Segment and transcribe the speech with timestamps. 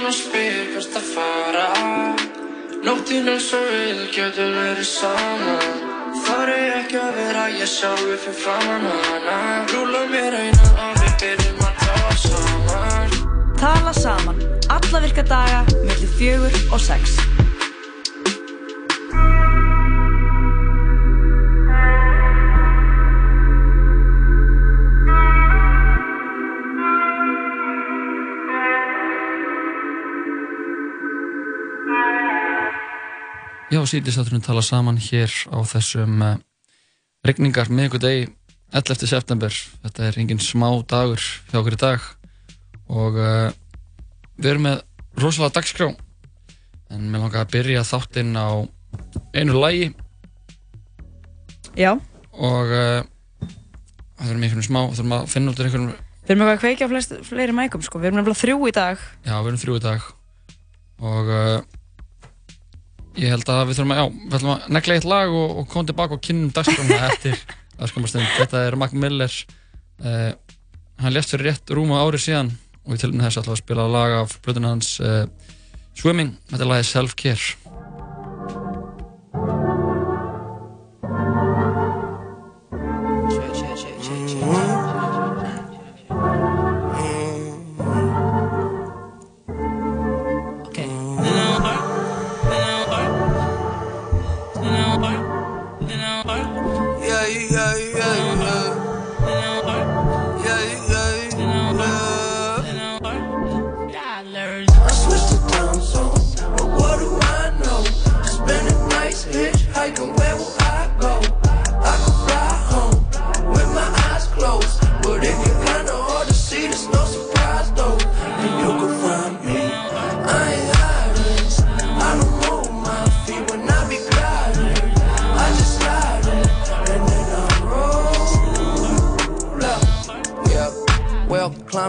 [0.00, 1.64] hann og spyr hvert að fara.
[2.84, 5.88] Nóttin eins og við getum verið saman
[6.24, 9.36] Þar er ekki að vera ég sjálf fyrir framann hana.
[9.72, 13.18] Rúla mér einan að við byrjum að tala saman.
[13.60, 14.40] Tala saman,
[14.78, 17.20] alla virka daga, millir fjögur og sex.
[33.70, 36.32] Já, síðlistátturinn tala saman hér á þessum uh,
[37.22, 38.24] regningar miðugudegi
[38.74, 39.06] 11.
[39.06, 39.54] september.
[39.84, 42.08] Þetta er engin smá dagur hjá okkur í dag
[42.90, 43.54] og uh,
[44.42, 44.82] við erum með
[45.22, 45.92] rosalega dagskrá
[46.90, 48.66] en mér langar að byrja þáttinn á
[49.38, 49.92] einu lægi
[51.78, 51.94] Já,
[52.34, 53.06] og uh,
[54.18, 55.90] það er mikilvægt smá, þurfum að finna út einhvern,
[56.26, 58.74] við erum eitthvað að kveikja á flest, fleiri mækum sko, við erum nefnilega þrjú í
[58.74, 59.10] dag.
[59.22, 60.08] já, við erum þrjú í dag
[61.00, 61.60] og uh,
[63.18, 65.68] ég held að við þurfum að, já, við ætlum að negla eitt lag og, og
[65.72, 67.38] koma tilbaka og kynnum dagskrána eftir
[67.80, 68.28] aðskamastund.
[68.36, 69.38] Þetta er Mac Miller,
[70.04, 70.30] uh,
[71.00, 72.52] hann lést fyrir rétt rúma árið síðan
[72.86, 75.24] og í tilinu þess að spila lag af blöðuna hans uh,
[75.98, 77.69] Swimming, þetta er lagið Self Care.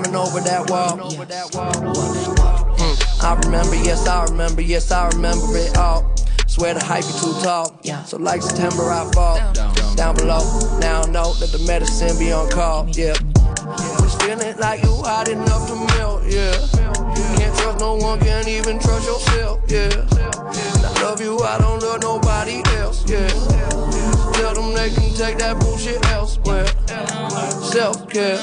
[0.01, 0.97] Climbing over that wall.
[2.78, 6.13] Mm, I remember, yes, I remember, yes, I remember it all.
[6.47, 7.79] Swear the hype is too tall.
[8.06, 9.38] So like September, I fall
[9.95, 10.41] down below.
[10.79, 12.90] Now I know that the medicine be on call.
[12.90, 13.13] Yeah,
[14.01, 16.23] was feeling like you hot enough to melt.
[16.25, 16.51] Yeah,
[17.38, 19.61] can't trust no one, can't even trust yourself.
[19.69, 20.06] Yeah,
[21.01, 23.09] love you, I don't love nobody else.
[23.09, 23.28] Yeah,
[24.34, 26.67] tell them they can take that bullshit elsewhere.
[27.72, 28.38] Self care,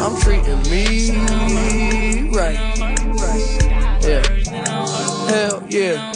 [0.00, 2.58] I'm treating me right.
[4.02, 4.22] Yeah,
[5.30, 6.12] hell yeah,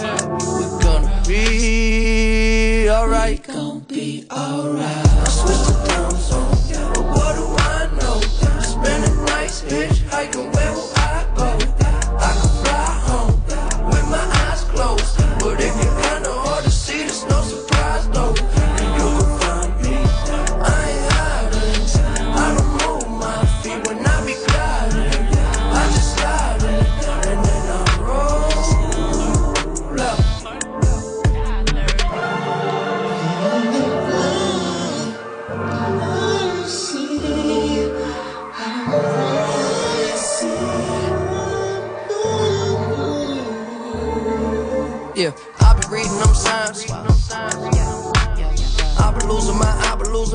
[0.46, 3.42] we're gonna be alright.
[3.46, 5.06] Gonna be alright.
[5.06, 8.20] I switched zone, but what do I know?
[8.60, 10.55] Spending nights hitchhiking,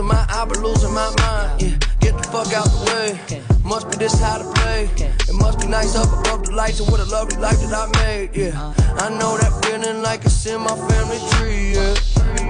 [0.02, 1.62] losing my, I be losing my mind.
[1.62, 3.42] Yeah, get the fuck out the way.
[3.64, 4.90] Must be this how to play.
[4.98, 7.88] It must be nice up above the lights and what a lovely life that I
[8.04, 8.36] made.
[8.36, 11.74] Yeah, I know that feeling like it's in my family tree.
[11.74, 11.94] Yeah,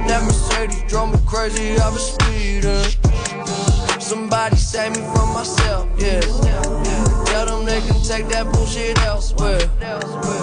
[0.07, 1.77] that Mercedes drove me crazy.
[1.77, 2.87] I was speeding.
[3.99, 5.89] Somebody save me from myself.
[5.97, 6.21] Yeah,
[7.25, 9.59] tell them they can take that bullshit elsewhere.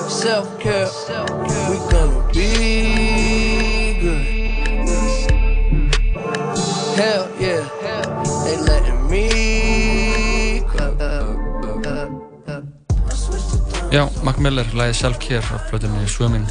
[0.09, 0.89] Self care,
[1.71, 2.98] we gonna be
[13.89, 16.45] Já, Mac Miller, lagið Self Care af blöðunni Swimming,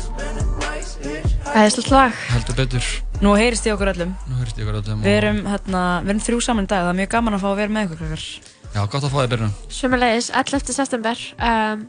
[1.57, 2.15] Æðislegt lag.
[2.31, 2.88] heldur betur.
[3.23, 4.11] Nú heyrist ég okkur öllum.
[4.29, 6.91] Nú hörst ég ykkur öllum Við erum, hérna, við erum þrjú saman í dag, það
[6.91, 8.25] er mjög gaman að fá að vera með ykkur krakkar.
[8.73, 9.53] Já, gott að fá þig byrjun.
[9.77, 10.73] Sumulegis, 11.
[10.77, 11.23] september.
[11.50, 11.85] Um,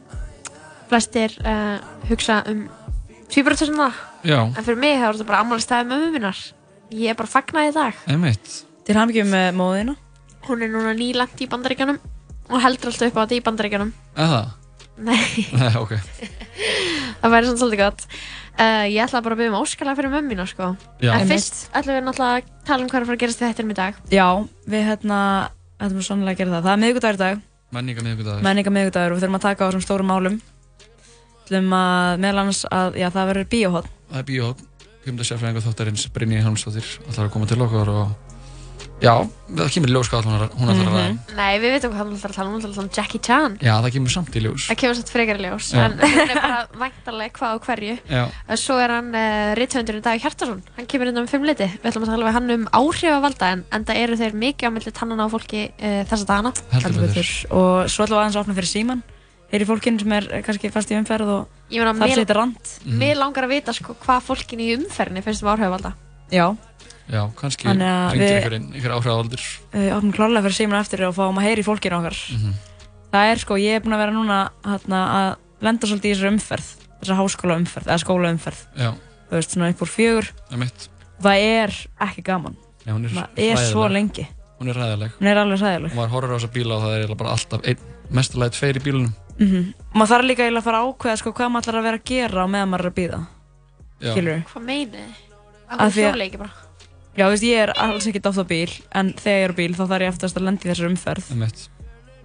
[0.89, 1.79] flestir uh,
[2.09, 2.63] hugsa um
[3.29, 3.91] tvíbaratörsuna.
[4.25, 6.39] Já, En fyrir mig er þetta bara ammálistæði mömmu minnar.
[6.93, 7.99] Ég er bara fagnað í dag.
[8.09, 8.55] einmitt.
[8.89, 9.97] Til hamngjum með móðina.
[10.49, 11.99] Hún er núna nýlangt í bandaríkjanum
[12.49, 13.93] og heldur alltaf upp á þetta í bandaríkjanum.
[14.17, 14.41] Eða?
[14.99, 15.93] Nei, Nei, ok.
[17.23, 18.01] það væri svona svolítið gott.
[18.59, 20.73] Uh, ég ætla bara að byggja um óskalag fyrir mömmu mína, sko.
[20.99, 21.13] Já.
[21.15, 23.45] En fyrst ætlum við náttúrulega að tala um hvað er að fara að gerast í
[23.47, 23.95] þettinum í dag.
[24.11, 24.27] Já,
[24.67, 25.19] við hérna,
[25.79, 26.63] ætlum við sannlega að gera það.
[26.67, 27.37] Það er miðvikudagur í dag,
[27.77, 28.43] Menninga miðvikudagur.
[28.49, 30.37] menninga miðvikudagur og við þurfum að taka á þessum stórum málum.
[31.45, 33.89] ætlum að meðal annars að, já, það verður bíóhótt.
[34.09, 34.61] Það er bíóhótt,
[35.05, 36.09] kemdarsjafræðingu þáttarins
[38.99, 39.13] Já,
[39.55, 40.89] það kemur í ljós hvað hún ætlar að Mhm.
[40.91, 41.35] ræða.
[41.39, 43.21] Nei, við veitum hvað hann ætlar að tala um, hann ætlar að tala um Jackie
[43.23, 43.53] Chan.
[43.63, 44.65] Já, það kemur samt í ljós.
[44.69, 45.85] Það kemur samt frekar í ljós, Já.
[45.85, 47.95] en hún er bara væntalega hvað og hverju.
[48.11, 48.25] Já.
[48.49, 51.69] En Svo er hann uh, rithöndurinn Dag Hjartarsson, hann kemur inn um fimm liti.
[51.79, 54.93] Við ætlum að tala við hann um áhrifavalda, en enda eru þeir mikið á milli
[54.99, 56.53] tannana á fólki uh, þessa dagana.
[56.75, 57.31] Heldur betur.
[57.55, 59.03] Og svo ætlum við aðeins að opna fyrir síman.
[59.49, 62.59] Heyri fólkinn sem er eh, kannski fast í umferð og þarf sér þetta rand.
[62.85, 65.95] Mér langar að vita sko hvað fólkin í umferðinni finnst um áhrifavalda.
[66.29, 66.51] Já.
[67.09, 69.45] Já, kannski ringir ykkur inn, ykkur áhrifavaldur.
[69.73, 72.17] Við opnum klálega fyrir síman eftir og fáum að heyri fólkinn okkar.
[72.35, 72.57] Mhm.
[73.09, 76.33] Það er sko, ég er búin að vera núna hérna, að lenda svolítið í þessari
[76.35, 76.69] umferð,
[77.01, 78.61] þessari háskóla umferð, eða skóla umferð.
[78.77, 78.91] Já.
[79.29, 80.29] Þú veist, svona upp úr fjögur.
[80.49, 80.89] Það er mitt.
[81.23, 81.79] Það er
[82.09, 82.57] ekki gaman.
[82.85, 83.97] Já, hún er Það er svo hræðileg.
[83.97, 84.29] lengi.
[84.59, 85.11] Hún er ræðileg.
[85.19, 85.91] Hún er alveg hræðileg.
[85.93, 88.77] Og maður horfir á þessa bíla og það er eiginlega bara alltaf einn, mestulega tveir
[88.77, 89.13] í bílunum.
[89.39, 91.97] Mm Maður þarf líka eiginlega að fara að ákveða sko, hvað maður ætlar að vera
[91.97, 93.21] að gera á meðan maður er að býða.
[94.53, 95.13] Hvað meinið þið?
[95.69, 96.68] Að-?
[97.19, 99.59] Já, þú veist, ég er alls ekki dátt á bíl, en þegar ég er á
[99.59, 101.25] bíl þá þarf ég eftir að lenda í þessari umferð.
[101.27, 101.65] Það er mitt.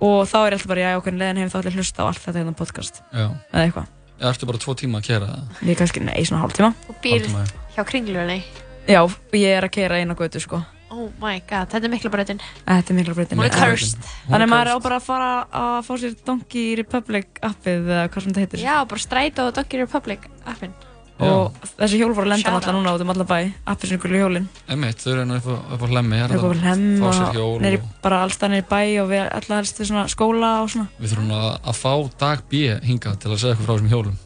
[0.04, 2.04] Og þá er ég alltaf bara, já, okkur leiðin heim þá ætla ég að hlusta
[2.04, 3.02] á allt þetta hérna podcast.
[3.10, 3.26] Já.
[3.50, 3.88] Eða eitthvað.
[4.20, 5.64] Já, ertu bara tvo tíma að kera það?
[5.72, 6.70] Ég kannski, nei, svona hálftíma.
[6.92, 7.74] Og býr Hálftíma, já.
[7.74, 8.38] hjá kringlunni.
[8.86, 9.02] Já,
[9.40, 10.62] ég er að keira eina götu, sko.
[10.94, 12.42] Oh my god, þetta er mikla breytin.
[12.68, 13.40] Þetta er mikla breytin.
[13.42, 14.04] Hún er cursed.
[14.30, 18.28] Þannig að maður á bara að fara að fá sér Donkey Republic appið eða hvað
[18.28, 18.62] sem þetta heitir.
[18.68, 20.76] Já, bara Strætó og Donkey Republic appin.
[21.22, 23.38] Og þessi hjól voru að lenda alltaf núna út um alla bæ,
[23.84, 24.48] sem ykkur hjólinn.
[24.74, 26.18] Emitt, þau eru nú upp á, upp á hlemmi.
[26.18, 29.22] er hægt bara hlemma, Fá sér hjól neyri, og bara allstað neyri bæ og við
[29.28, 30.88] alltaf helst við svona skóla og svona.
[30.98, 31.94] við þurfum að, að fá
[32.26, 34.20] dag B hingað til að segja eitthvað frá þessum hjólum.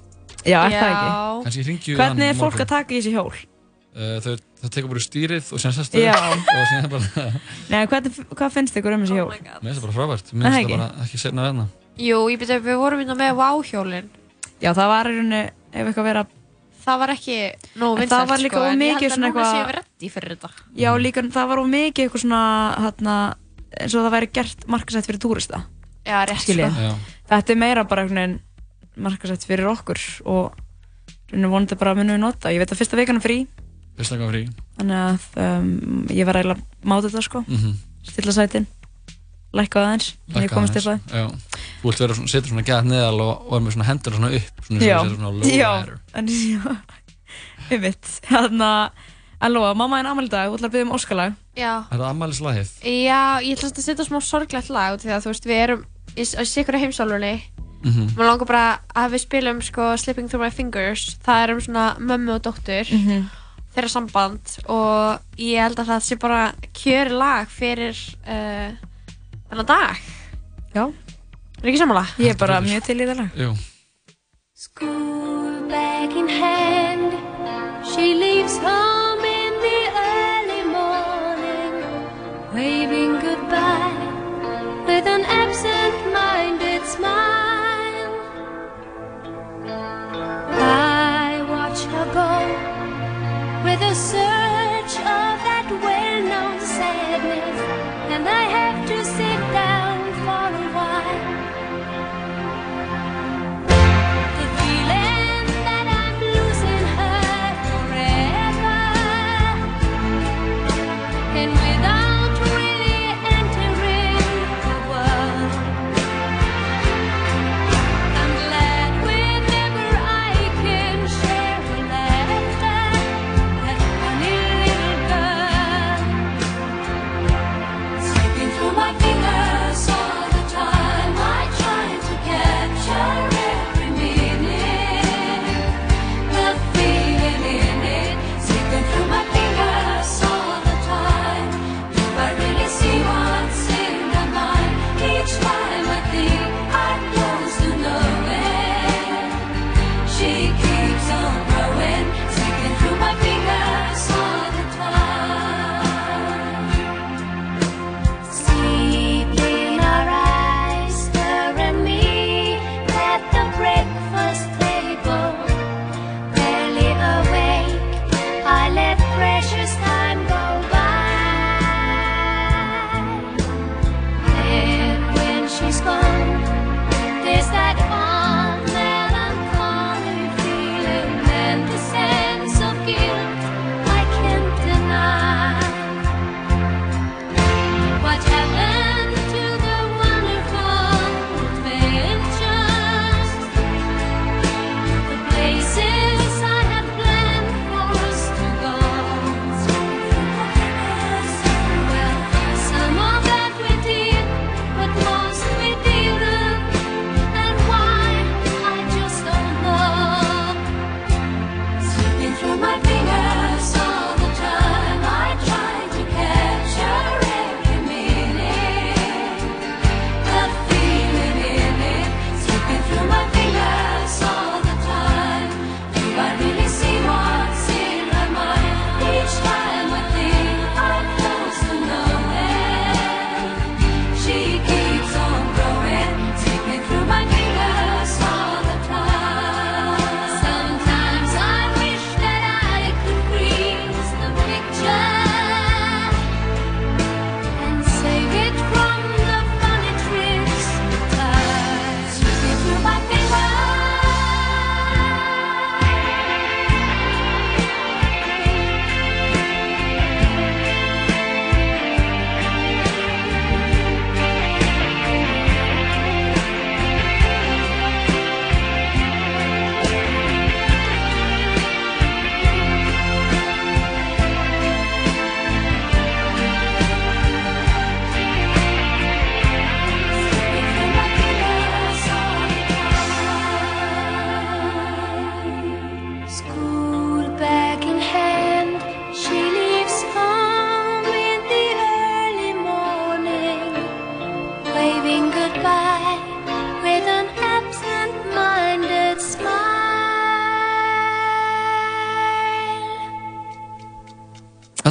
[0.48, 0.96] Já, er það
[1.52, 1.96] ekki?
[2.00, 3.36] Hvernig er á fólk að taka í þessi hjól?
[3.98, 6.14] Uh, þau, þau tekur bara í stýrið og sestu Já.
[6.14, 7.30] og síðan bara,
[7.72, 9.32] Nei, hvernig, hvað finnst ykkur um þessi hjól?
[9.34, 11.66] mér finnst það bara frábært, mér finnst það bara ekki setna veðna.
[11.98, 14.12] Jú, ég byrja, við vorum hérna með Wow-hjólinn.
[14.62, 15.42] Já, það var í rauninni,
[15.74, 16.37] ef eitthvað verið að,
[16.88, 17.38] Það var ekki
[17.82, 19.54] nógu vinsælt, það var líka sko, of en ég mikið held að svona núna eitthvað-
[19.54, 20.50] séum við reddi fyrir þetta.
[20.78, 22.42] já líka, það var of mikið eitthvað svona,
[22.86, 23.16] hérna,
[23.82, 25.64] eins og það væri gert markasett fyrir túrista.
[26.06, 26.72] Já, rétt, Skiljið.
[26.72, 26.82] sko.
[26.82, 26.94] Já.
[27.30, 28.40] Þetta er meira bara einhvern veginn
[28.98, 30.54] markasett fyrir okkur og
[31.32, 32.50] rauninni vonandi bara að munum við nota.
[32.50, 33.48] Ég veit að fyrsta vikan er frí,
[33.98, 34.42] Fyrst að frí.
[34.78, 37.74] þannig að um, ég var eiginlega að máta þetta sko, Mhm.
[38.08, 38.66] stilla sætin,
[39.54, 40.14] lækka aðeins,
[41.82, 42.02] komist aðeins.
[42.02, 42.02] upp að.
[42.02, 44.64] Þú vera svona, setur svona gæt neðal og, og er með svona hendur svona upp,
[44.68, 46.00] svona Já, sem svona low já, rider.
[46.14, 46.78] en já,
[47.72, 49.06] ég veit, þannig að,
[49.42, 51.36] en Lóa, mamma er ámæli dag, þú ætlar að byggja um óskalag.
[51.58, 51.74] Já.
[51.92, 52.72] Er það ammælislagið?
[52.88, 55.86] Já, ég ætla að setja smá sorglegt lag út því að þú veist, við erum
[56.18, 57.34] í í sikkur heimsálfunni.
[57.86, 58.08] Mhm.
[58.18, 61.18] Mér langar bara að við spilum sko Slipping Through My Fingers.
[61.24, 63.28] Það er um svona mömmu og dóttur, Mhm.
[63.76, 67.94] þeirra samband og ég held að það sé bara kjöri lag fyrir
[68.26, 68.74] uh,
[69.52, 69.98] þennan dag.
[70.74, 70.88] Já.
[71.62, 72.06] Er ekki sammála?
[72.22, 73.30] Ég er bara mjög til í það lag.
[73.42, 73.50] Jú.
[74.54, 77.12] School bag in hand,
[77.90, 81.74] she leaves home in the early morning,
[82.54, 83.98] waving goodbye
[84.88, 88.14] with an absent-minded smile.
[90.62, 92.34] I watch her go
[93.66, 97.60] with a surge of that well-known sadness,
[98.14, 98.67] and I have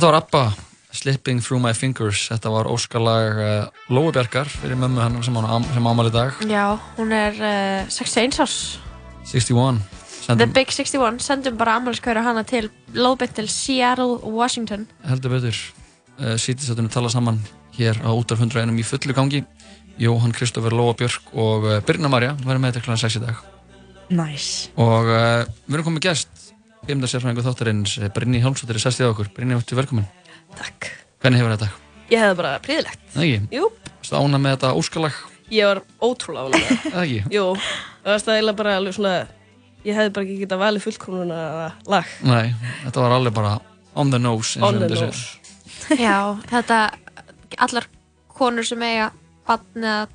[0.06, 0.40] Þetta var ABBA,
[0.94, 2.28] Slipping Through My Fingers.
[2.30, 6.36] Þetta var óskalag uh, Lói Bjarkar fyrir mömmu hennar sem, hann- sem ámæli í dag.
[6.46, 8.54] Já, hún er uh, 61 árs
[9.26, 9.80] 61.
[9.82, 15.58] The Sendum, Big 61, sendum bara ammálskværa hana til Lóðbett til Seattle, Washington heldur betur.
[16.22, 17.42] Uh, Sýtisötunum tala saman
[17.74, 19.42] hér á útarf 101 í fullu gangi.
[19.98, 23.02] Jóhann Kristoffer, Lóa Björk og uh, Birna Marja verður með þetta kl.
[23.08, 23.42] 6 í dag.
[24.14, 24.70] Nice.
[24.78, 26.45] Og uh, við erum komið gæst,
[26.86, 29.28] Bimda sérfræðingu þáttarins, eh, Brynni Hjálmsdóttir er sestið á okkur.
[29.34, 30.06] Brynni, ertu velkomin.
[30.56, 30.86] Takk.
[31.22, 31.68] Hvernig hefur þetta?
[32.12, 33.00] Ég hefði bara príðilegt.
[33.14, 33.48] Það ekki?
[33.56, 33.70] Jú.
[33.96, 35.16] Varstu ánað með þetta óskalag?
[35.50, 36.92] Ég var ótrúlega ánægð með það.
[36.94, 37.34] Það ekki?
[37.34, 37.44] Jú,
[38.04, 39.14] það var eiginlega bara alveg svona,
[39.86, 41.40] ég hefði bara ekki getað valið fullkomnuna
[41.90, 42.12] lag.
[42.22, 43.54] Nei, þetta var alveg bara
[43.96, 44.60] on the nose.
[44.62, 45.24] On the nose.
[45.98, 46.16] Já,
[46.50, 46.78] þetta
[47.66, 47.88] allar
[48.36, 49.10] konur sem eiga
[49.46, 50.06] barn eða,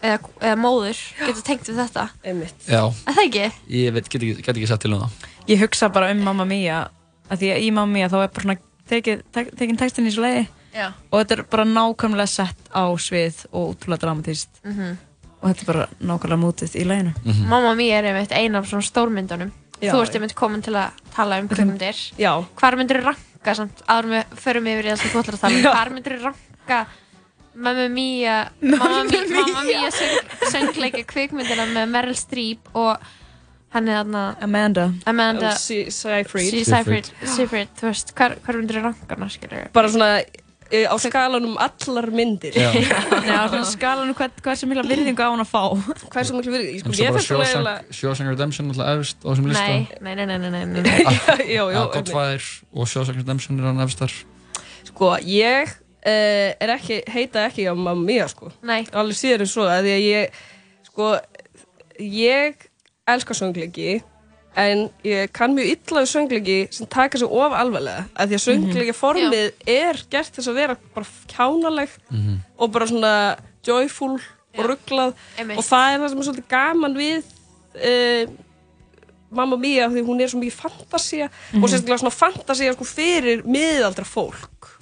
[0.00, 2.66] eða, eða móður getur tengt við þetta Einmitt.
[2.68, 3.46] Já, Er það ekki?
[3.72, 5.28] ég veit, get ekki, get ekki sett til um það.
[5.48, 6.88] Ég hugsa bara um Mamma Mia
[7.30, 8.58] að því að í Mamma Mia þá er bara svona
[8.88, 10.92] tekið- tek- textin í svo leiði Já.
[11.10, 14.96] og þetta er bara nákvæmlega sett á svið og útrúlega dramatíst Mhm.
[15.42, 17.48] og þetta er bara nákvæmlega mútið í leiðinu Mhm.
[17.48, 19.50] Mamma Mia er einmitt ein af svona stórmyndunum
[19.82, 22.44] Já, Þú ert einmitt komin til að tala um kvikmyndir Já.
[22.56, 25.40] Hvar myndir þú ranka samt, en við förum yfir í það sem þú ætlar að
[25.40, 25.62] tala um.
[25.62, 26.86] Hvar myndir þú ranka
[27.54, 30.20] Mamma Mia Mamma Mia, Mamma Mia söng,
[30.52, 32.96] söngleika kvikmyndina með Meryl Streep og
[33.72, 36.62] hann er þarna Amanda Amanda Si- Seyfried.
[36.68, 40.08] Seyfried, Seyfried, þú veist, hvar, hvar myndir þú ranka hana, skilur Bara svona
[40.72, 42.56] eh, á skalanum allar myndir.
[42.56, 42.70] Já.
[43.28, 45.62] Já, svona skalanum hvað, hvað sem mikla virðingu á hann að fá
[46.08, 46.80] Hvað er svo miklu virðing?
[46.80, 47.98] Sko, En svo ég bara finnst alveg Shawshank, eiginlega...
[48.00, 49.68] Shawshank Redemption alltaf efst á þessum lista.
[49.68, 51.46] Nei, nei, nei, nei, nei, nei, nei.
[51.52, 51.68] Jú.
[51.76, 54.16] Já, Godfather og Shawshank Redemption er hann efstar.
[54.88, 58.52] Sko, ég uh, er ekki, heita ekki á Mamma Mia, sko.
[58.66, 58.82] Nei.
[58.92, 60.44] Alveg síður en svo, að því að ég,
[60.88, 61.12] sko,
[62.02, 62.68] ég
[63.08, 64.02] elska söngleiki,
[64.56, 68.04] en ég kann mjög illa við söngleiki sem taka sig of alvarlega.
[68.14, 72.00] Að því að söngleiki formið er gert þess að vera bara kjánalegt
[72.58, 73.14] og bara svona
[73.64, 74.18] joyful
[74.58, 75.14] og rugglað.
[75.56, 77.24] Og það er það sem er svolítið gaman við
[77.80, 78.26] uh,
[79.32, 84.04] Mamma Mia, því hún er svo mikið fantasía og sérstaklega svona fantasía sko fyrir miðaldra
[84.04, 84.74] fólk.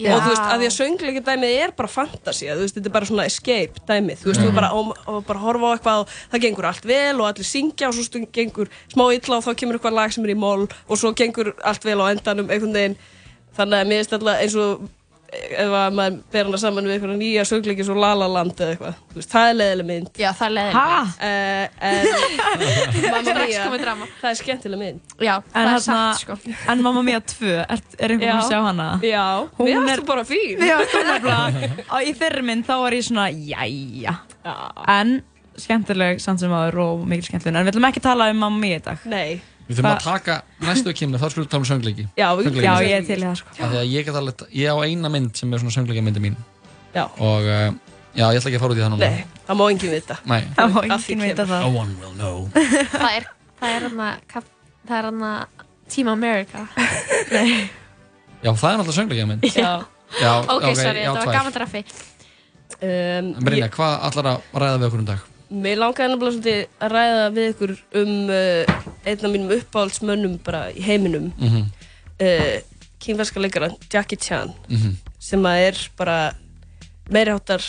[0.00, 0.14] Já.
[0.14, 2.94] og þú veist, að því að söngleiki dæmið er bara fantasía, þú veist, þetta er
[2.94, 4.80] bara svona escape dæmið, þú veist, þú bara, á,
[5.28, 8.30] bara horfa á eitthvað og það gengur allt vel og allir syngja og svo stund
[8.32, 11.52] gengur smá illa og þá kemur eitthvað lag sem er í moll og svo gengur
[11.60, 12.96] allt vel á endanum einhvern veginn,
[13.58, 14.88] þannig að mér finnst alltaf eins og
[15.30, 18.72] ef að maður ber hana saman við eitthvað nýja söngleiki svo La La Land eða
[18.74, 20.74] eitthvað, þú veist, það er leiðileg mynd Já, það er leiðin.
[20.74, 20.86] Ha?
[21.28, 22.30] uh,
[23.14, 23.64] Mamma Mia,
[24.20, 26.36] það er skemmtileg mynd Já, það En er hérna, satt, sko.
[26.74, 28.48] en Mamma Mia 2, er, er einhvern veginn að Já.
[28.50, 28.88] sjá hana?
[29.06, 29.24] Já,
[29.58, 32.96] Hún við er- erum bara fín Já, sko nefnilega á, Í fyrri mynd þá var
[32.98, 34.54] ég svona, jæja Já.
[34.98, 35.14] En
[35.60, 38.62] skemmtileg samt sem aður og mikil skemmtileg En við ætlum ekki að tala um Mamma
[38.66, 40.34] Mia í dag Nei, Við þurfum að taka
[40.66, 42.04] næstu kemni, þá skulum við tala um söngleiki.
[42.18, 42.64] já, Söngleiki.
[42.66, 45.10] Já, ég er til það sko Af Því að ég get alveg, ég á eina
[45.14, 46.36] mynd sem er svona söngleika myndi mín.
[46.96, 47.04] Já.
[47.22, 47.70] Og uh,
[48.18, 49.10] já, ég ætla ekki að fara út í það núna.
[49.14, 50.40] Nei, það má enginn vita Nei.
[50.58, 52.50] Það má Að enginn vita það No one will know.
[52.98, 53.28] Það er,
[53.60, 54.50] það er hérna, kap-
[54.90, 55.32] það er hérna
[55.90, 56.66] Team America.
[58.44, 59.46] Já, það er náttúrulega söngleika mynd.
[59.54, 59.72] Já
[60.18, 61.84] Já, Ok, sorry, já, þetta var gaman draffi.
[62.80, 65.26] um, En Brynja, hvað allar að ræða við okkur um dag?
[65.50, 70.68] Mér langaði nefnilega svolítið að ræða við ykkur um uh, einn af mínum uppáhaldsmönnum bara
[70.70, 71.64] í heiminum Mm -hmm.
[72.22, 72.56] uh,
[73.00, 76.32] kínverska leikara Jackie Chan Mm sem að er bara
[77.12, 77.60] meiri háttar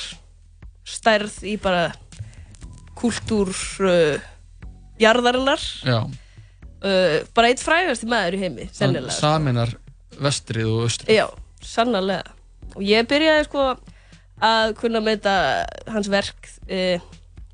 [0.88, 1.92] stærð í bara
[2.96, 3.52] kúltúr
[3.84, 4.20] uh,
[5.00, 9.76] jarðarinnar Já, uh, bara eitt frægasti maður í heimi sennilega saminar
[10.22, 11.16] vestrið og austrið.
[11.16, 11.28] Já,
[11.66, 12.36] sannarlega.
[12.76, 13.66] Og ég byrjaði sko
[14.42, 15.34] að kunna meita
[15.92, 16.52] hans verk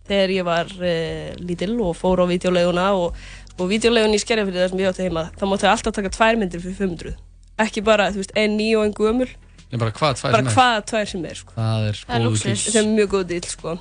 [0.07, 3.17] þegar ég var uh, lítill og fór á videoleguna og,
[3.57, 6.63] og videolegun í skerjafyrði þar sem ég átti heima, þá máttu alltaf taka tvær myndir
[6.63, 7.15] fyrir 500.
[7.57, 9.29] Ekki bara, þú veist, ein ný og ein gömul,
[9.67, 10.53] Ég bara, hvað tvær sem er?
[10.55, 11.53] hvaða tvær sem er, sko.
[11.57, 12.59] Það er Það er kýr.
[12.71, 13.73] Sem er mjög góð dýl, sko.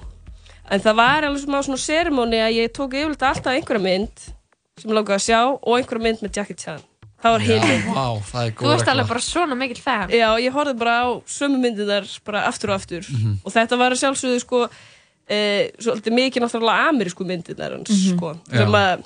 [0.67, 4.25] En það var alveg smá svona seremóni að ég tók yfirleitt alltaf einhverja mynd
[4.81, 6.83] sem ég langaði að sjá og einhverja mynd með Jackie Chan.
[7.23, 7.45] Það var
[8.27, 10.11] það er Þú ert alveg bara svona mikill fan.
[10.13, 13.39] Já, ég horfði bara á sömu myndirnar bara aftur og aftur Mhm.
[13.45, 14.61] og þetta var að sjálfsögðu sko
[15.31, 15.41] e,
[15.83, 19.05] svolítið mikið náttúrulega amerísku myndirnar hans sko sem að,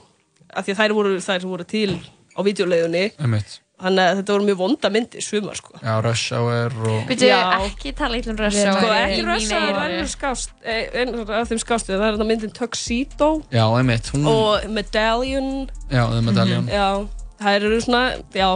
[0.52, 1.90] að því að þær voru þær sem voru til
[2.36, 3.54] á videoleigunni Einmitt.
[3.80, 7.12] þannig að þetta voru mjög vonda myndir sumar sko Já, Rush Hour og...
[7.16, 7.38] Já.
[7.66, 9.78] ekki tala illa um Rush Sko, Sko Hour ekki í rössa mínu að eyru.
[9.80, 14.10] verður skást e, einn af þeim skástu það er þetta myndin Tuxedo Já, einmitt.
[14.14, 15.48] Hún, og Medallion
[15.90, 16.68] já, The Medallion.
[16.68, 16.88] já,
[17.40, 18.04] það eru svona
[18.36, 18.50] já,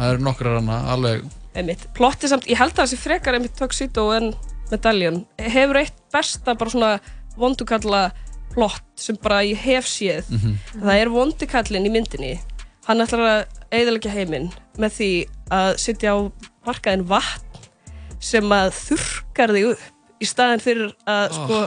[0.00, 1.24] Það eru nokkrar hana, alveg...
[1.58, 4.30] einmitt plotti samt, ég held að það sé frekar einmitt Tuxedo en
[4.70, 6.92] Medallion hefur eitt besta bara svona
[7.38, 8.10] vondukalla
[8.54, 10.56] plott sem bara ég hef séð Mhm.
[10.82, 12.32] það er vondukallin í myndinni
[12.88, 15.10] hann ætlar að eiðalega heiminn með því
[15.50, 16.18] að sitja á
[16.66, 17.68] markaðin vatn
[18.20, 19.86] sem að þurrkar þig upp
[20.20, 21.60] í staðin fyrir að sko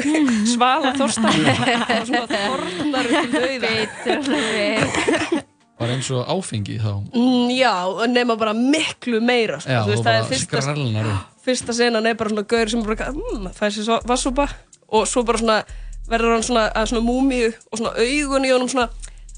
[0.54, 1.60] svala þorstæð og
[2.08, 5.44] svona þornar upp til dauða
[5.80, 6.90] Bara eins og áfengi þá.
[7.16, 7.72] Mm, Já,
[8.12, 9.70] nema bara miklu meira sko.
[9.72, 11.14] Já, og það er fyrsta.
[11.44, 14.48] Fyrsta senan er bara svona gaur sem bara mm, fær sér svo vassúpa
[14.88, 15.58] og svo bara svona
[16.10, 18.88] verður hann svona að svona múmíu og svona augun í honum svona,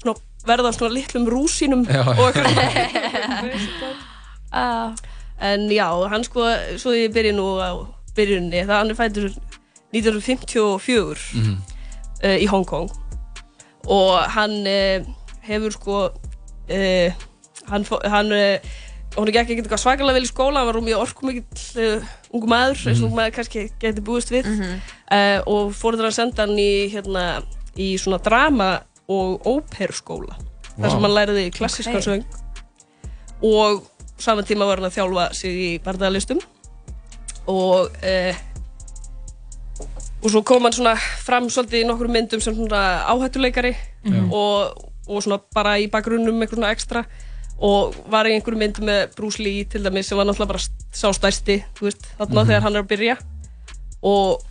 [0.01, 0.15] svona
[0.47, 2.01] verða svona litlum rúsínum Já.
[2.03, 3.61] og eitthvað
[4.53, 4.93] Ah,
[5.41, 6.43] en já, hann sko
[6.77, 7.73] svo ég byrja nú á
[8.15, 9.29] byrjunni það hann er fættur
[9.93, 11.57] 1954 Mhm.
[12.23, 12.89] uh, í Hong Kong
[13.87, 15.05] og hann uh,
[15.41, 17.09] hefur sko uh,
[17.69, 18.31] hann, hann
[19.15, 22.79] hún gekk ekkert eitthvað svakalega vel í skóla hann var mjög orkumikill uh, ungu maður
[22.89, 24.47] eins og ungu maður kannski geti búist við.
[25.11, 27.25] Uh, og fóruður hann senda hann í hérna,
[27.77, 28.71] í svona drama
[29.11, 30.37] og óperuskóla
[30.77, 32.07] þar sem hann læriði klassískan Ok.
[32.07, 32.23] söng.
[33.43, 33.83] Og
[34.17, 36.39] saman tíma var hann að þjálfa sig í barndagalistum
[37.51, 38.41] og uh,
[40.23, 43.73] og svo kom hann svona fram svolítið í nokkrum myndum sem svona áhættuleikari
[44.31, 47.01] og, og svona bara í bakgrunnum eitthvað svona ekstra
[47.63, 51.07] og var í einhverjum myndum með Bruce Lee til dæmis sem var náttúrulega bara sá
[51.15, 53.15] stærsti þú veist, þarna þegar hann er að byrja.
[54.03, 54.41] Og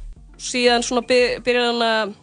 [0.40, 2.14] síðan svona by- byrjar hann að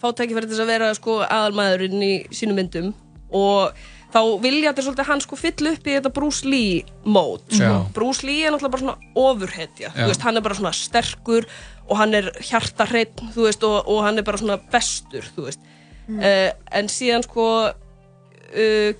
[0.00, 2.92] fá tækifæri til þess að vera sko aðalmaðurinn í sínum myndum.
[3.34, 3.74] Og
[4.14, 7.44] þá vilja þetta svolítið hann sko fylla upp í þetta Bruce Lee mót.
[7.52, 7.64] Sko.
[7.98, 9.90] Bruce Lee er náttúrulega bara svona ofurhetja.
[9.92, 11.44] Þú veist, hann er bara svona sterkur
[11.88, 15.60] og hann er hjartarhreinn þú veist, og, og hann er bara svona bestur þú veist.
[16.08, 18.92] Uh, en síðan sko uh,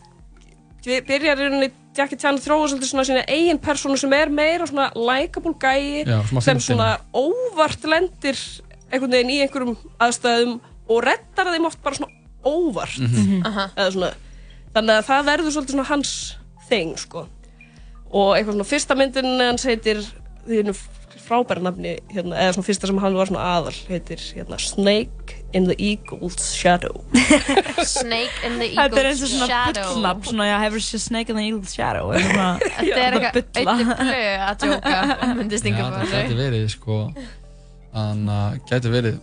[0.88, 5.54] byrjar í Jackie Chan þróa svolítið svona sína eigin persónu sem er meira svona likeable
[5.58, 6.04] gæi
[6.44, 8.38] sem svona óvart lendir
[8.88, 12.12] einhvern veginn í einhverjum aðstæðum og reddar þeim oft bara svona
[12.46, 12.98] óvart.
[13.02, 13.42] Mhm.
[13.76, 14.12] eða svona
[14.74, 16.12] þannig að það verður svolítið svona hans
[16.68, 17.26] þing sko.
[18.08, 20.04] Og eitthvað svona fyrsta myndin hans heitir
[20.48, 20.74] hennu
[21.22, 25.64] frábæra nafni hérna, eða svona fyrsta sem hann var svona aðal heitir hérna, Snake in
[25.70, 27.00] the Eagle's Shadow.
[27.88, 29.88] Snake in the Þetta er eins og Eagle's svona Shadow.
[29.94, 33.40] bullnafn, svona, já, hefur sér Snake in the Eagle's Shadow eða svona, Þetta er eitthvað
[33.40, 35.00] auðvitað blöð að djóka
[35.40, 37.00] myndi Já, stinga það bara gæti verið sko
[37.88, 39.18] Þannig að gæti verið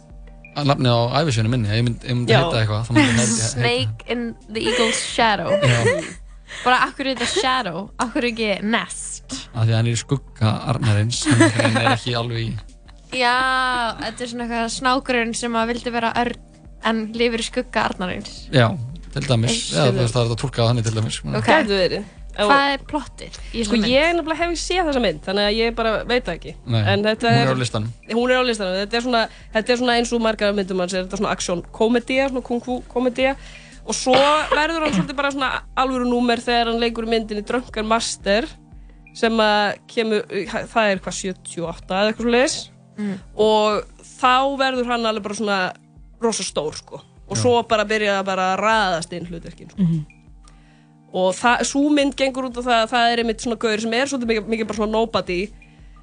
[0.56, 2.38] að nafnið á æfisjönu minni ég myndi, ég Já.
[2.42, 5.52] heita eitthvað ég Snake in the Eagle's Shadow.
[5.52, 6.24] Já,
[6.64, 9.26] Bara akkur er þetta Shadow, akkur ekki Nest?
[9.54, 12.50] Af því að hann er í skugga Arnarins hann er ekki alveg í
[13.16, 13.36] Já,
[14.02, 16.42] þetta er svona eitthvað snákurinn sem að vildi vera örn
[16.86, 18.44] en lifir í skugga Arnarins.
[18.54, 18.68] Já,
[19.14, 19.62] til dæmis.
[19.72, 21.20] Eða það er þetta tólkað þannig til dæmis.
[21.32, 21.48] Ok.
[21.50, 22.14] Gæti verið.
[22.36, 25.94] Hvað er plottið í Sko ég hef ekki séð þessa mynd þannig að ég bara
[26.04, 26.54] veit það ekki.
[26.68, 27.94] Nei, en þetta hún er, er á listanum.
[28.12, 28.80] hún er á listanum.
[28.82, 29.22] Þetta er svona,
[29.54, 30.96] þetta er svona eins og margar myndum hans.
[30.98, 33.38] Er þetta svona action komedía, svona kung fu komedía
[33.86, 34.16] og svo
[34.52, 38.48] verður hann svolítið bara svona alvöru númer þegar hann leikur í myndinni Drunken Master
[39.16, 40.26] sem að kemur,
[40.72, 42.58] það er hvað 78 eða eitthvað svo leiðis
[43.36, 45.60] og þá verður hann alveg bara svona
[46.24, 47.02] rosa stór sko.
[47.26, 49.82] Og svo bara byrja að bara raðast inn hlutverkin sko.
[51.16, 53.94] og það, svo mynd gengur út á það að það er einmitt svona gaur sem
[53.94, 55.40] er svolítið mikið, mikið bara svona nobody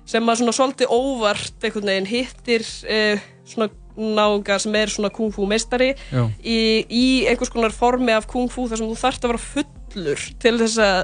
[0.09, 5.33] sem að svona svolítið óvart einhvern veginn hittir uh, svona náunga sem er svona kung
[5.35, 5.92] fu meistari
[6.40, 10.26] í, í einhvers konar formi af kung fu þar sem þú þarft að vera fullur
[10.42, 11.00] til þess að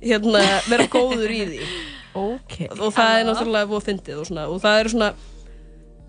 [0.00, 1.64] hérna, vera góður í því.
[2.10, 2.64] Ok.
[2.74, 5.10] og það er náttúrulega búið að fyndið og, svona, og það eru svona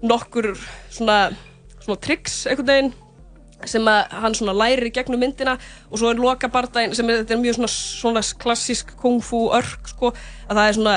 [0.02, 0.48] nokkur
[0.90, 1.18] svona,
[1.84, 2.94] svona tricks einhvern veginn
[3.70, 5.54] sem að hann svona lærir í gegnum myndina
[5.92, 9.44] og svo er loka bardaginn sem er, þetta er mjög svona, svona klassísk kung fu
[9.54, 10.14] örk sko,
[10.48, 10.96] að það er svona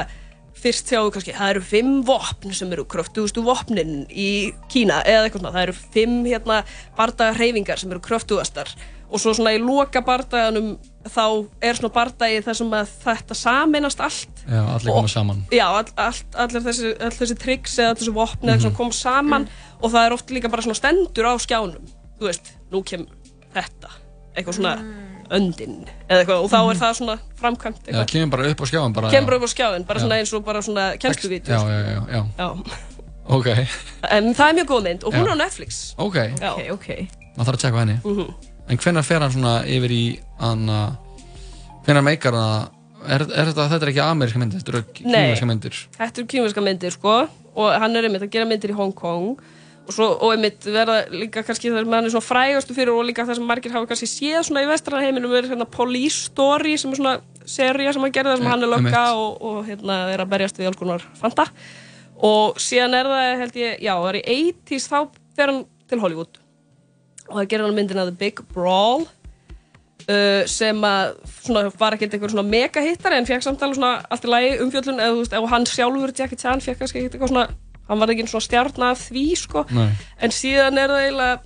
[0.64, 4.30] fyrst sjáum við kannski, það eru fimm vopn sem eru kröftugustu vopnin í
[4.72, 6.60] Kína eða eitthvað svona, það eru fimm hérna
[6.98, 8.72] bardagarheyfingar sem eru kröftugastar.
[9.14, 10.74] Og svo svona í loka bardaganum
[11.06, 11.24] þá
[11.62, 14.44] er svona bardagi þar sem að þetta sameinast allt.
[14.48, 15.44] Já, allir koma saman.
[15.54, 18.64] Já, all, all, allir þessi, all þessi tricks eða þessi vopni mm.
[18.64, 18.76] -hmm.
[18.80, 19.46] kom saman.
[19.82, 21.92] Og það er oft líka bara svona stendur á skjánum.
[22.18, 23.12] Þú veist, nú kemur
[23.54, 23.92] þetta.
[24.34, 24.78] Eitthvað svona
[25.30, 27.94] öndin eða eitthvað og þá er það svona framkvæmt Mhm.
[27.94, 30.02] Já, eitthvað, kemur bara upp á skjáin bara kemur upp á skjáin bara Já.
[30.04, 32.48] svona eins og bara svona kennsluvídeó Já, já, já, já, Já.
[33.28, 33.46] ok
[34.10, 35.30] en það er mjög góð mynd og hún Já.
[35.30, 36.50] er á Netflix Ok, Já.
[36.52, 36.88] Ok, ok.
[37.36, 38.34] maður þarf að tjekka henni Mhm.
[38.66, 40.96] En hvenær fer hann svona yfir í hann að
[41.84, 42.48] hvenær meikar hann
[43.04, 45.34] að er, er þetta, þetta er ekki ameríska myndir, þetta eru Nei.
[45.34, 48.74] kýmverska myndir Þetta eru kýmverska myndir sko og hann er einmitt að gera myndir í
[48.74, 49.36] Hong Kong
[49.84, 53.04] og, svo, og einmitt verða líka kannski þar sem hann er svona frægastu fyrir og
[53.08, 56.76] líka það sem margir hafa kannski séð svona í vestrana heiminum er hérna Police Story
[56.80, 59.00] sem er svona seria sem hann gerði þar sem hann er einmitt.
[59.12, 61.48] og, og hérna er að berjast við alls konar fanta
[62.24, 64.98] og síðan er það held ég, já það er í 80s þá
[65.36, 66.40] fer hann til Hollywood
[67.28, 72.32] og það gerir hann myndina The Big Brawl uh, sem að svona, var ekkert einhver
[72.32, 75.52] svona mega hittari en fekk samtala svona allt í lagi umfjöllun eða þú veist, ef
[75.52, 77.46] hann sjálfur Jackie Chan fekk kannski eitthvað svona
[77.88, 79.64] hann var ekki svona stjarn af því sko.
[79.74, 79.90] Nei.
[80.18, 81.40] en síðan er það eiginlega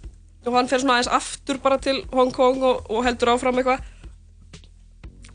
[0.49, 3.85] og hann fer svona aðeins aftur bara til Hong Kong og, og heldur áfram eitthvað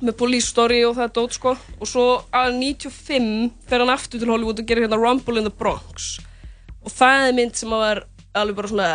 [0.03, 1.53] með Police Story og það dót sko.
[1.79, 5.53] Og svo að 95 fer hann aftur til Hollywood og gerir hérna Rumble in the
[5.53, 6.17] Bronx.
[6.83, 8.03] Og það er mynd sem að var
[8.41, 8.89] alveg bara svona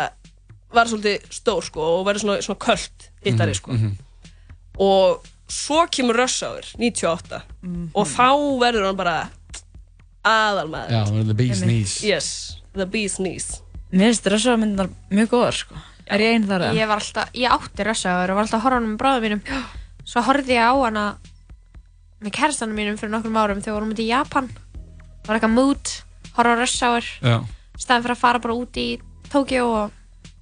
[0.69, 3.73] var svolítið stór sko og verður svona, svona köld hittari sko.
[4.79, 7.39] og svo kemur Rush Hour 98
[7.95, 8.27] og þá
[8.61, 9.15] verður hann bara
[10.27, 11.93] aðalmaður Já, the bee's knees.
[12.03, 12.27] yes,
[12.75, 15.77] the bee's knees Mér finnst rössaðmyndunar mjög góðar sko.
[16.09, 16.77] Er ég einn þar eða?
[16.77, 19.25] Ég var alltaf, ég átti rössaður og var alltaf að horfa á hana með bráðum
[19.25, 19.41] mínum
[20.09, 21.05] Svo horfði ég á hana
[22.19, 24.49] með kærastanum mínum fyrir nokkrum árum þegar við vorum út í Japan
[25.25, 25.93] Var eitthvað mood,
[26.37, 27.37] horfa Já.
[27.77, 28.87] staðan fyrir að fara bara út í
[29.29, 29.97] Tókjó og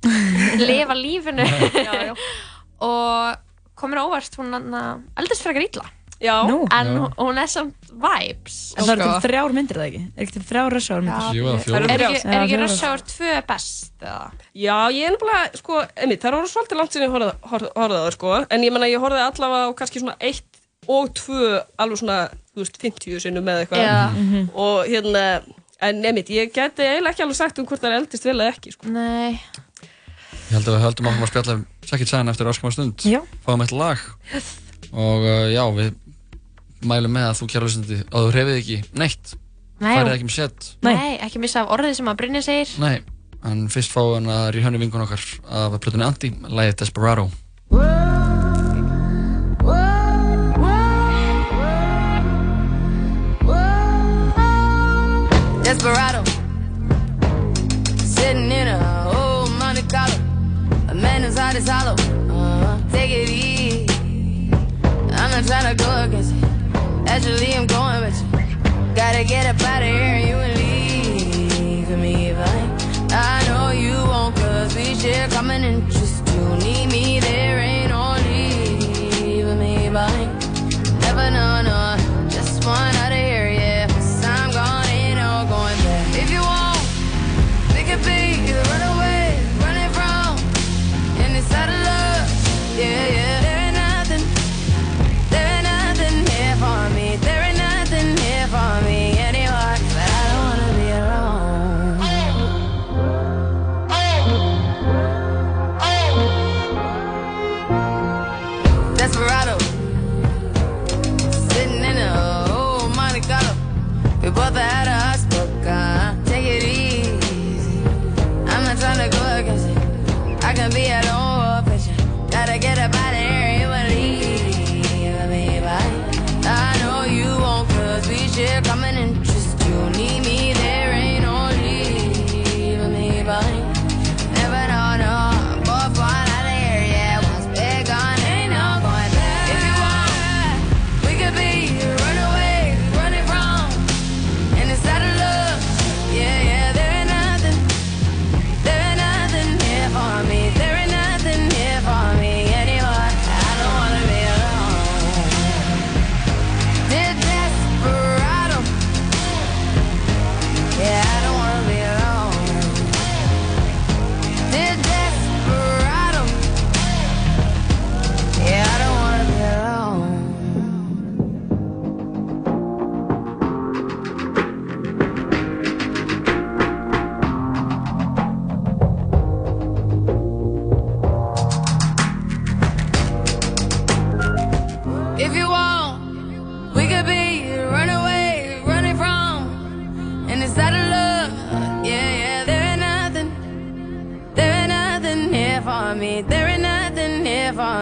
[0.69, 2.13] lifa lífinu já, já.
[2.87, 3.37] og
[3.77, 4.75] komur óvart hún hann
[5.17, 5.87] eldist fyrir ekki ítla
[6.19, 6.63] Já, Nú.
[6.71, 7.13] en Já.
[7.17, 9.19] hún- er samt vibes En það eru sko.
[9.21, 10.01] til þrjár myndir það ekki?
[10.17, 11.36] Er ekki til þrjár rössaðmyndir?
[11.38, 11.84] Jú, eða er fjórar.
[11.88, 12.63] ekki, Já, er ekki fjórar.
[12.67, 14.32] rössaður tvö best eða?
[14.56, 18.45] Já, ég er nefnilega, sko, einmitt, það eru svolítið langt sinni horfði á það, sko,
[18.49, 20.43] en ég menna ég horfði allavega á kannski svona eitt
[20.88, 22.17] og tvö alveg svona,
[22.56, 24.49] þú veist, 50 sinnum með eitthvað Já.
[24.56, 25.43] og hérna,
[25.82, 28.53] en einmitt, ég geti eiginlega ekki alveg sagt um hvort það er eldist vel eða
[28.56, 28.88] ekki, sko.
[28.89, 29.39] Nei,
[30.47, 32.95] Ég held að við höldum áfram að spjalla um Jackie Chan eftir öskum stund.
[33.03, 33.19] Já.
[33.45, 33.97] Fáum eitt lag.
[34.93, 35.93] Og uh, já, við
[36.85, 39.33] mælum með að þú kjæra hlustandi að þú hrefið ekki neitt.
[39.79, 40.69] nei, Færið ekki með sett.
[40.83, 42.97] nei, ekki missa af orðið sem að Brynja segir Nei.
[43.45, 47.29] En fyrst við hann að ríhönni vingun okkar af plötunni Anti, lagið Desperado.
[47.69, 48.16] Desperado,
[69.17, 70.26] Gotta get up out of here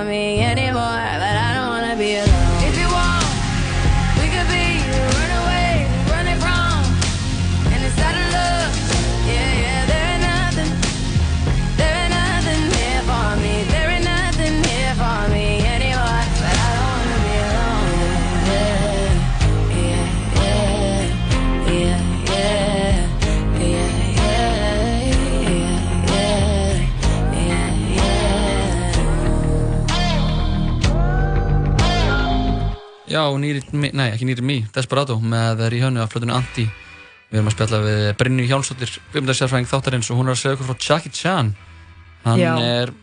[0.06, 0.55] me
[33.36, 36.66] Já, Nýrit Me, nei ekki Nýrit Me, Desperado með ríhönni af plötunni Anti.
[37.32, 40.70] Við erum að spjalla við Brynju Hjálmsdóttir, kvikmyndarsjárfræðing þáttarins og hún er að segja okkur
[40.70, 41.50] frá Jackie Chan.
[42.26, 42.52] Hann Já.
[42.62, 42.94] er,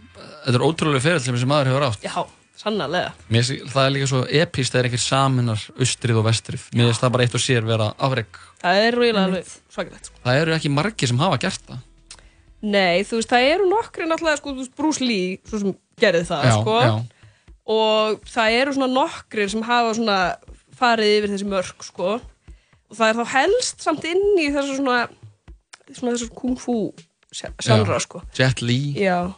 [0.46, 2.06] þetta er ótrúlega ferill sem þessi maður hefur átt.
[2.06, 2.22] Já,
[2.62, 6.66] sannarlega Mér finnst það er líka svo epist þegar einhver saminar austrið og vestrið.
[6.72, 8.42] Mér finnst það bara eitt og sér vera afreg.
[8.62, 10.20] Það er rúilega alveg svakalegt sko.
[10.24, 11.82] Það eru ekki margir sem hafa gert það.
[12.62, 16.26] Nei, þú veist, það eru nokkri náttúrulega, sko, þú veist, Bruce Lee, svo sem gerði
[16.28, 16.76] það, Já, sko.
[16.78, 16.92] já.
[17.70, 20.18] Og það eru svona nokkrir sem hafa svona
[20.78, 22.16] farið yfir þessi mörk, sko.
[22.90, 25.04] Og það er þá helst samt inn í þessu svona,
[25.92, 26.76] svona þessu kung fu
[27.32, 28.02] sjálfra, Já.
[28.04, 28.22] sko.
[28.36, 28.80] Jet Li.
[28.98, 29.32] Já,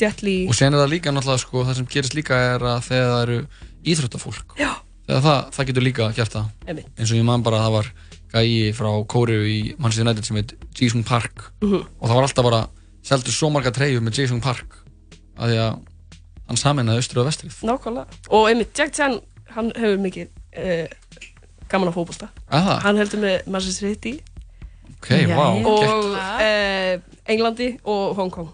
[0.00, 0.38] Jet Li.
[0.48, 3.22] Og sen er það líka náttúrulega sko, það sem gerist líka er að þegar það
[3.26, 3.38] eru
[3.86, 4.56] íþróttafólk.
[4.58, 4.72] Já.
[5.06, 6.48] Þegar það, það getur líka gert það.
[6.74, 7.92] Eins og ég man bara að það var
[8.36, 11.52] gæi frá Kóriu í Manchester United sem heit Jisung Park.
[11.62, 11.84] Mhm.
[12.00, 12.62] Og það var alltaf bara
[13.06, 14.80] seldu svo marga treyjur með Jisung Park.
[15.38, 15.78] Að því að
[16.48, 17.56] hann saminnaði austrið og vestrið.
[17.68, 18.20] Nákvæmlega.
[18.38, 19.18] Og einmitt, Jack Chan,
[19.56, 20.28] hann hefur mikið
[20.62, 20.86] uh,
[21.70, 22.28] gaman á fótbolta.
[22.50, 22.78] Að það?
[22.86, 24.14] Hann heldur með Manchester City.
[24.96, 25.46] Ok, vá.
[25.66, 26.92] Og uh,
[27.26, 28.52] Englandi og Hong Kong.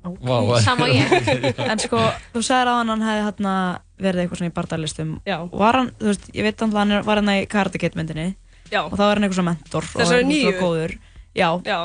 [0.00, 1.10] Vá, Sama og ég.
[1.70, 1.98] En sko,
[2.32, 3.54] þú sagðir að hann hefði hérna
[4.00, 5.10] verið eitthvað svona í barndaglistum.
[5.28, 5.36] Já.
[5.52, 8.30] Var hann, þú veist, ég veit að hann var hann í Karate Kid myndinni.
[8.72, 8.80] Já.
[8.86, 9.84] Og þá var hann eitthvað svona mentor.
[9.90, 10.52] og Þessari hann var nýju?
[10.54, 10.94] svo góður.
[11.36, 11.48] Já.
[11.68, 11.78] Já.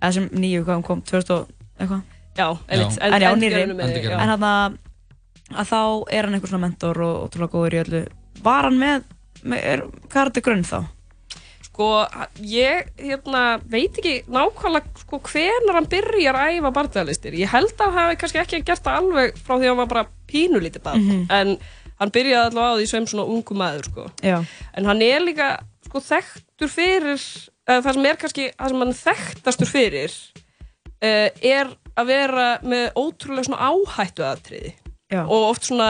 [0.00, 2.02] Eða sem nýju, hann kom, 2000 og eitthvað.
[2.40, 2.98] Já, einmitt.
[3.00, 3.50] En, já, nýri.
[3.60, 4.14] Endurgerðinu með- já.
[4.20, 4.78] En hann að,
[5.70, 5.80] þá
[6.16, 8.02] er hann eitthvað svona mentor og ótrúlega góður í öllu.
[8.44, 9.04] Var hann með,
[9.44, 10.78] með er Karate grunn þá?
[11.70, 11.86] Sko,
[12.44, 17.36] ég hérna, veit ekki nákvæmlega sko, hvenar hann byrjar að æfa barndagalistir.
[17.38, 19.90] Ég held að hann hafi kannski ekki gert það alveg frá því að hann var
[19.92, 21.04] bara pínulítið barn.
[21.06, 21.22] Mhm.
[21.30, 21.54] En
[22.00, 24.08] hann byrjaði allavega á því sem svona ungu maður, sko.
[24.24, 24.38] Já.
[24.74, 25.48] En hann er líka
[25.86, 27.22] sko, þekktur fyrir,
[27.70, 30.18] það sem er kannski, það sem hann er þekktastur fyrir,
[31.02, 34.74] uh, er að vera með ótrúlega svona áhættuatriði.
[35.10, 35.22] Já.
[35.24, 35.88] Og oft svona,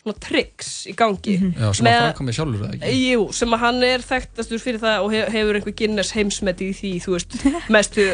[0.00, 1.36] svona tricks í gangi.
[1.54, 2.96] Já, sem að framkvæmið sjálfur eða ekki.
[3.12, 6.76] Jú, sem að hann er þekktastur fyrir það og hef, hefur einhver Guinness heimsmeti í
[6.80, 7.38] því, þú veist,
[7.76, 8.08] mestu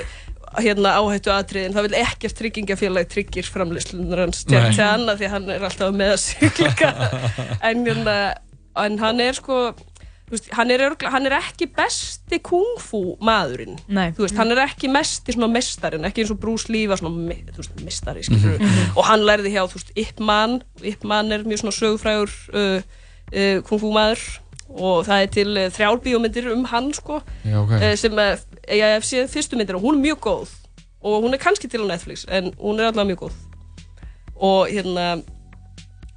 [0.61, 5.65] hérna áhættu atriðin, það vil ekkert tryggingafélag tryggir framlýslunar hans til, annað því hann er
[5.69, 6.91] alltaf með að sigla
[7.71, 8.17] en, hérna,
[8.85, 9.63] en hann er sko
[10.33, 13.79] veist, hann, er örgla, hann er ekki besti kung fu maðurinn.
[14.19, 17.75] Veist, hann er ekki mesti svona mestarinn ekki eins og Bruce Lee var svona veist,
[17.85, 18.97] mestari skilur Mhm.
[18.97, 22.81] og hann lærði hjá þú veist, Ip Man Ip Man er mjög svona sögufrægur uh,
[23.33, 24.25] uh, kung fu maður.
[24.73, 27.21] Og það er til uh, þrjár bíómyndir um hann sko.
[27.45, 27.71] Já, ok.
[27.77, 28.37] uh, sem uh,
[28.73, 30.49] ég hef séð fyrstu myndir og hún er mjög góð.
[31.05, 33.33] Og hún er kannski til á Netflix en hún er allavega mjög góð.
[34.41, 35.21] Og hérna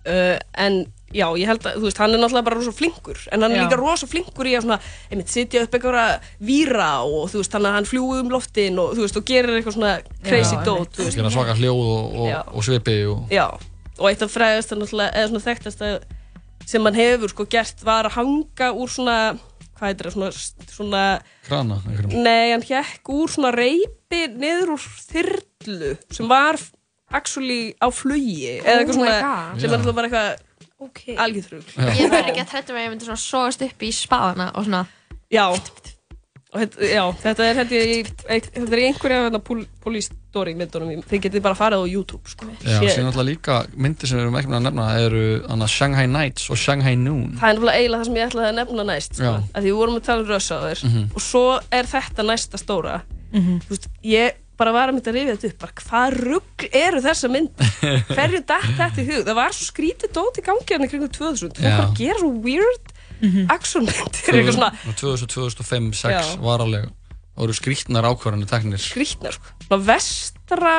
[0.07, 3.45] uh, en já, ég held að, þú veist, hann er náttúrulega bara rosa flinkur en
[3.45, 3.63] hann er Já.
[3.67, 4.79] líka rosa flinkur í að svona,
[5.11, 9.05] einmitt, sitja upp einhverja víra og þú veist, hann, hann fljúi um loftin og þú
[9.05, 9.93] veist, og gerir eitthvað svona
[10.25, 13.25] crazy dót, þú veist Gera svaka hljóð og, og, og svipi og...
[13.31, 13.45] Já,
[13.99, 15.85] og eitt af fræðast náttúrulega, eða svona þekktast
[16.65, 19.17] sem hann hefur sko gert var að hanga úr svona,
[19.77, 20.31] hvað heitir það, svona,
[20.73, 21.03] svona
[21.45, 21.77] Krana.
[22.09, 26.57] Nei, hann hjekk úr svona reypi niður úr þyrlu sem var
[27.13, 29.61] actually á flugi eða eitthvað Oh my svona God.
[29.61, 30.44] sem er alltaf bara eitthvað
[30.81, 31.15] Okay.
[31.15, 34.49] algjörþrugl Ég verður ekki að trættu mig að ég myndi svona sogast upp í spaðana
[34.55, 34.81] og svona
[35.31, 37.95] Já, og þetta, já, þetta er held ég í,
[38.35, 39.39] eitt- þetta er í einhverja hérna,
[40.35, 42.45] story myndunum þið getið bara farið á YouTube sko.
[42.59, 42.91] Já, Shit.
[42.97, 46.49] síðan alltaf líka myndir sem við erum ekki með að nefna eru hana, Shanghai Nights
[46.51, 47.37] og Shanghai Noon.
[47.39, 49.33] Það er náttúrulega eiginlega það sem ég ætlaði að nefna næst sko.
[49.55, 51.05] Að því við vorum að tala um rössáður Mhm.
[51.15, 53.01] og svo er þetta næsta stóra
[53.35, 53.61] Mhm.
[53.65, 57.01] Þú veist, ég bara var að mynda að rifja þetta upp bara hvað rugg eru
[57.05, 57.63] þessa mynd
[58.15, 61.11] hverju datt þetta í hug það var svo skrítið dót í gangi hann í kringum
[61.15, 61.71] 2000 þú Já.
[61.75, 62.93] bara að gera svo weird
[63.55, 66.21] actionmyndir eitthvað svona 2005, 2006 Já.
[66.43, 66.87] var alveg
[67.35, 68.79] það voru skrítnar ákvarðanir teknir.
[68.79, 69.53] skrítnar sko.
[69.65, 70.75] svona vestra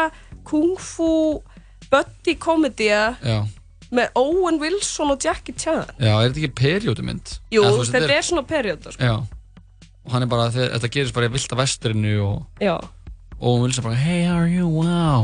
[0.46, 1.10] kung fu
[1.90, 3.38] buddy komedía Já,
[3.92, 7.36] með Owen Wilson og Jackie Chan já, er þetta ekki periódumynd?
[7.52, 9.04] jú, Eða, veist, þetta er svona perióda sko.
[9.04, 9.16] Já,
[10.06, 12.76] og hann er bara, þetta gerist bara í vilda vestrinu og, já
[13.40, 15.22] og hún vil sem bara, hey, how are you, wow.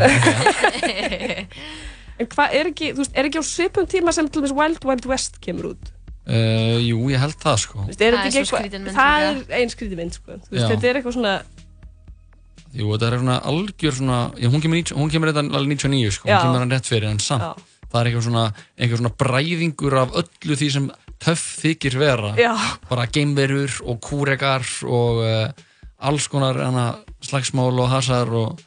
[2.21, 4.85] en hvað er ekki, þú veist, er ekki á svipum tíma sem til dæmis Wild
[4.87, 7.81] Wild West kemur út Uh, jú, ég held það sko.
[7.83, 10.37] Þú veist, er Það er ekki svo skrítin mynd það er ein skrítið mynd sko.
[10.45, 11.33] Þú veist, þetta er eitthvað svona
[12.73, 16.15] Jú, þetta er svona algjör svona, já, hún kemur, 90 hún kemur þetta alveg 99
[16.17, 16.37] sko, Já.
[16.39, 17.43] hún kemur hann rétt fyrir en samt.
[17.43, 17.83] Já.
[17.83, 18.45] Það er eitthvað svona,
[18.79, 20.87] eitthvað svona bræðingur af öllu því sem
[21.27, 22.31] töff þykir vera.
[22.41, 22.53] Já.
[22.89, 25.67] Bara geimverur og kúrekar og uh,
[26.03, 26.87] alls konar hana,
[27.25, 28.61] slagsmál og hasar og,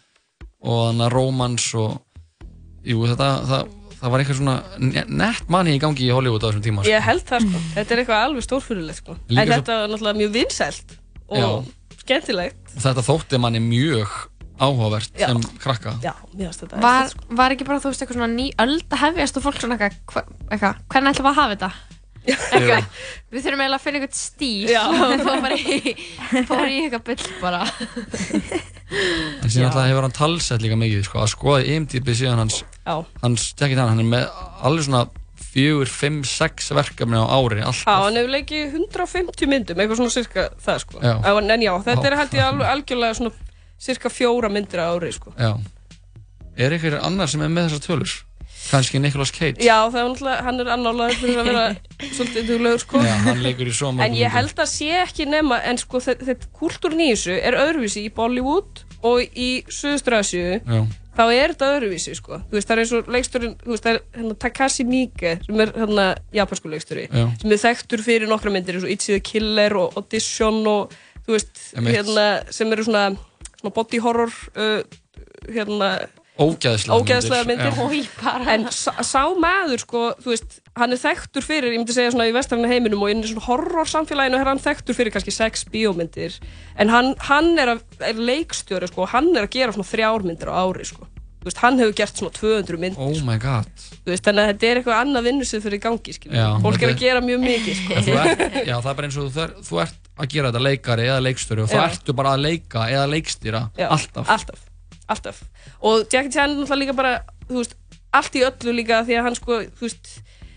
[0.63, 1.97] og hana, rómans og
[2.85, 6.47] jú, þetta, það, það var eitthvað svona ne- nett manni í gangi í Hollywood á
[6.51, 6.83] þessum tíma.
[6.85, 6.91] sko.
[6.93, 9.17] Ég held það sko, þetta er eitthvað alveg stórfyrirlegt sko.
[9.29, 10.95] En svo- þetta var náttúrulega mjög vinsælt
[11.27, 11.49] og Já.
[12.05, 14.07] skemmtilegt Þetta þótti manni mjög
[14.59, 15.27] áhugavert Já.
[15.27, 15.95] sem krakka.
[16.03, 16.13] Já,
[16.79, 17.19] var, sko.
[17.35, 19.97] var ekki bara þú veist eitthvað svona ný öld að hefjast og fólk svona eitthvað,
[20.13, 21.71] hva- eitthvað hvernig ætlum við að hafa þetta?
[22.25, 22.87] Eitthvað,
[23.31, 24.83] við þurfum eiginlega að finna eitthvað stíl Já.
[25.25, 25.95] fór bara í,
[26.49, 27.61] fór í eitthvað byll bara
[28.95, 32.95] En síðan alltaf hefur hann talsett líka mikið, sko, að skoða IMDb síðan hans, Já.
[33.23, 34.27] hans Jackie Chan, hann er með
[34.65, 35.05] alveg svona
[35.55, 38.03] fjögur, fimm, sex verkefni á ári Já, alltaf.
[38.05, 41.01] hann hefur leikið 150 myndum, eitthvað svona cirka það sko.
[41.01, 41.15] Já.
[41.31, 43.31] En, en já, þetta er held ég alveg algjörlega svona
[43.85, 45.33] cirka fjóra myndir á ári sko.
[45.39, 45.53] Já.
[46.55, 48.15] Er einhver annar sem er með þessar tölur?
[48.71, 49.61] Kanski Nicolas Cage?
[49.61, 51.65] Já, það er náttúrulega, hann er annálaður fyrir að vera
[52.17, 53.01] svolítið duglegur sko.
[53.05, 56.01] Já, hann leikur í svo mörgum En ég held að sé ekki nema, en sko
[56.03, 60.59] þetta, kultúrin í þessu er öðruvísi í Bollywood og í Suðustrasju
[61.15, 62.41] þá er þetta öðruvísi sko.
[62.49, 65.61] Þú veist, það er eins og leiksturinn, þú veist, það er hérna, Takashi Miike sem
[65.63, 67.23] er hérna japansku leiksturi Já.
[67.41, 70.95] sem er þekktur fyrir nokkra myndir eins og Ichi the Killer og Audition og
[71.27, 73.05] þú veist, hérna sem eru svona,
[73.61, 74.81] svona body horror uh,
[75.47, 75.93] hérna
[76.35, 77.85] Ógeðslega myndir, Já.
[77.85, 78.55] Ói, bara.
[78.55, 82.35] en sá, maður sko, þú veist, hann er þekktur fyrir ég myndi segja svona í
[82.35, 86.35] vestræna heiminum og inn í svona horror samfélaginu er hann þekktur fyrir kannski sex bíómyndir,
[86.75, 90.51] en hann, hann er, að, er leikstjóri sko, og hann er að gera svona þrjármyndir
[90.51, 91.07] á ári sko
[91.45, 93.67] þú veist, hann hefur gert svona 200 myndir Oh my god.
[94.01, 96.37] þú veist, þannig að þetta er eitthvað annað vinnusið fyrir í gangi skilur.
[96.39, 97.99] Já, fólk er að gera mjög mikið sko.
[98.01, 101.05] Ert, já, það er bara eins og þú, er, þú ert að gera þetta leikari
[101.05, 104.25] eða leikstöru og þá ertu bara að leika eða leikstýra alltaf.
[104.25, 104.65] alltaf,
[105.07, 105.43] alltaf.
[105.81, 107.15] og Jackie Chan er náttúrulega líka bara
[107.49, 107.77] þú veist,
[108.15, 110.11] allt í öllu líka því að hann sko, þú veist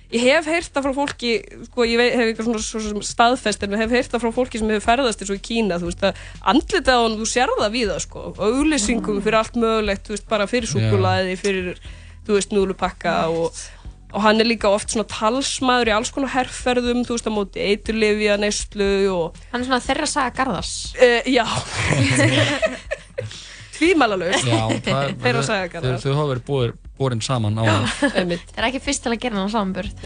[0.09, 1.33] ég hef heyrt það frá fólki,
[1.69, 4.61] sko, ég veit, hef eitthvað svona, svona staðfest, en ég hef heyrt það frá fólki
[4.61, 7.53] sem hefur ferðast eins og í Kína, þú veist, að andlita á hann, þú sér
[7.59, 11.83] það við það, sko og auglýsingum fyrir allt mögulegt, þú veist, bara fyrir súkulaði, fyrir,
[12.25, 13.61] þú veist, núlupakka og,
[14.15, 17.69] og hann er líka oft svona talsmaður í alls konar herrferðum, þú veist, á móti
[17.69, 20.73] eiturlifja, neyslu og Hann er svona þeirra saga Garðars.
[20.97, 21.45] Uh, já
[23.79, 27.65] Það er, Þeirra saga þau, hafa verið borin saman á
[28.19, 28.45] Einmitt.
[28.53, 30.05] Það er ekki fyrst til að gera hann samanburð.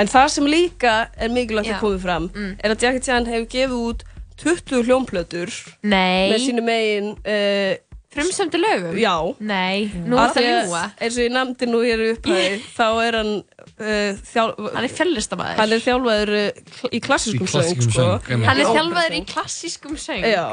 [0.00, 1.76] En það sem líka er mikilvægt Já.
[1.76, 2.30] að koma fram
[2.62, 4.04] er að Jackie Chan hefur gefið út
[4.40, 5.50] 20 hljómplötur
[5.84, 6.30] Nei.
[6.32, 7.74] með sínu megin uh,
[8.10, 8.96] Frumsömdu lögum?
[8.98, 10.80] Já Nei, nú er það ljúa.
[10.98, 15.60] eins og ég nefndi nú hér upphæði þá er hann uh, þjál, Hann er fjöllistamæður.
[15.60, 18.08] hann er þjálfaður uh, í klassískum söng sko.
[18.30, 20.24] Hann er þjálfaður í klassískum söng.
[20.26, 20.46] Já,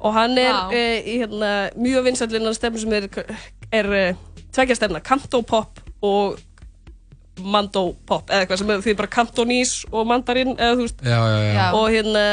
[0.00, 0.60] og hann er Vá.
[0.72, 3.08] uh, í hérna, mjög vinsallinn stefnum sem er,
[3.72, 4.22] er uh,
[4.56, 6.38] tvekja stefna, kantopop og
[7.40, 11.38] mandopop eða eitthvað sem er því bara kantonís og mandarin eða þú veist Já, já,
[11.54, 11.66] já.
[11.78, 12.24] Og hérna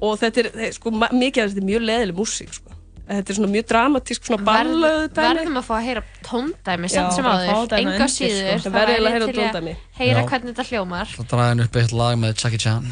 [0.00, 2.72] og þetta er, þe- sko, mikið af þetta er mjög leðileg músík sko.
[3.10, 7.14] þetta er svona mjög dramatísk svona ballöðu Verð, verðum að fá að heyra tóndæmi samt
[7.18, 8.16] sem áður, enga sko.
[8.16, 9.76] síður Það það verður að heyra tóndæmi.
[10.00, 12.90] heyra hvernig þetta hljómar Það draði hann upp eitt lag með Jackie Chan.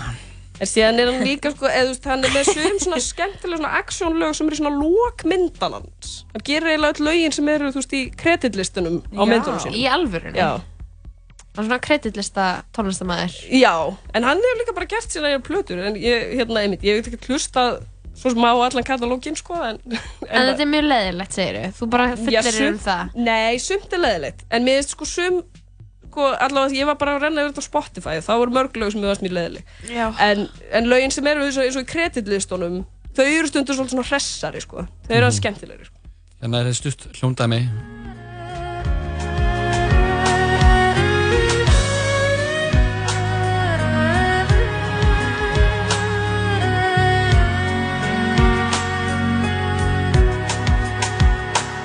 [0.59, 3.61] En síðan er hann líka sko, eða þú veist, hann er með sum svona skemmtilega
[3.61, 7.95] svona aksjónlög sem eru svona lókmyndanans hann gerir eiginlega öll lögin sem eru þú veist
[7.99, 9.29] í kreditlistunum á Já.
[9.33, 9.79] myndunum sínum.
[9.79, 10.39] í alvörunni?
[10.41, 10.51] Já.
[11.59, 13.75] hann er svona kreditlista tónlistamæður Já,
[14.15, 17.13] en hann hefur líka bara gert sína eigin plötur en ég, hérna, einmitt, ég hef
[17.13, 17.69] ekki hlusta
[18.19, 19.79] svo sem á allan katalógin, sko en,
[20.27, 23.15] en þetta er mjög leðilegt, segir þú bara fullir um það?
[23.15, 25.43] Nei, sumt er leðilegt en mér finnst sko sum
[26.09, 28.95] sko, allavega ég var bara að renna yfir þetta á Spotify þá voru mörg lög
[28.95, 30.07] sem ég varst mjög leðileg Já.
[30.29, 32.81] en, en lögin sem eru eins og, í kreditlistunum
[33.19, 34.89] þau eru stundur svolítið svona hressari sko.
[35.09, 35.95] þau eru að skemmtilegri sko.
[36.39, 37.63] Hérna er þetta stutt hljóndæmi.“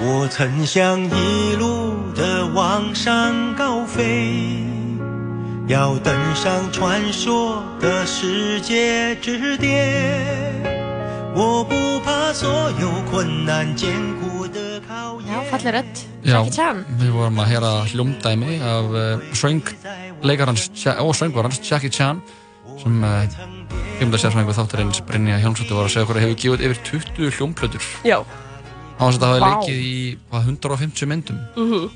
[0.03, 4.62] 我曾想一路的往上高飞，
[5.66, 10.79] 要登上传说的世界之巅。
[11.35, 15.51] 我不怕所有困难艰苦的考 Já, 验。
[15.51, 21.14] fallir rödd, Já, Jackie Chan við vorum að heyra hljóndæmi af uh, söngleikarans Ja- og
[21.14, 22.20] söngvarans Jackie Chan
[22.83, 23.22] sem uh,
[24.01, 26.79] kemdarsjárfræðingu þáttarins Brynja Hjónsdóttir var að segja okkur að hefur gefið út yfir
[27.31, 28.18] 20 hljómplötur Já,
[29.04, 29.47] á þess að það Vá.
[29.47, 29.95] leikið í
[30.32, 31.39] hvað, 150 myndum?
[31.60, 31.88] Mhm.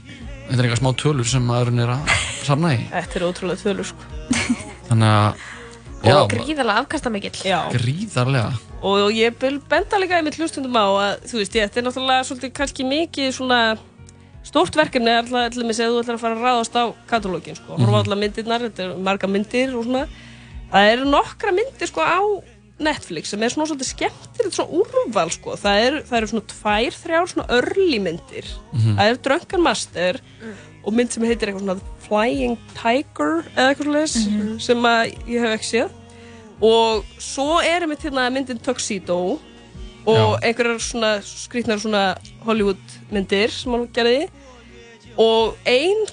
[0.48, 2.12] Þetta er eitthvað smá tölur sem maðurinn er að
[2.48, 2.80] safna í.
[2.92, 4.04] Þetta er ótrúlega þölur sko.
[4.88, 5.44] þannig að
[6.08, 7.36] já, og gríðarlega afkastamikill.
[7.44, 7.60] Já.
[7.74, 8.54] Gríðarlega.
[8.88, 12.86] Og ég benda líka einmitt hlustundum á að þú veist, þetta er náttúrulega svolítið kannski
[12.88, 13.62] mikið svona
[14.48, 17.58] stórt verkefni er alltaf til dæmis ef þú ætlar að fara að ráðast á katalógin
[17.58, 20.06] sko, horfa á allar myndirnar, þetta er marga myndir og svona,
[20.72, 22.20] það eru nokkra myndir sko á
[22.80, 26.98] Netflix sem er svona svolítið skemmtilegt svona úrval sko, það eru, það eru svona tvær,
[27.02, 28.50] þrjár svona early myndir,
[28.98, 30.20] það er Drunken Master
[30.88, 35.56] og mynd sem heitir eitthvað svona Flying Tiger eða eitthvað svona sem að ég hef
[35.58, 35.90] ekki séð.
[36.64, 39.40] Og svo er einmitt hérna myndin Tuxedo
[40.08, 42.06] og einhverjar svona skrýtnar svona
[42.46, 42.80] Hollywood
[43.12, 44.30] myndir sem hann gerði.
[45.20, 46.06] Og ein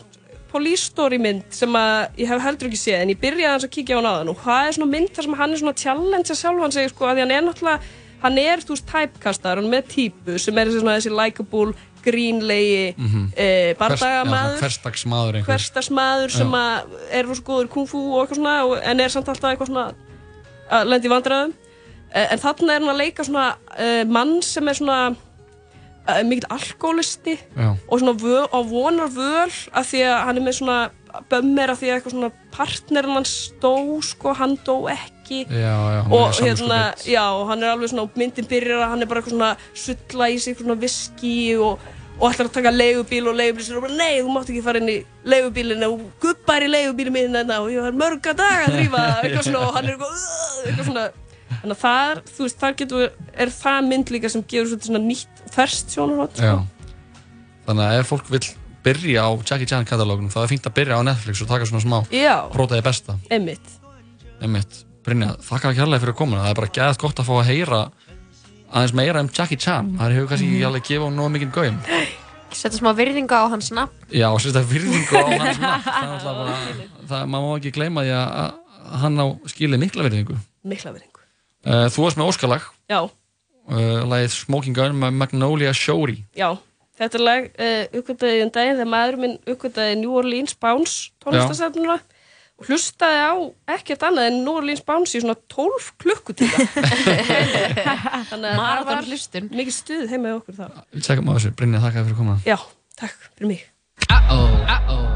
[0.54, 3.74] police story mynd sem að ég hef heldur ekki séð en ég byrjaði hans að
[3.76, 5.82] kíkja á hann aðan og það er svona mynd þar sem hann er svona að
[5.84, 7.80] challengea sjálf hann segir sko að hann er náttúrulega
[8.24, 11.74] hann er þú veist typecastar, hann með típu sem er svona, þessi likeable
[12.04, 13.32] grínlegi Mhm.
[13.36, 15.50] eh, Hvers- já, bardagamaður Hversdagsmaður einhver.
[15.50, 19.08] Hversdagsmaður sem að er rosa góður í kung fu og eitthvað svona og- en er
[19.08, 19.94] samt alltaf eitthvað svona
[20.70, 21.52] að lenda í vandræðum.
[22.14, 23.46] Eh, en þarna er hann að leika svona
[23.78, 25.16] uh, mann sem er svona
[26.28, 27.38] mikill alkoholisti
[27.88, 30.78] og svona vö, og vonar völ af því að hann er með svona
[31.30, 35.44] bömmir af því að eitthvað svona partnerin hans dó sko, hann dó ekki.
[35.48, 39.10] Já, já, og hérna, já, hann er alveg svona, og myndin byrjar að hann er
[39.10, 39.52] bara eitthvað svona
[39.84, 41.84] sulla í sig svona viski og,
[42.18, 44.82] og ætlar að taka leigubíl og leigubíl sér og bara nei, þú mátt ekki fara
[44.82, 44.98] inn í
[45.30, 49.64] leigubílinn og gubbar í leigubílinn minn hérna og ég har mörga daga að eitthvað svona
[49.68, 50.26] og hann er eitthvað,
[50.66, 51.06] eitthvað svona
[51.64, 53.04] þannig að það, þú veist, þar getur
[53.40, 56.54] er það mynd líka sem gefur svona nýtt ferskt sjónarhótt Já.
[57.64, 58.48] Þannig að ef fólk vill
[58.84, 61.80] byrja á Jackie Chan katalógunum þá er fínt að byrja á Netflix og taka svona
[61.80, 62.02] smá
[62.52, 63.16] prótaði besta.
[63.32, 63.78] Einmitt.
[64.44, 64.82] Einmitt.
[65.04, 66.42] Brynja, þakka ekki hérlega fyrir komuna.
[66.44, 67.80] Það er bara gæðast gott að fá að heyra
[68.74, 69.94] aðeins meira um Jackie Chan.
[70.00, 71.80] Það hefur kannski ekki alveg gefið hún nóg mikið gaum.
[72.54, 74.04] Setja smá virðingu á hans nafn.
[74.12, 75.88] Já, að virðingu á hans nafn.
[75.88, 76.60] Það er alltaf bara,
[77.08, 80.38] það, maður má ekki gleyma því að að hann á skilið mikla virðingu.
[80.68, 81.13] Mikla verðingu
[81.66, 82.70] uh, Þú varst með óskalag.
[82.90, 83.00] Já,
[83.68, 86.50] uh, lagið Smoking Gun með Magnolia Shorey já,
[86.98, 91.96] þetta er lag uh, uppgötaði um daginn þegar maður minn uppgötaði New Orleans Bounce tónlistasefnuna
[92.54, 93.34] og hlustaði á
[93.74, 96.68] ekkert annað en New Orleans Bounce í svona 12 klukkutíma.
[98.30, 99.50] Þannig að það var hlustun.
[99.50, 102.56] mikið stuð heima í okkur þar Við tjekkum á þessu, Brynja, þakka fyrir komuna já,
[103.00, 103.66] takk fyrir mig.
[104.06, 105.13] Come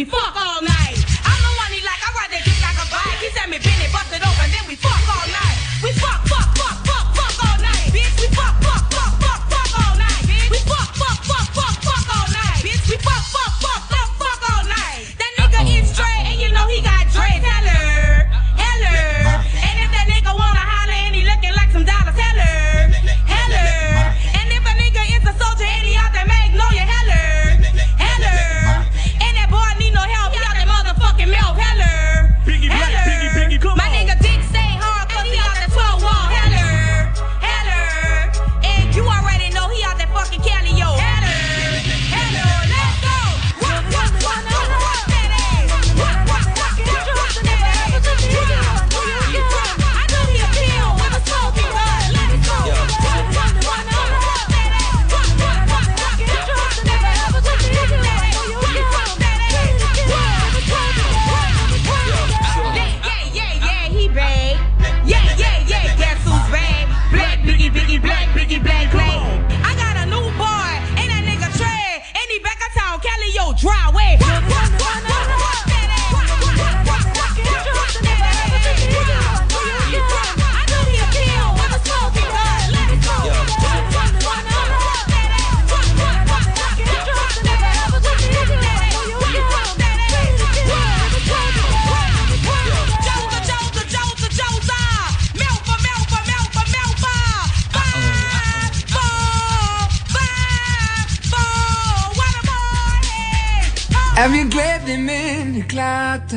[0.00, 0.39] we fuck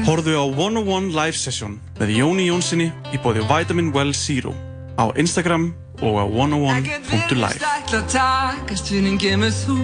[0.07, 4.53] Horðu á 101 Live Session með Jóni Jónssoni í bóði Vitamin Well Zero
[4.97, 5.71] á Instagram
[6.01, 9.77] og á 101.live ætla að takast fyrir en gemur þú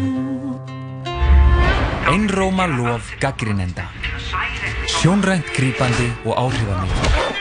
[2.09, 3.85] Einróma lof gaggrinenda
[4.99, 7.37] Sjónrænt grípandi og áhrifamikið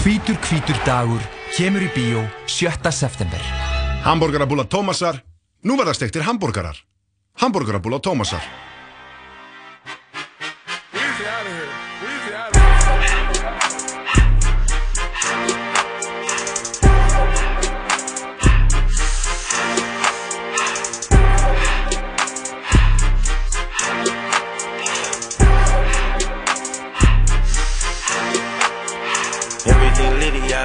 [0.00, 1.22] Hvítur hvítur dagur
[1.54, 2.90] kemur í bíó 7.
[2.90, 3.42] september.
[4.04, 5.20] Hamburgerabúla Tómasar.
[5.62, 6.78] Nú verða stektir hambúrgarar.
[7.36, 8.42] Hamburgerabúla Tómasar.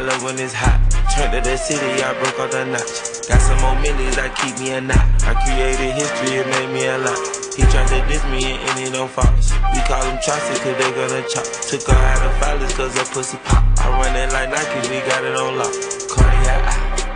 [0.05, 0.77] Love when it's hot.
[1.13, 3.25] Turned to the city, I broke all the notch.
[3.25, 5.01] Got some more millies that keep me a knot.
[5.25, 7.17] I created history, it made me a lot.
[7.57, 9.49] He tried to diss me and ended on Fox.
[9.73, 11.45] We call him Chaucer cause they gonna chop.
[11.65, 13.65] Took her out of filers cause her pussy pop.
[13.81, 15.73] I run it like Nike, we got it on lock.
[16.13, 16.61] Cardiac.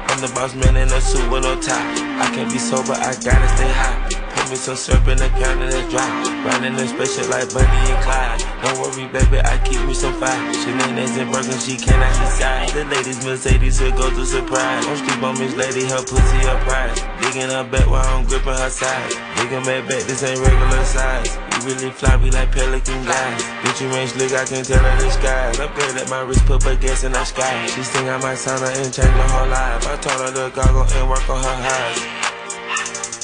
[0.10, 1.78] I'm the boss man in a suit with no tie.
[2.18, 4.19] I can't be sober, I gotta stay high.
[4.50, 6.10] Me some syrup in the and it's dry.
[6.42, 8.42] Riding the spaceship like Bunny and Clyde.
[8.66, 10.42] Don't worry, baby, I keep me some fire.
[10.66, 12.74] Shenanigans and Birkin, she cannot decide.
[12.74, 14.90] The ladies Mercedes will go to surprise.
[14.90, 16.98] Don't sleep on Miss Lady, her pussy a prize.
[17.22, 19.14] Digging her back while I'm gripping her sides.
[19.38, 21.30] Digging back back, this ain't regular size.
[21.30, 23.46] You really fly, we like pelican guys.
[23.62, 25.62] Bitch, you ain't slick, I can tell her the skies.
[25.62, 27.70] Upgrade at my wrist, put baguettes in the sky.
[27.70, 29.86] She think I might sign her and change her whole life.
[29.86, 32.39] I told her to goggle and work on her highs.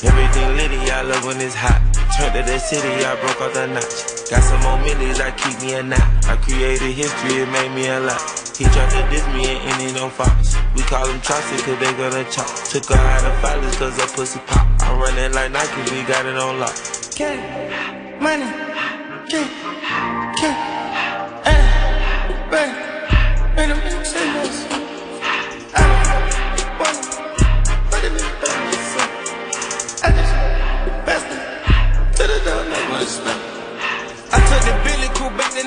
[0.05, 1.81] Everything litty, I love when it's hot.
[2.15, 4.29] Turned to the city, I broke off the notch.
[4.29, 6.05] Got some more millies, I keep me a knot.
[6.29, 8.21] I created history, it made me a lot.
[8.55, 10.55] He tried to diss me and ended on Fox.
[10.75, 12.47] We call him Chaucer cause they gonna chop.
[12.71, 14.65] Took her out of filers cause her pussy pop.
[14.81, 16.75] I'm running like Nike, we got it on lock.
[17.11, 17.35] K,
[18.21, 18.47] money,
[19.27, 19.43] K,
[20.37, 20.41] K,
[21.49, 22.71] eh, bang,
[23.57, 23.81] and I'm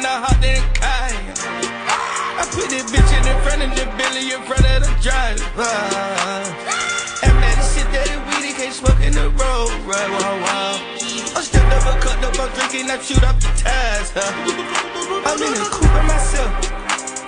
[0.09, 1.21] I.
[2.41, 5.69] I put this bitch in the front of the Billy in front of the driver.
[7.21, 10.09] And man, this shit that it weed, it can't smoke in the road, right?
[10.09, 10.81] Wow, wow.
[11.37, 14.09] I stepped up, I cut up, I'm drinking, I shoot up the tires.
[14.17, 14.33] Huh?
[15.29, 16.53] I'm in the coupe by myself.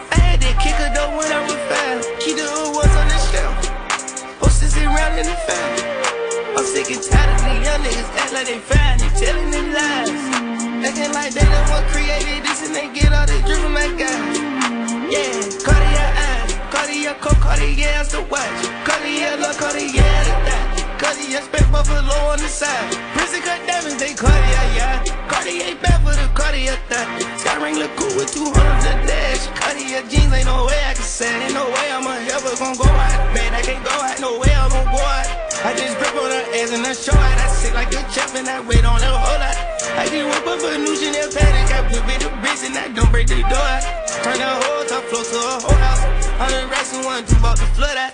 [0.09, 2.09] I had that kicker though when I was fast.
[2.24, 4.41] Key the was on the shelf.
[4.41, 6.57] Posters around in the fan.
[6.57, 9.68] I'm sick and tired of these young niggas act like they fine and telling them
[9.74, 10.49] lies.
[10.81, 13.93] Acting like they the one created this and they get all this drip from that
[14.01, 14.16] guy.
[15.12, 18.49] Yeah, Cartier eyes, Cartier coat, Cartier as the watch,
[18.89, 20.97] Cartier look, Cartier the that.
[20.97, 22.97] Cartier spent buffalo on the side.
[23.12, 25.05] Prison cut diamonds, they Cartier, yeah.
[25.28, 27.07] Cartier bad for the Cartier that.
[27.37, 29.53] Sky ring look cool with 200 a dash.
[29.61, 31.28] Cartier jeans, ain't no way I can say.
[31.45, 33.35] Ain't no way I'm ever gonna go out.
[33.37, 35.49] Man, I can't go out, no way I'm gonna go out.
[35.62, 37.38] I just grip on her ass and I show out.
[37.38, 39.56] I sit like a champ and I wait on her whole lot.
[39.92, 41.68] I just whip up a new Chanel paddock.
[41.68, 43.84] I whip it a bricks and I don't break the door out.
[44.24, 46.02] Turn the whole top floor to a whole house.
[46.40, 48.12] Hundred racks and one, two bought the flood out.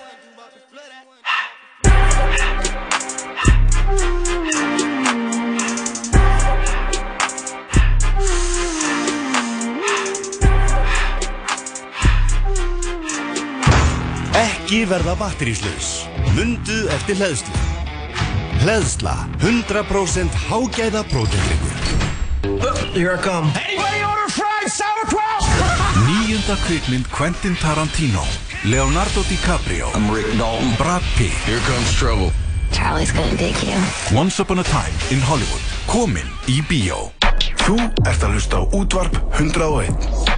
[14.37, 16.16] Ekki verða batteríslaus.
[16.37, 17.53] Mundu eftir hleðslu.
[18.61, 19.13] Hleðsla.
[19.41, 21.73] 100% hágæða prótendryggur.
[22.93, 23.49] Here I come.
[23.57, 25.49] Anybody order fried sauerkraut?
[26.05, 28.21] Níunda kvikmynd Quentin Tarantino.
[28.69, 29.89] Leonardo DiCaprio.
[29.95, 30.75] I'm Rick Dalton.
[30.77, 31.33] Brad Pitt.
[31.49, 32.29] Here comes trouble.
[32.71, 33.81] Charlie's gonna dig you.
[34.13, 35.65] Once Upon a Time in Hollywood.
[35.89, 37.09] Komin í bíó.
[37.65, 40.36] Þú ert að hlusta á útvarp 101.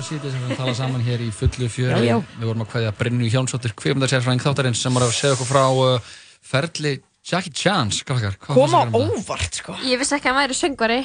[0.00, 2.06] Já, sítið sem við tala saman hér í fullu fjöri.
[2.08, 2.18] Já, já.
[2.40, 6.14] Við vorum að kveðja Brynju Hjónsdóttir, kveimdarsérfræðing þáttarins sem var að segja okkur frá uh,
[6.52, 6.92] ferli
[7.30, 8.38] Jackie Chan's, krakkar.
[8.40, 9.20] Hvað Kom á fannst ykkur um það?
[9.20, 9.76] óvart, sko.
[9.84, 10.98] Ég vissi ekki að hann væri söngvari.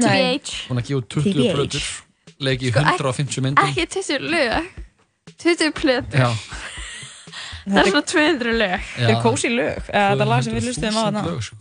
[0.00, 0.54] TBH.
[0.70, 1.52] Búin að gefa út 20 TBH.
[1.58, 1.86] plötur,
[2.48, 3.68] leiki í Sko, ekki- 150 myndum.
[3.68, 4.72] Ekki 20 lög.
[5.44, 6.18] 20 plötur.
[6.24, 6.30] Já.
[7.68, 8.88] Það er svona 200 lög.
[8.96, 9.88] Þetta er kósí lög.
[9.92, 11.24] Eða þetta lag sem við hlustuðum á 200.000 þarna.
[11.28, 11.57] lög, sko.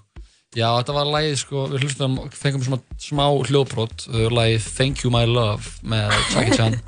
[0.57, 5.11] Já, þetta var lagið, sko, við hlustum, fengum svona smá hljóðbrot, uh, lagið Thank You
[5.13, 6.79] My Love með Jackie Chan.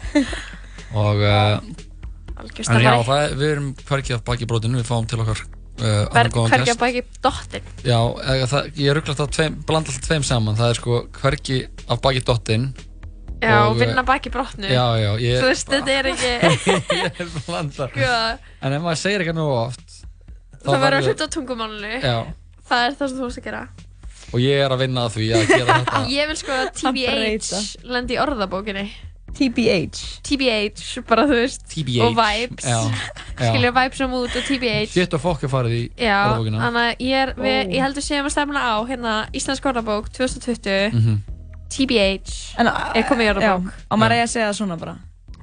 [1.03, 1.59] og, uh,
[2.39, 5.85] en já, það, er- við erum hverkið af baki brotinu, við fáum til okkar uh,
[5.85, 6.79] Ver, annan góðan hvergi gest.
[6.79, 7.71] að baki dottin.
[7.85, 7.99] Já,
[8.55, 12.25] það, ég ruggla alltaf tveim, blanda alltaf tveim saman, það er sko hverki af baki
[12.25, 12.69] dottinn
[13.39, 14.67] Já, og, vinna baki brotnu.
[14.67, 16.31] Já, já, ég Þú veist, þetta er ekki...
[17.05, 18.09] ég er blanda Sko,
[18.65, 19.99] En ef maður segir ekki nú oft
[20.59, 21.91] það verður að hluta á tungumálinu.
[22.03, 22.17] Já,
[22.69, 23.61] Það er það sem þú varst að gera.
[24.33, 26.67] og ég er að vinna að því að gera þetta Ég vil sko að.
[26.79, 28.87] TBH lendi í orðabókinni.
[29.39, 29.99] TBH.
[30.25, 31.61] TBH, bara þú veist.
[31.69, 32.65] TBH Og vibes.
[32.65, 32.79] Já,
[33.39, 33.49] já.
[33.49, 34.87] Skilja vibes á mút og TBH.
[34.89, 37.69] Shit og fokk er farið í Já, orðabókina þannig að ég, er, við, Ó.
[37.77, 41.19] ég heldur séum að stefna á hérna Íslensk orðabók 2020 Mhm.
[41.69, 43.71] TBH En, er komið í Já, orðabók.
[43.91, 44.95] og maður eigi að segja það svona bara.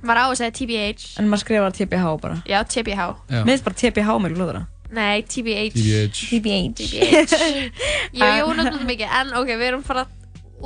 [0.03, 1.05] Maður á að segja TBH.
[1.23, 2.43] En maður skrifar TBH bara.
[2.47, 3.07] Já, TBH.
[3.31, 3.43] Já.
[3.47, 4.67] Mér finnst bara TBH miklu glóðara.
[4.95, 5.73] Nei, TBH.
[5.75, 6.21] TBH.
[6.31, 6.77] TBH.
[6.79, 7.35] TBH.
[8.21, 10.07] Ég og Jón öllum mikið, en ok, við erum fara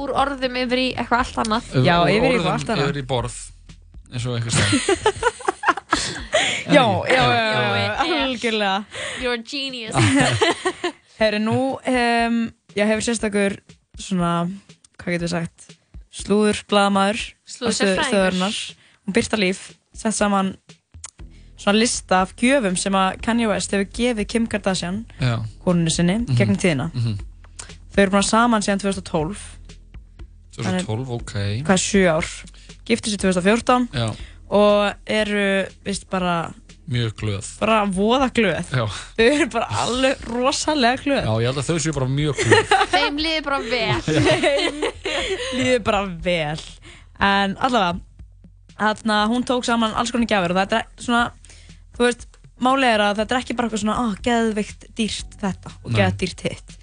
[0.01, 1.71] úr orðum yfir í eitthvað allt annað.
[1.87, 2.85] Já, Úr yfir í orðum eitthvað allt annað.
[2.91, 3.39] Yfir í borð,
[4.13, 5.39] eins og eitthvað stað.
[6.71, 8.85] Já, já, já, Já, já, ég- algjörlega.
[9.21, 9.95] You're a genius.
[11.19, 12.37] Herri, nú um,
[12.77, 13.57] já, hefur sérstakur
[14.01, 14.31] svona,
[15.01, 15.67] hvað getur við sagt,
[16.15, 17.25] slúður, blaðamaður
[17.57, 18.61] Slúðursérfræðingur.
[19.05, 19.65] Hún Birta Líf
[19.97, 20.55] sett saman
[21.61, 25.03] svona lista af gjöfum sem að Kanye West hefur gefið Kim Kardashian,
[25.65, 26.37] konunni sinni, Mhm.
[26.39, 26.91] gegnum tíðina.
[26.95, 27.19] Mhm.
[27.93, 29.37] Þau eru búin að saman síðan 2012.
[30.57, 31.33] 2012, ok.
[31.65, 32.27] Hvað er sjö ár?
[32.89, 34.09] Giftu sér 2014 Já,
[34.51, 36.53] og eru, vist, bara,
[36.91, 37.47] mjög glöð.
[37.61, 38.67] bara voða glöð.
[38.75, 38.87] Já.
[39.17, 41.25] Þau eru bara alveg rosalega glöð.
[41.25, 42.75] Já, ég held að þau séu bara mjög glöð.
[42.95, 44.01] Þeim liði bara vel.
[44.07, 44.81] Þeim
[45.55, 46.61] líður bara vel.
[47.21, 48.01] En allavega,
[48.81, 51.31] þarna hún tók saman alls konar gjafir og þetta er svona,
[52.01, 52.27] þú veist,
[52.65, 55.99] málið er að þetta er ekki bara eitthvað svona, ah, geðveikt dýrt þetta og Nei.
[56.01, 56.77] geð dýrt hitt.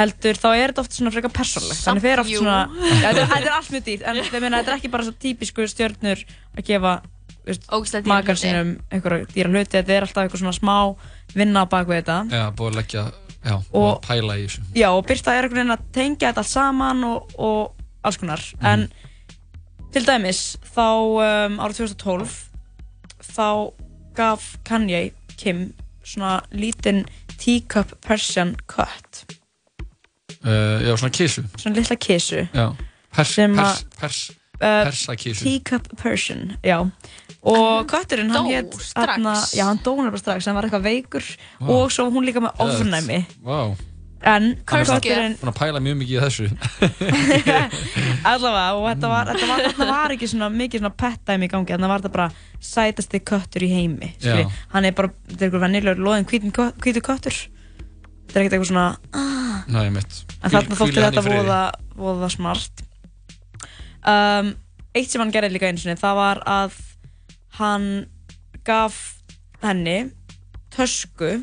[0.00, 1.80] Heldur, þá er þetta oft svona frekar persónlegt.
[1.84, 2.38] Þannig fer oft jú.
[2.40, 5.06] svona, já, þetta, er- þetta er allt mjög dýrt, en meina, þetta er ekki bara
[5.08, 6.22] svo típisku stjörnur
[6.56, 6.92] að gefa
[8.06, 10.76] makar sínum einhverja dýra hluti, þetta er alltaf eitthvað svona smá
[11.34, 12.18] vinna á baku þetta.
[12.30, 13.04] Já, búið að leggja,
[13.44, 14.62] já, búið Og- að pæla í þessu.
[14.76, 18.44] Já, og Birta er einhvern veginn að tengja þetta allt saman og, og alls konar.
[18.62, 18.86] En
[19.92, 22.36] til dæmis, þá um, árið 2012,
[23.34, 23.48] þá
[24.20, 25.10] gaf Kanye
[25.40, 25.70] Kim
[26.04, 27.06] svona lítinn
[27.40, 29.24] teacup Persian cut.
[30.44, 31.44] Uh, já, svona kísu.
[31.56, 32.44] Svona litla kísu.
[33.10, 34.20] Pers, pers, pers,
[34.60, 35.40] Uh, persa kísu.
[35.44, 36.76] Teacup Persian, já.
[37.40, 38.74] Og kötturinn, hann hétt...
[39.56, 41.70] Já, hann dó nefnilega strax, hann var eitthvað veikur Vá.
[41.72, 43.22] og svo hún líka með ofnæmi.
[43.40, 43.72] Vá.
[44.20, 46.46] En Hann er að pæla mjög mikið í þessu.
[48.30, 51.72] allavega, og þetta var, þetta var, þetta var ekki svona mikið svona pet-dæmi í gangi,
[51.72, 52.26] þannig var þetta bara
[52.70, 54.10] sætasti köttur í heimi.
[54.74, 57.38] Hann er bara, þetta er eitthvað vennilegur loðin hvítur köttur.
[57.40, 61.60] Þetta er ekkert eitthvað svona, ah, Næ, en þarna þótti þetta voða,
[61.96, 62.84] voða smart.
[64.04, 64.52] Um,
[64.96, 66.76] eitt sem hann gerði líka einu sinni, það var að
[67.56, 67.88] hann
[68.68, 69.00] gaf
[69.64, 70.10] henni
[70.72, 71.40] tösku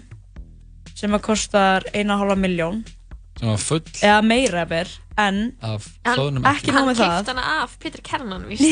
[0.98, 2.80] sem að kostar eina og hálfa miljón
[3.38, 4.90] Sem var full eða meira ber,
[5.22, 7.12] en af Hann, hlóðnum ekki nóg með það.
[7.12, 8.66] Hann kipti hana af Peter Kernan, víst.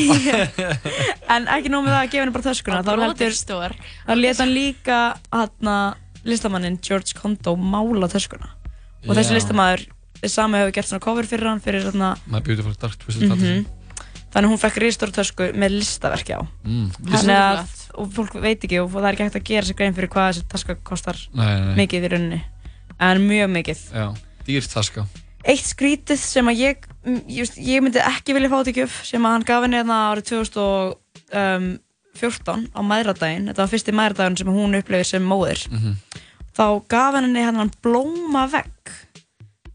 [1.36, 3.76] en ekki nóg með það að gefa henni bara töskuna þá heldur Bróðurstór.
[4.08, 4.98] þá leta hann líka
[5.30, 5.76] hana,
[6.26, 8.50] listamannin George Kondo mála töskuna
[9.06, 9.20] og Já.
[9.20, 9.86] þessi listamæður
[10.26, 13.75] sami hefur gert svona cover fyrir hann fyrir svona My Beautiful Dark Twisted mm Fantasy.
[14.36, 16.44] Þannig að hún fekk ristóra tösku með listaverki á.
[16.68, 17.64] Mm, þannig að
[17.96, 20.26] og fólk veit ekki og það er ekki hægt að gera sér grein fyrir hvað
[20.28, 21.76] þessi taska kostar Nei, nei, nei.
[21.80, 22.40] mikið í rauninni.
[23.00, 23.80] En mjög mikið.
[23.96, 24.06] Já,
[24.44, 25.06] dýrt taska.
[25.46, 26.76] eitt skrítið sem að ég,
[27.06, 29.78] mm, ég, ég myndi ekki vilja fá þetta í gjöf sem að hann gaf henni
[29.80, 33.48] hérna árið 2014 á mæðradaginn.
[33.50, 35.60] Þetta var fyrsti mæðradaginn sem hún upplifir sem móðir.
[35.72, 35.92] Mhm.
[36.56, 38.88] þá gaf henni hennan blóma vegg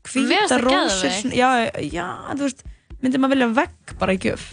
[0.10, 2.64] hvíta rósir já, já, þú veist
[3.02, 4.50] myndi maður vilja vegg bara í gjöf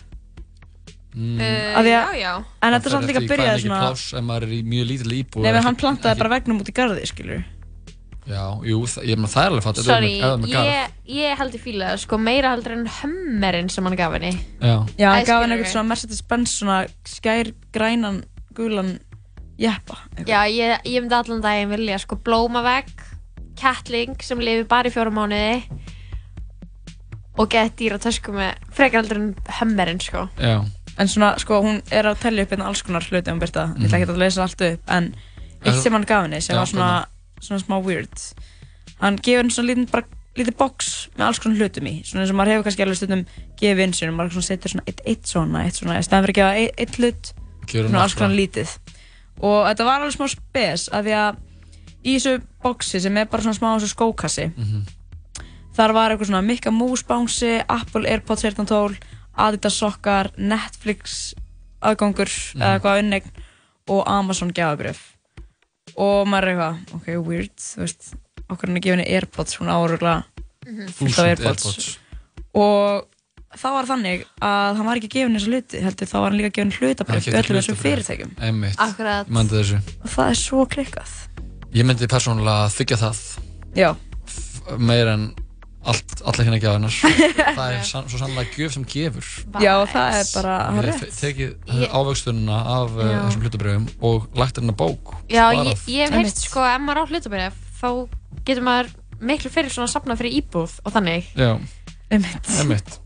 [1.18, 1.38] Mm.
[1.40, 2.32] Uh, Af því að- já, já.
[2.36, 4.58] en Það þetta er samt líka byrjað er mikið svona pláss ef maður er í
[4.62, 5.42] mjög lítil íbúð.
[5.42, 7.44] nefnir hann ekki- plantaði ekki- bara veggnum út í garði skilur
[8.28, 9.76] Já, jú, það, ég meina það er alveg fatt.
[9.88, 13.96] Sorry, það ég, ég held í fíla það, sko, meira heldur en hummerinn sem hann
[13.96, 14.32] gaf henni.
[14.60, 14.86] Já.
[14.98, 15.64] já, Æ, hann gaf henni skilurðu.
[15.64, 18.98] eitthvað svona Mercedes-Benz svona skær grænan gulan
[19.58, 20.28] jeppa eitthvað.
[20.28, 22.92] Já, ég, ég myndi allan daginn vilja, sko, blómavegg,
[23.56, 25.62] kettling sem lifir bara í fjóra mánuði
[27.38, 29.28] og gett dýra tösku með frekar heldur en
[29.60, 30.26] hummerinn, sko.
[30.42, 30.58] Já.
[30.98, 33.86] En svona, sko, hún er að tellja upp hérna alls konar hluti um Birta, ég
[33.86, 35.12] ætla ekki að lesa allt upp, en
[35.64, 36.88] eitt sem hann gaf henni sem Já, var svona,
[37.40, 38.24] svona smá weird,
[39.00, 40.04] hann gefur henni svona lítið, bara
[40.38, 43.22] lítið box með alls konar hlutum í, svona eins og maður hefur kannski alveg stundum
[43.62, 46.34] gefið inn sér, maður svona setur svona eitt, eitt svona, eitt svona, í stæðan fyrir
[46.34, 47.32] að gefa eitt, eitt hlut,
[47.70, 48.74] Gerum svona alls konar lítið.
[49.38, 51.36] Og þetta var alveg smá spes, af því að
[52.02, 54.82] í þessu boxi sem er bara svona smá eins og skókassi, Mhm.
[55.78, 58.98] Þar var eitthvað svona Mikka Mouse bánsi, Apple AirPods 1312,
[59.38, 61.34] Adidas sokkar, Netflix
[61.86, 62.62] aðgangur Mhm.
[62.62, 63.30] eða eitthvað unnegn
[63.88, 64.98] og Amazon gjafabrif.
[65.96, 68.10] Og maður er eitthvað, ok, weird, þú veist,
[68.50, 70.24] okkur hann er gefinni AirPods, hún áruglega
[70.98, 71.64] fullt af AirPods.
[71.64, 71.98] AirPods.
[72.54, 73.06] Og
[73.56, 76.52] þá var þannig að hann var ekki gefin þessa hluti, heldur þá var hann líka
[76.58, 78.32] gefin hlutabrif Hann keypti öllum þessum fyrirtækjum.
[78.42, 78.76] Einmitt.
[78.76, 79.80] Ég myndi þessu.
[80.02, 81.10] Og það er svo klikkað.
[81.72, 83.38] Ég myndi persónulega þykja það
[83.78, 83.96] Já.
[84.78, 85.34] meir en
[85.84, 86.94] allt, allir hérna gjafinnar.
[87.58, 89.28] það er san, svo sannlega gjöf sem gefur.
[89.62, 91.02] Já, það er bara Við rétt.
[91.02, 93.18] hefum tekið Ég- ávöxtununa af uh, Já.
[93.28, 95.14] þessum hlutabröfum og lagt hérna bók.
[95.32, 97.50] Já, ég, ég hef heyrt, sko, ef maður á hlutabæri,
[97.80, 97.88] þá
[98.48, 101.30] getur maður miklu fyrir svona að safna fyrir íbúð og þannig.
[101.38, 101.54] Já,
[102.10, 102.50] Einmitt.
[102.58, 102.98] einmitt.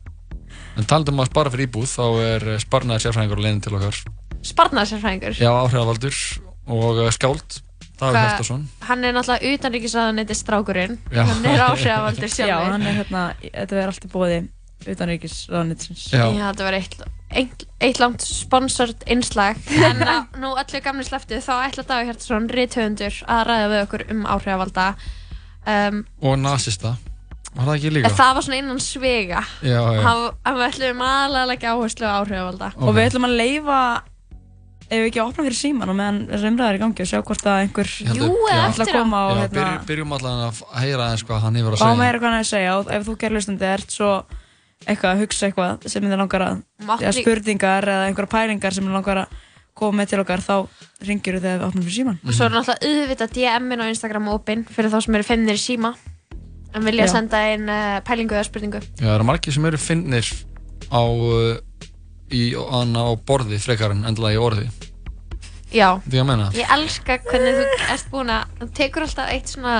[0.78, 3.74] En talandum um að spara fyrir íbúð, þá er eh, sparnaði sérfræðingur á leiðin til
[3.76, 3.98] okkar.
[4.52, 5.36] Sparnaðsérfræðingur.
[5.40, 6.16] Já, áhrifavaldur
[6.72, 7.58] og eh, skáld,
[8.02, 8.64] Dagur Hjartarsson.
[8.88, 10.98] Hann er náttúrulega utanríkisraðanetti strákurinn.
[11.14, 11.22] Já.
[11.30, 12.50] Hann er áhrifavaldur sjálfur.
[12.50, 14.40] Já, hann er hérna, þetta verður allt í bóði
[14.92, 16.06] utanríkisraðnitsins.
[16.12, 16.24] Já.
[16.34, 16.96] Já, þetta var eitt,
[17.38, 22.50] eitt, eitt langt sponsored innslag en að nú allir gamli sleftu þá ætla Dagur Hjartarsson,
[22.52, 24.88] rithöfundur að ræða við okkur um áhrifavalda
[25.66, 26.96] um, Og nasista.
[27.52, 28.08] Var það ekki líka?
[28.08, 29.98] en það var svona innan svega Já, já.
[30.06, 33.80] hann, hann við ætlum aðalega áherslu á áhrifavalda Og við ætlum að leifa,
[34.92, 37.08] ef við ekki að opna fyrir síman og meðan þessar umræðar er í gangi og
[37.10, 38.20] sjá hvort að einhver að-
[38.52, 38.58] já.
[38.68, 41.72] ætla að koma og Já, hérna, byrjum, byrjum allan að heyra aðeins hvað hann hefur
[41.72, 42.00] að fá segja.
[42.02, 44.10] meira hvað hann er að segja og ef þú gerir hlustandi ert svo
[44.82, 48.84] eitthvað að hugsa eitthvað sem þið langar að, Mátt eða spurningar eða einhverja pælingar sem
[48.84, 49.40] þið langar að
[49.72, 50.54] koma með til okkar þá
[51.08, 52.18] ringir þegar við opnum fyrir síman.
[52.26, 55.62] og svo er náttúrulega auðvitað DM-in á Instagram opinn fyrir þá sem eru finnir í
[55.62, 55.94] síma
[56.74, 57.12] en vilja Já.
[57.14, 60.28] senda inn uh, pælingu eða spurningu Já, það eru margir sem eru finnir
[60.92, 61.56] á, uh,
[62.32, 64.66] í, á, á borði frekar en endilega í orði.
[65.72, 66.46] Já, Því að menna.
[66.52, 69.76] ég elska hvernig þú ert búin að þú tekur alltaf eitt svona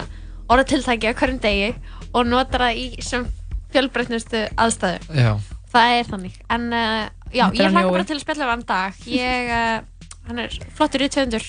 [0.53, 1.67] orðatiltæki á hverjum degi
[2.13, 3.27] og notar það í sem
[3.73, 5.33] fjölbreytnustu aðstæðu Já.
[5.73, 7.93] það er þannig en uh, já, Þetta er ég hann hlaka Jói.
[7.97, 11.47] bara til að spjalla við hann dag ég, uh, hann er flottur í töndur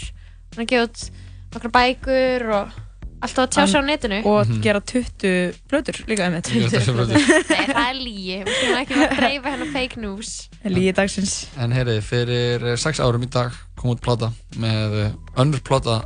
[0.53, 1.03] hann er gefið út
[1.55, 2.77] nokkra bækur og
[3.25, 7.27] alltaf að tjá sig á netinu Og gera 20 blöður líka um Gera 20 plötur.
[7.53, 11.35] Nei, það er lígi, við skulum ekki vera að dreifa hennar fake news Lígi dagsins.
[11.59, 16.01] En heyri, fyrir eh, sex árum í dag kom út plata með eh, önnur plata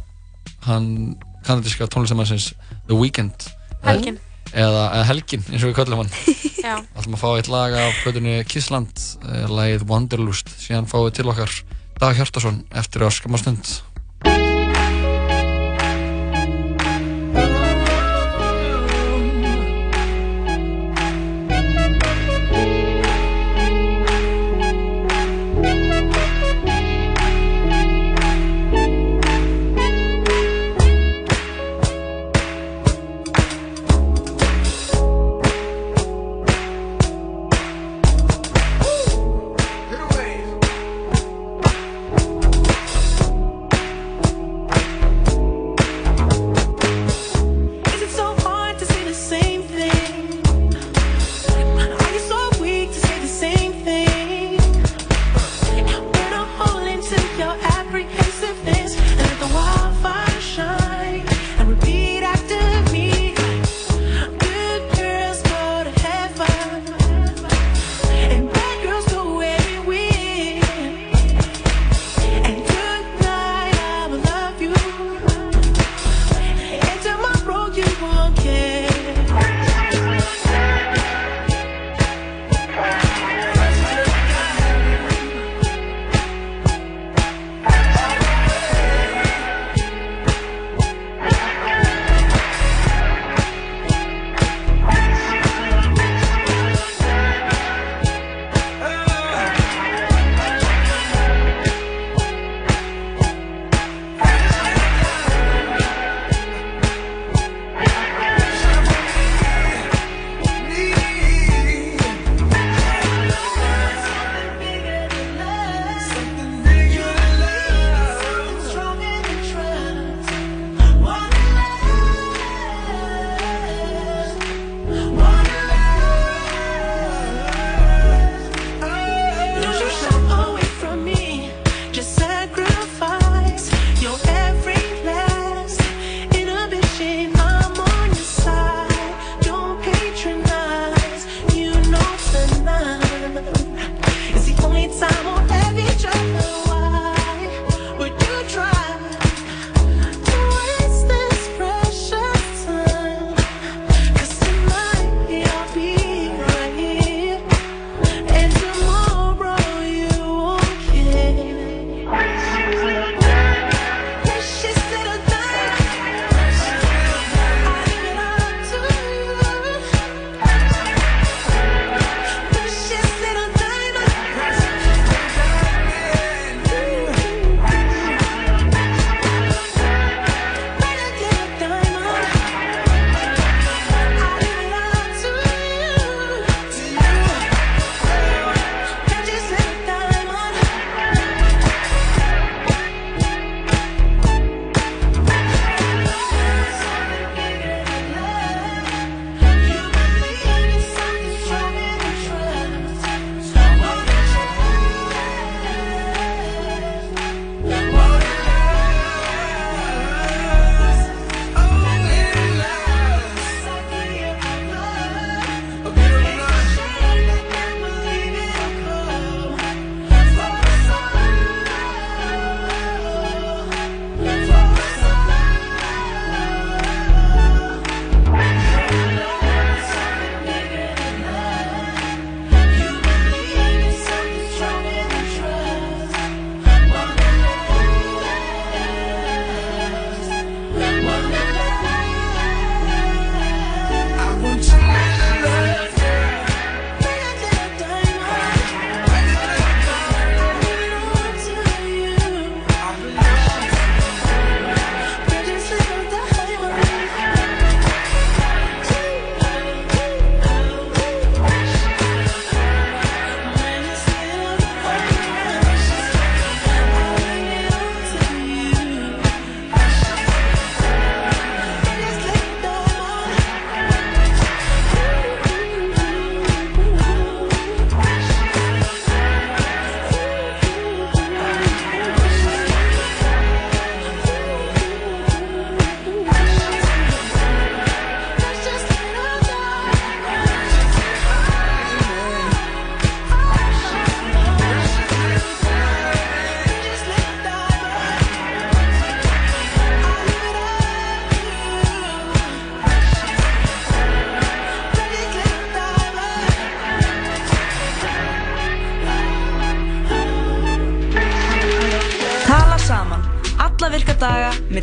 [0.65, 2.51] hann kanadíska tónlistamannsins
[2.87, 3.47] The Weeknd.
[3.85, 4.19] Helgin.
[4.51, 6.13] Eða, eða Helgin, eins og við köllum hann.
[6.67, 6.79] Já.
[6.97, 10.51] ætlum að fá eitt lag af plötunni Kissland, uh, lagið Wanderlust.
[10.59, 11.53] Síðan fáum við til okkar
[11.97, 13.15] Dag Hjartarsson eftir að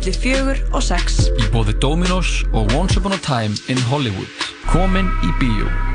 [0.05, 1.31] millir fjögur og sex.
[1.41, 4.29] Í bóði Dominos og Once Upon a Time in Hollywood.
[4.69, 5.94] Komin í bíó.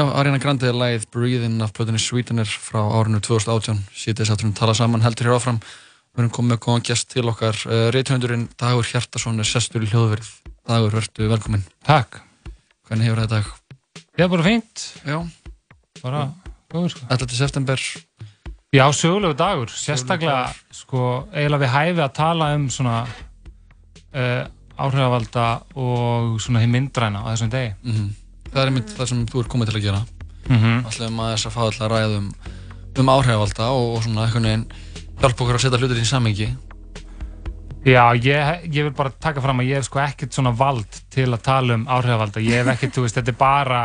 [0.00, 4.72] Já, Ariana Grande er lagið Breathin' af plötunni Sweetener frá árinu 2018 sítið sátturinn tala
[4.72, 5.58] saman heldur hér áfram.
[6.14, 7.58] Við erum komið með góðan gest til okkar.
[7.68, 10.30] Uh, Reithöndurinn Dagur Hjartason er sestur í hljóðverið.
[10.70, 11.66] Dagur, verður velkominn.
[11.84, 12.16] Takk.
[12.88, 13.50] Hvernig hefur það dag?
[14.22, 14.86] Já, bara fínt.
[15.04, 15.18] Já.
[16.00, 16.22] Bara
[16.72, 17.04] góður sko.
[17.18, 17.36] 11.
[17.42, 17.84] september.
[18.72, 19.76] Já, sögulegu dagur.
[19.82, 20.46] Sérstaklega,
[20.80, 24.48] sko, eiginlega við hæfi að tala um svona uh,
[24.80, 25.46] áhrifavalda
[25.76, 27.76] og svona hinn myndræna á þessum degi.
[27.84, 28.10] Mhm.
[28.50, 30.02] Það er einmitt það sem þú er komið til að gera
[30.50, 30.80] Mhm.
[30.88, 32.30] Alltaf maður þess að fá alltaf ræða um,
[32.98, 34.64] um áhrifavalda og, og svona einhvern veginn
[35.20, 36.48] hjálpa okkur að setja hlutir í samhengi
[37.86, 41.28] Já, ég, ég vil bara taka fram að ég hef sko ekkert svona vald til
[41.32, 42.42] að tala um áhrifavalda.
[42.44, 43.78] Ég hef ekkert, þú veist, þetta er bara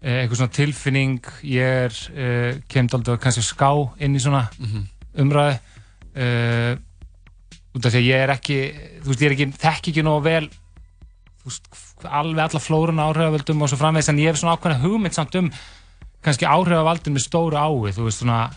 [0.00, 1.18] eh, eitthvað svona tilfinning.
[1.44, 3.68] Ég er, eh, kemd aldrei kannski ská
[4.00, 4.86] inn í svona Mhm.
[5.20, 5.58] umræði.
[6.16, 6.78] Uh,
[7.76, 8.56] út af því að ég er ekki,
[9.04, 10.46] þú veist, ég er ekki, þekki ekki nógu vel,
[11.42, 11.66] þú veist,
[12.04, 15.50] alveg alla flóruna áhrifavaldum og svo framvegis, en ég hef svona ákveðna hugmynd samt um
[16.26, 18.50] kannski áhrifavaldum með stóru ái, þú veist, svona,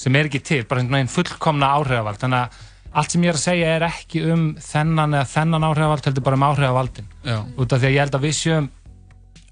[0.00, 2.20] sem er ekki til, bara veginn fullkomna áhrifavald.
[2.22, 2.66] Þannig að
[3.00, 6.38] allt sem ég er að segja er ekki um þennan eða þennan áhrifavald, heldur bara
[6.40, 7.10] um áhrifavaldin.
[7.26, 7.38] Já.
[7.58, 8.70] Út af því að ég held að við séum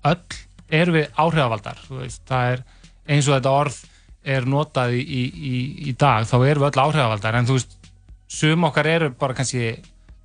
[0.09, 0.39] öll,
[0.81, 2.65] erum við áhrifavaldar, þú veist, það er
[3.09, 3.79] eins og þetta orð
[4.29, 5.59] er notað í, í, í,
[5.89, 7.77] í dag, þá erum við öll áhrifavaldar, en þú veist,
[8.29, 9.71] sum okkar eru bara kannski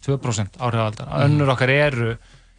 [0.04, 1.24] 2% áhrifavaldar, Mhm.
[1.28, 2.18] önnur okkar eru,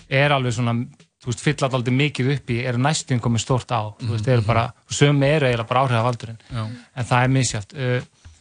[0.09, 0.75] er alveg svona,
[1.23, 4.45] þú veist, fylla alltaf mikið upp í, eru næstum komið stórt á, þú veist, eru
[4.47, 6.65] bara, sum eru eiginlega bara áhrifavaldurinn, Já.
[6.69, 7.75] en það er misjátt.
[7.75, 8.35] Uh,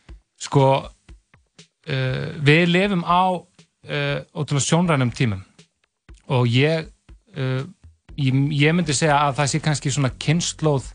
[0.43, 5.43] sko, uh, við lifum á uh, ótrúlega sjónrænum tímum
[6.33, 6.87] og ég,
[7.35, 10.85] ég ég myndi segja að það sé kannski svona kynnslóð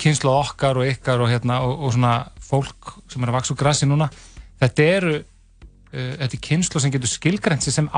[0.00, 3.58] kynnslóð okkar og ykkar og, hérna, og, og svona fólk sem er að vaksa úr
[3.60, 4.08] grassi núna
[4.62, 5.12] þetta eru
[5.92, 7.90] þetta er kynnslóð sem getur skilgrænt sig sem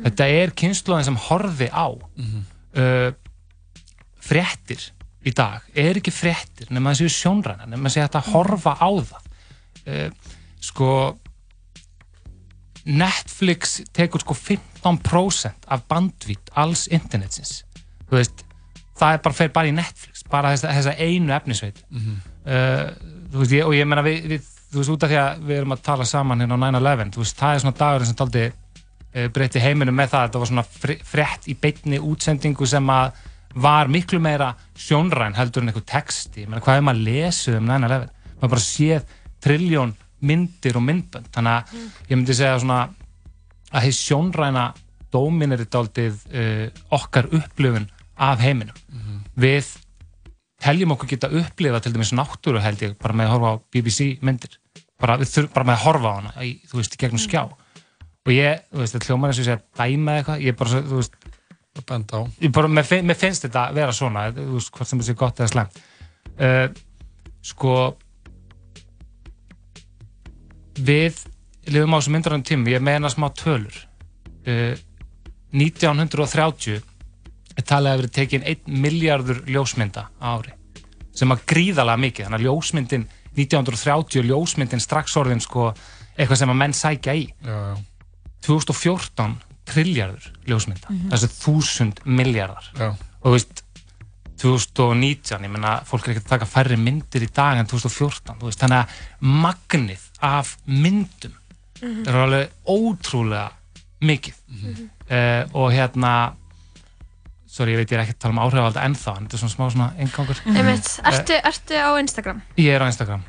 [0.00, 3.10] áhorfendur þetta er kynnslóðin sem horfi á uh,
[4.20, 4.90] fréttir
[5.24, 5.64] í dag.
[5.74, 9.26] Er ekki fréttir nema séu sjónræna nema hægt að horfa á það.
[9.86, 10.10] Uh,
[10.60, 11.16] sko
[12.84, 17.64] Netflix tekur sko 15% af bandvít alls internetsins.
[18.08, 18.44] Þú veist,
[18.96, 21.84] það er bara fer bara í Netflix bara þessa, þessa einu efnisveit.
[21.90, 22.16] Mhm.
[22.46, 25.44] uh, þú veist, ég, og ég meina við, við þú veist, út af því að
[25.46, 28.18] við erum að tala saman hérna á 9-11, þú veist, það er svona dagurinn sem
[28.18, 28.44] taldi
[29.14, 33.12] uh, breytti heiminum með það þetta var svona fr- frétt í beinni útsendingu sem að
[33.60, 37.66] var miklu meira sjónræn heldur en einhver texti, meina hvað er maður að lesa um
[37.66, 38.04] 9-11,
[38.38, 41.30] maður bara séð trilljón myndir og myndbönd.
[41.34, 42.80] Þannig að ég myndi segja svona
[43.72, 44.64] að heið sjónræna
[45.10, 47.88] dómin er dálítið uh, okkar upplifun
[48.20, 48.76] af heiminum.
[49.40, 49.72] Við
[50.60, 54.08] teljum okkur geta upplifa til dæmis náttúru held ég bara með að horfa á BBC
[54.22, 54.58] myndir.
[55.00, 57.46] Bara, þurfum bara með að horfa á hana í, þú veist, gegnum skjá
[58.26, 60.82] og ég, þú veist, þetta hljómar eins og ég að dæma eitthvað, ég er bara,
[60.90, 61.16] þú veist
[61.88, 62.22] benda á.
[62.44, 65.08] ég bara, mér, fin- mér finnst þetta að vera svona þú veist, hvort sem þetta
[65.12, 65.80] sé gott eða slæmt.
[66.40, 66.66] Uh,
[67.40, 67.74] sko
[70.80, 71.18] við
[71.70, 73.76] lifum á þessum myndarinn tími, ég meina smá tölur.
[74.46, 74.76] Uh,
[75.52, 76.80] 1930
[77.58, 80.52] er talið að verið tekin 1 miljardur ljósmynda ári
[81.20, 83.02] sem að gríðalega mikið, þannig að ljósmyndin
[83.36, 85.72] 1930 ljósmyndin strax orðin sko
[86.14, 87.24] eitthvað sem að menn sækja í.
[87.44, 87.74] Já, já.
[88.46, 89.36] 2014
[89.70, 91.10] triljardur ljósmynda Mhm.
[91.12, 92.88] þessi þúsund miljardar Já.
[93.22, 93.64] og þú veist
[94.40, 98.48] 2019, ég menna fólk er ekki að taka færri myndir í dag en 2014 þú
[98.48, 98.88] veist, þannig að
[99.20, 101.34] magnið af myndum
[101.82, 102.06] Mhm.
[102.08, 103.50] er alveg ótrúlega
[104.02, 104.90] mikið Mhm.
[105.10, 106.32] uh, og hérna
[107.46, 109.56] sorry, ég veit ég er ekki að tala um áhrifalda ennþá en þetta er svona
[109.56, 112.42] smá svona engangur Einmitt, ertu, ertu á Instagram?
[112.56, 113.22] ég er á Instagram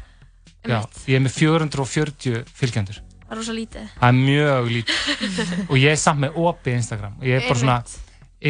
[0.64, 3.00] Já, ég er með 440 fylgjendur
[3.32, 3.84] Það er rosa lítið.
[3.96, 4.96] Það er mjög lítið.
[5.72, 7.14] Og ég er samt með opið Instagram.
[7.24, 7.78] Ég er bara svona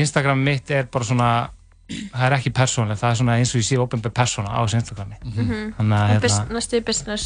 [0.02, 1.28] Instagram mitt er bara svona
[1.92, 4.80] það er ekki persónlega, það er svona eins og ég sé opinber persóna á þessu
[4.80, 5.18] Instagrami.
[5.22, 5.74] Mhm.
[5.78, 7.26] þannig að Og hérna, næstu business.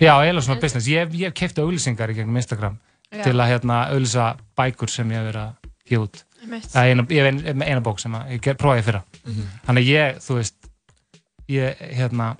[0.00, 0.86] Já, eiginlega svona business.
[0.88, 2.78] Ég, hef- ég hef keift auðlýsingar í gegnum Instagram
[3.12, 3.22] Já.
[3.28, 4.26] til að hérna auðlýsa
[4.58, 6.24] bækur sem ég hef verið að gefa út.
[6.48, 9.02] Það er eina, ég hef ein, með eina bók sem að, ég prófaði fyrra.
[9.26, 9.46] Mhm.
[9.68, 10.54] þannig að ég, þú veist
[11.48, 12.36] ég, hérna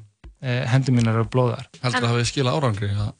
[0.70, 1.64] hendur mínar eru blóðar.
[1.82, 3.12] Heldur það að við skila árangri að?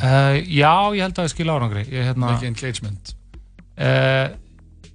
[0.00, 1.82] Uh, já, ég held að það skilja árangri.
[1.92, 3.12] Ég, hérna, Mikið engagement.
[3.78, 4.26] Uh,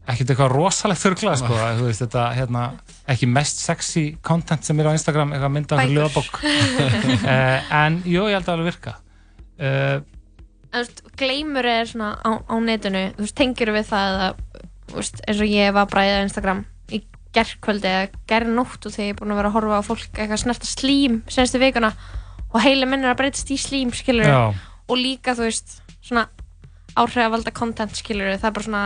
[0.04, 2.64] ekkert eitthvað rosalegt þurrklað sko, þú veist þetta hérna,
[3.14, 6.00] ekki mest sexy content sem er á Instagram eitthvað mynda okkur Bækur.
[6.00, 6.34] löðabók
[7.24, 8.98] uh, en jú, ég held að virka.
[9.62, 10.02] Uh,
[10.74, 14.40] En þú veist, gleymur er svona á, á netinu, þú veist, tengir við það að,
[14.90, 16.64] þú veist, eins og ég var bræðið á Instagram
[17.34, 20.42] gerðkvöldi eða gerðnótt og þegar ég er búin að vera að horfa á fólk eitthvað
[20.44, 21.94] snerta slím senstu vikuna
[22.54, 24.54] og heili minn er að breytast í slím, skilur Já.
[24.88, 26.28] og líka, þú veist, svona
[26.96, 28.84] áhrifavalda content, skilur það er bara svona,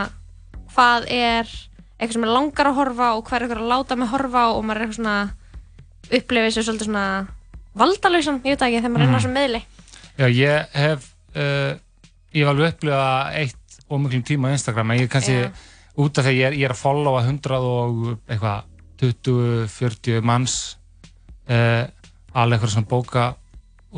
[0.74, 1.50] hvað er
[1.98, 4.48] eitthvað sem er langar að horfa og hvað er eitthvað að láta mig horfa á
[4.54, 5.16] og maður er eitthvað svona
[6.18, 7.06] upplifið sér svolítið svona
[7.78, 9.18] veit það ekki, þegar maður er inn á Mhm.
[9.18, 9.62] þessum meðli
[10.18, 11.04] já, ég hef
[11.36, 11.72] uh,
[12.32, 15.50] ég hef alveg upplifað eitt og miklum tíma á Instagram en ég er kannski Já.
[15.98, 18.64] Út af því að ég er, ég er að followa 100 og eitthvað
[19.02, 20.56] 20-40 manns
[21.50, 21.84] uh,
[22.38, 23.26] alveg eitthvað svona bóka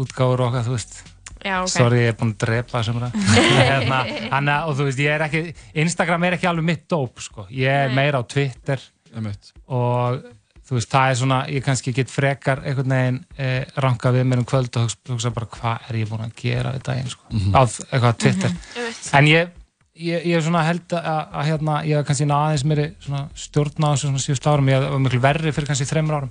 [0.01, 1.01] útgáfur og eitthvað, þú veist
[1.41, 1.71] Já, ok.
[1.73, 2.99] sorry, ég er búinn að drepa þessum
[3.71, 5.41] hérna, og þú veist, ég er ekki
[5.85, 7.47] Instagram er ekki alveg mitt dóp sko.
[7.49, 7.97] ég er Nei.
[8.03, 8.83] meira á Twitter
[9.17, 9.55] Einmitt.
[9.73, 10.21] og
[10.69, 14.43] þú veist, það er svona ég kannski get frekar einhvern veginn eh, ranka við mér
[14.45, 17.25] um kvöld og hugsa, bara hvað er ég búinn að gera við daginn sko.
[17.33, 17.57] Mhm.
[17.57, 19.11] á eitthvað Twitter Einmitt.
[19.17, 19.57] en ég
[20.01, 23.89] Ég, ég er svona held að, að, hérna, ég hef kannski aðeins svona stjórn á
[23.93, 26.31] þessu svona síðust árum, ég var miklu verri fyrir kannski þreymur árum.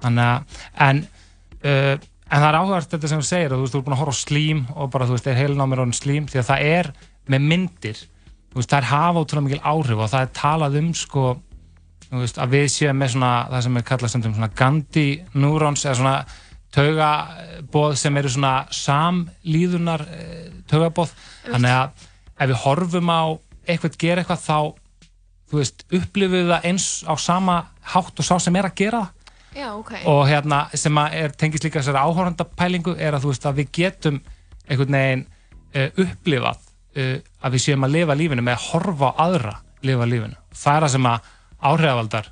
[0.00, 1.02] Þannig en,
[1.60, 3.96] uh, en það er áhugavert þetta sem þú segir, að þú veist, þú ert búin
[3.96, 6.40] að horfa á slím og bara, þú veist, er heilin á mér orðin slím, því
[6.40, 6.90] að það er
[7.34, 8.02] með myndir,
[8.48, 11.28] þú veist, það er hafa ótrúlega mikil áhrif og það er talað um, sko,
[12.08, 15.84] þú veist, að við séum með svona, það sem er kallað stundum svona Gandhi neurons,
[15.84, 16.18] eða svona
[16.76, 21.14] taugabóð sem eru svona samlíðunar eh, taugabóð,
[21.46, 22.05] þannig að
[22.36, 23.22] ef við horfum á
[23.66, 24.58] eitthvað gera eitthvað þá,
[25.50, 27.56] þú veist, upplifum við það eins á sama
[27.94, 29.12] hátt og sá sem er að gera það
[29.56, 29.92] Já, ok.
[30.12, 34.18] og hérna sem að tengist líka þessari áhórandapælingu er að þú veist að við getum
[34.66, 39.18] einhvern veginn uh, upplifað uh, að við séum að lifa lífinu með að horfa á
[39.24, 39.54] aðra
[39.86, 40.36] lifa lífinu.
[40.52, 41.32] Það er það sem að
[41.70, 42.30] áhrifavaldar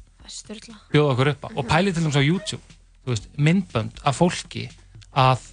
[0.93, 2.75] bjóða okkur upp á og pælið til dæmis á YouTube
[3.05, 4.69] þú veist, myndbönd af fólki
[5.13, 5.49] að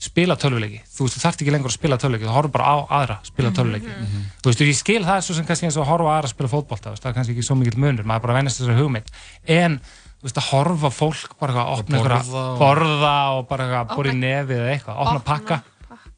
[0.00, 0.80] spila tölvuleiki.
[0.88, 3.30] Þú veist, þú þarft ekki lengur að spila tölvuleiki þú horfur bara á aðra að
[3.30, 3.96] spila tölvuleiki.
[4.40, 6.34] Þú veist, ég skil það svo sem kannski eins og að horfa á aðra að
[6.34, 8.80] spila fótbolta, þú veist, það er kannski ekki svo mikill munur maður bara vennast þessari
[8.80, 9.08] hugmynd.
[9.44, 9.76] En,
[10.20, 14.08] þú veist, að horfa fólk bara eitthvað, opna borða eitthvað, borða og bara eitthvað, bora
[14.08, 15.60] í nefið eða eitthvað, opna pakka.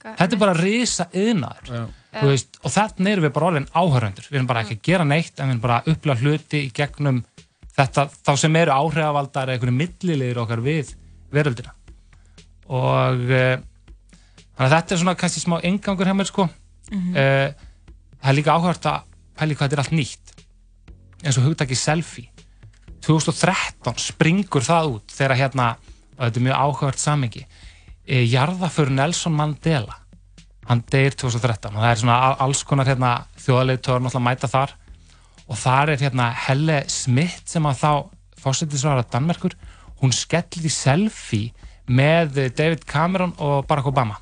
[0.02, 1.68] þetta er bara risa yðnaður
[2.12, 5.04] þú veist, og þarna erum við bara orðin áhöröndur við erum bara ekki að gera
[5.06, 5.78] neitt en við erum bara
[12.82, 13.71] að
[14.56, 16.48] þannig að þetta er svona kannski smá engangur hjá mér sko.
[16.92, 17.14] Mhm.
[17.16, 17.70] uh,
[18.22, 19.02] það er líka áhört að
[19.38, 20.34] pæli hvað þetta er allt nýtt.
[21.24, 22.28] Eins og hugtaki selfie.
[23.02, 25.66] 2013 springur það út þegar hérna,
[26.18, 27.42] og þetta er mjög áhört samengi
[28.06, 29.96] e, jarðaför Nelson Mandela.
[30.68, 33.12] Hann deyr 2013 og það er svona al- alls konar hérna,
[33.42, 34.74] þjóðarleitur náttúrulega mæta þar.
[35.50, 37.90] Og þar er hérna Helle Smith sem að þá
[38.42, 39.56] fórsetisvara Danmerkur
[40.02, 41.50] hún skellir í selfie
[41.90, 44.20] með David Cameron og Barack Obama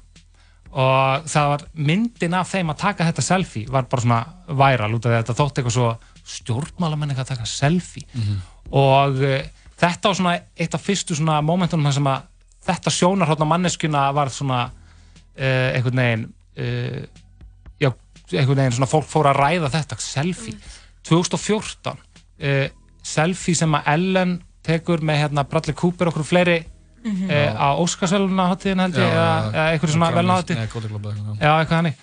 [0.70, 4.20] og það var myndin af þeim að taka þetta selfie var bara svona
[4.60, 5.88] væral út af þetta þótti eitthvað svo
[6.30, 8.04] stjórnmálamenn eitthvað að taka selfie.
[8.70, 9.40] Og uh,
[9.80, 12.28] þetta var svona eitt af fyrstu svona momentunum þar sem að
[12.70, 16.26] þetta sjónarhóttna manneskuna var svona uh, einhvern veginn
[16.62, 17.00] uh,
[17.80, 17.90] já,
[18.30, 20.54] einhvern veginn svona fólk fór að ræða þetta selfie.
[21.08, 22.68] 2014 uh,
[23.02, 26.60] selfie sem að Ellen tekur með hérna Bradley Cooper og okkur fleiri
[27.04, 27.30] Mhm.
[27.30, 31.16] uh, á Óskarsveluna hátíðin held ég eða, eða einhverju svona velnahátti Nei, Golden Globe eða
[31.16, 31.40] eitthvað.
[31.40, 31.94] Já, eitthvað hannig.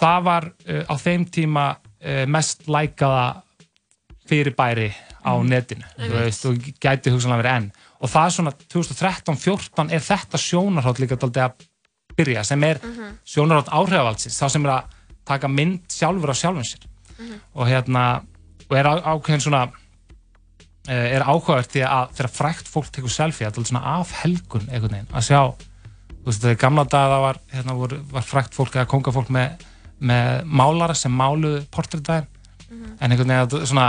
[0.00, 3.24] Það var uh, á þeim tíma uh, mest lækaða
[4.28, 4.90] fyrirbæri
[5.24, 5.48] á Mhm.
[5.48, 7.70] netinu, þú veist, og gæti hugsanlega verið enn.
[8.00, 11.52] Og það er svona 2013-14 er þetta sjónarhátt líka daldið að
[12.16, 13.18] byrja, sem er Mhm.
[13.24, 14.84] sjónarhátt áhrifavaldsins, þá sem er að
[15.24, 16.84] taka mynd sjálfur á sjálfum sér.
[17.54, 18.22] Og hérna,
[18.70, 19.70] og er á, ákveðin svona,
[20.92, 24.98] er áhugavert því að þegar frækt fólk tekur selfie, þetta er svona af helgun einhvern
[24.98, 25.40] veginn, að sjá.
[26.14, 29.64] Þú veist, þegar gamla daga var, hérna, var, var frækt fólk eða kongafólk með,
[30.00, 32.30] með málara sem máluðu portréttvæðin
[32.74, 33.88] en einhvern veginn að er svona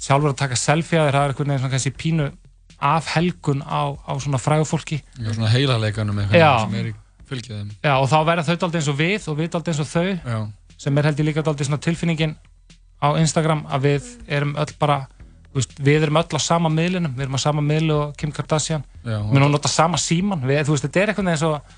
[0.00, 2.28] sjálfur að taka selfie að þeir hafa einhvern veginn svona kannski pínu
[2.84, 5.00] af helgun á, á svona frægu fólki.
[5.18, 6.26] Já, svona heilaleikanum Já.
[6.26, 6.94] eitthvað sem er í
[7.28, 7.70] fylgið þeim.
[7.84, 10.10] Já, og þá verða þau daldið eins og við og við daldið eins og þau
[10.34, 10.38] Já.
[10.84, 12.34] sem er held ég líka daldið svona tilfinningin
[13.00, 14.98] á Instagram að við erum öll bara
[15.60, 17.14] veist, við erum öll á sama miðlinum.
[17.14, 18.84] Við erum á sama miðlu og Kim Kardashian.
[19.04, 21.74] Já, við erum að nota sama síman við, þú veist, þetta er eitthvað eins og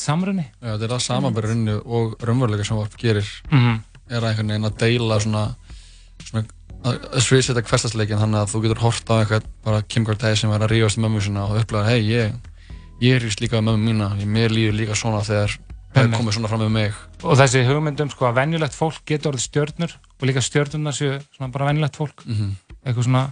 [0.00, 3.28] samrunni Já, þetta er það samanbyrjunni og raunveruleika sem varp gerir.
[3.50, 3.82] Mhm.
[4.08, 5.42] er að einhvern veginn að deila svona,
[6.20, 6.44] svona
[6.84, 10.60] að að sviðsetja hverstasleikin þannig að þú getur hort á eitthvað bara Kim Kardashian var
[10.60, 12.34] að rífast í mömmu sinna og upplega hei, ég,
[13.00, 14.10] ég rífst líka við mömmu mína.
[14.20, 15.56] Ég, mér líður líka svona þegar
[15.94, 16.18] það Einmitt.
[16.20, 16.94] komið svona fram með mig
[17.24, 21.52] og þessi hugmyndum sko að venjulegt fólk getur orðið stjörnur og líka stjörnurnar séu svona
[21.54, 22.54] bara venjulegt fólk Mhm.
[22.84, 23.24] eitthvað svona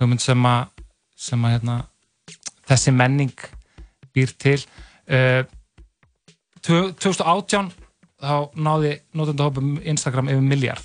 [0.00, 0.66] hugmynd sem að
[1.16, 1.76] sem að hérna
[2.68, 3.32] þessi menning
[4.14, 4.58] býr til
[5.10, 5.44] uh,
[6.62, 7.70] 2018
[8.22, 10.84] þá náði notendahópum Instagram yfir miljard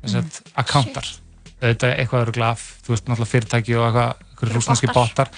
[0.00, 0.52] þess að Mm.
[0.62, 1.08] accountar
[1.60, 4.14] þetta er eitthvað eru glaf, þú veist náttúrulega fyrirtæki og eitthvað,
[4.48, 5.28] rúsnanski bottar.
[5.28, 5.30] bóttar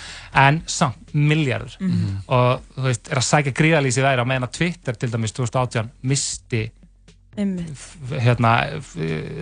[0.47, 2.23] en samt miljardur Mhm.
[2.29, 5.91] og þú veist, er að sækja gríðalýsi þær á meðan að Twitter til dæmis 2018
[6.03, 6.71] misti
[7.37, 8.51] hérna,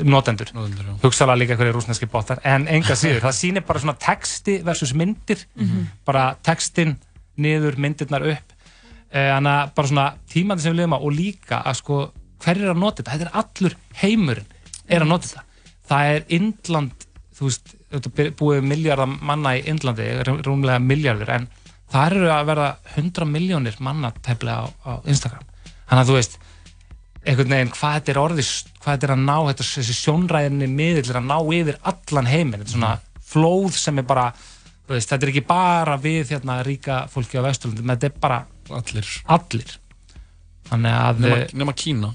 [0.06, 4.62] notendur, notendur hugsalega líka einhverju rúsneski bóttar, en enga síður það sýnir bara svona texti
[4.64, 5.44] versus myndir.
[5.56, 5.86] Mhm.
[6.06, 6.96] bara textin
[7.36, 8.52] niður, myndirnar upp.
[9.12, 12.12] Eh, þannig að bara svona tímandi sem við lifum á og líka að sko
[12.44, 14.46] hver er að nota þetta, þetta er allur heimurinn
[14.88, 15.42] er að nota þetta,
[15.90, 21.48] það er Indland, þú veist, búið miljardar manna í Indlandi rú- rúmlega miljardur, en
[21.90, 25.42] það eru að verða 100 miljónir manna tefnilega á, á Instagram,
[25.90, 26.38] þannig að þú veist
[27.20, 28.50] einhvern veginn hvað þetta er orðið
[28.80, 32.62] hvað þetta er að ná, þetta, þessi sjónræðinni miðill er að ná yfir allan heiminn.
[32.62, 32.92] Þetta er svona
[33.30, 34.28] flóð sem er bara
[34.86, 38.38] þú veist, þetta er ekki bara við hérna ríka fólki á Vesturlundum, þetta er bara
[38.70, 39.74] allir, allir.
[40.70, 42.12] þannig að nema, nema Kína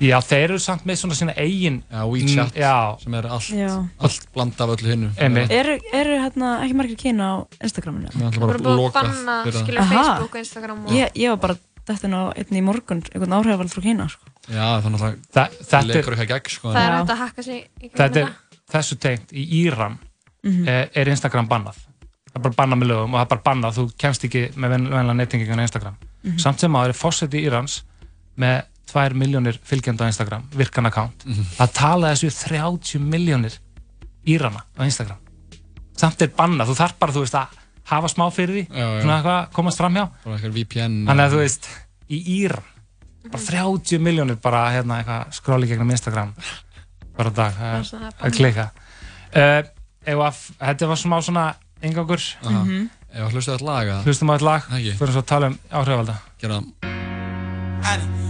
[0.00, 2.98] já, þeir eru samt með svona sína eigin já, WeChat Mm, já.
[3.02, 3.70] sem er allt, Já.
[3.98, 5.50] allt blanda af öllu hinnu Einmitt.
[5.50, 8.08] Eru, eru hérna ekki margir kína á Instagraminu?
[8.12, 9.64] Við ætlum Bara bara búið að að loka banna, fyrir það.
[9.64, 9.94] skilur, Aha.
[9.96, 10.92] Facebook og Instagram og...
[10.92, 11.56] Ég, ég var bara
[11.86, 14.22] dettin á einni í morgun, einhvern áhrifavald frá kína, sko.
[14.50, 16.96] Já, þannig að Þa, það þetta leikur er, eitthvað gegn sko, Það er Já.
[16.98, 19.98] hægt að hakka sig í þetta gegnum er þessu tengt í Íran
[20.46, 20.68] Mhm.
[20.68, 23.74] er, er Instagram bannað það er bara bannað með lögum og það er bara bannað
[23.80, 26.38] þú kemst ekki með ven- venlega nettingingun á Instagram Mhm.
[26.38, 27.82] samt sem að það er fórseti Írans
[28.38, 31.42] með 2 miljónir fylgjandi á Instagram virkan account, Mhm.
[31.58, 33.58] það tala þessu 30 miljónir
[34.26, 35.18] Írana á Instagram.
[35.96, 37.46] Samt er bannað, þú þarf bara þú veist að
[37.86, 39.02] hafa smá fyrir því Já, já.
[39.02, 41.68] svona eitthvað komast fram hjá bara eitthvað VPN þannig að þú veist,
[42.10, 42.64] í Íran
[43.30, 46.34] bara 30 miljónir bara hérna eitthvað skráli gegnum Instagram
[47.16, 48.70] bara dag, er svona að klika
[49.36, 49.62] uh,
[50.06, 52.90] ef að, þetta var smá svona engangur Mhm.
[53.16, 54.92] Að hlusta þetta lag að Hlustum á þetta lag, Ekki.
[54.98, 58.25] fyrir að tala um áhrifalda Gera það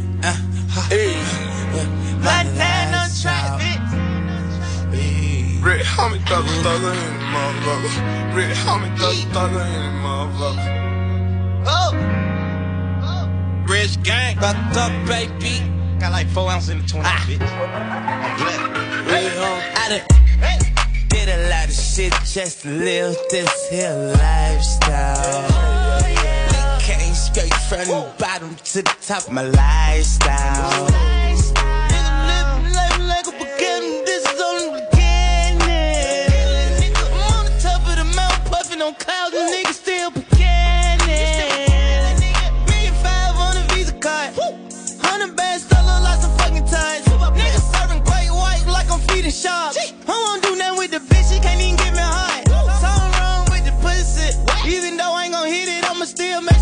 [2.22, 3.60] Montana track,
[5.62, 7.92] Rick Homie thugger thugger in the motherfucker.
[8.34, 10.70] Rick Homie thugger thugger in the motherfucker.
[11.66, 11.90] Oh.
[13.68, 15.60] Rich gang, fucked up, baby.
[15.98, 17.24] Got like four ounces in the 20, ah.
[17.26, 17.40] bitch.
[17.42, 18.60] I'm black.
[19.06, 19.60] Really, huh?
[19.76, 20.04] I done
[21.08, 25.85] did a lot of shit just to live this here lifestyle.
[27.16, 30.84] Straight from the bottom to the top of my lifestyle.
[32.28, 34.86] Living life like a beginning, this is only the
[38.00, 38.06] of
[39.34, 41.08] and niggas still beginning.
[42.68, 44.32] Million five on a Visa card.
[45.00, 47.04] Hundred bands still like some fucking ties.
[47.04, 49.76] Niggas serving great white like I'm feeding sharks.
[50.06, 52.44] I won't do nothing with the bitch, she can't even get me high.
[52.80, 54.36] Something wrong with the pussy.
[54.68, 56.55] Even though I ain't gon' hit it, I'ma still make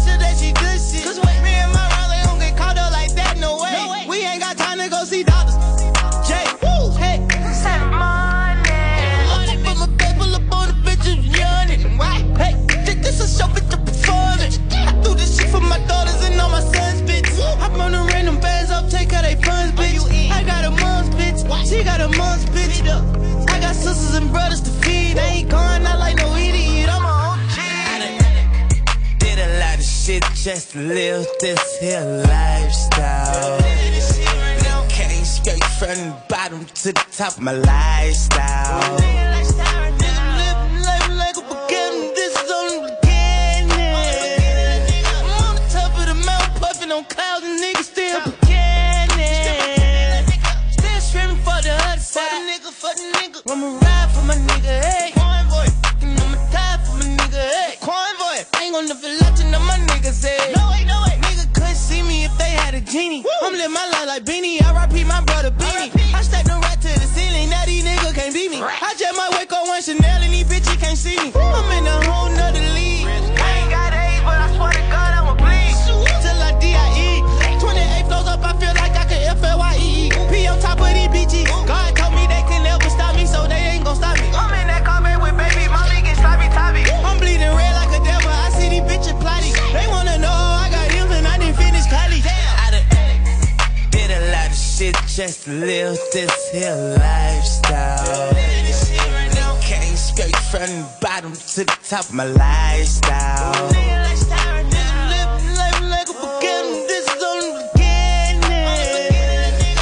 [30.44, 33.58] just live this here lifestyle.
[34.90, 39.53] Came straight from the bottom to the top of my lifestyle.
[95.44, 98.34] Shit just to live this here lifestyle.
[99.60, 103.68] Came straight from the bottom to the top of my lifestyle.
[103.68, 103.88] Living
[105.58, 108.66] life like a beginning, this is only the beginning.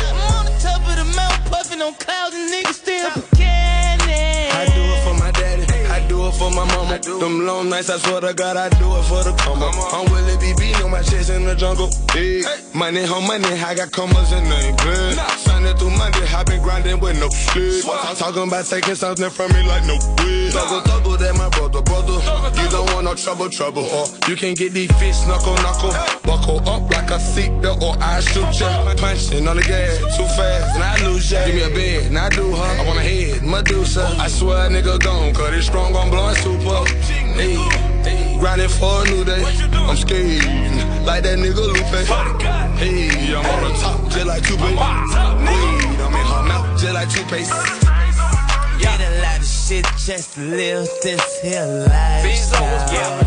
[0.07, 4.51] I'm on the top of the mountain, puffing on clouds, and niggas still beginning.
[4.53, 6.99] I do it for my daddy, I do it for my mama.
[6.99, 10.37] Them long nights, I swear to God, I do it for the come I'm Willie
[10.37, 11.91] BB, on my chest in the jungle.
[12.13, 12.43] Hey,
[12.83, 15.15] money, home money, I got commas and they ain't good.
[15.39, 17.85] Sunday through Monday, I been grinding with no sleep.
[17.87, 20.51] I'm talking about taking something from me like no weed.
[20.53, 22.19] Double, double, that my brother, brother.
[22.59, 23.85] You don't want no trouble, trouble.
[23.85, 25.95] Or you can get these fists knuckle, knuckle.
[26.27, 28.95] Buckle up like a seatbelt or I shoot ya.
[28.97, 31.47] Punching on the gas too fast and I lose ya.
[31.47, 32.71] Give me a bed and I do her.
[32.81, 34.05] I want a head, Medusa.
[34.19, 36.83] I swear a nigga gone, cause it's strong, I'm blowing super.
[37.39, 37.55] Hey,
[38.41, 39.45] grinding for a new day.
[39.73, 42.07] I'm skating like that nigga Lupe.
[42.79, 47.09] Hey, I'm on the top just like two Weed, I'm in her mouth just like
[47.11, 47.53] toothpaste.
[48.79, 53.23] Did a lot of shit just to live this here lifestyle.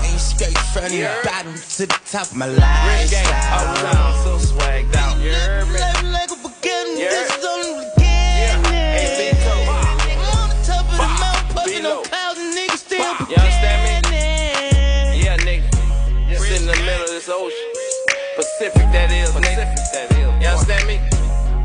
[0.00, 4.24] Came straight from the bottom to the top of my lifestyle.
[4.24, 5.18] so swagged out.
[5.18, 7.83] Living like a beginning, this is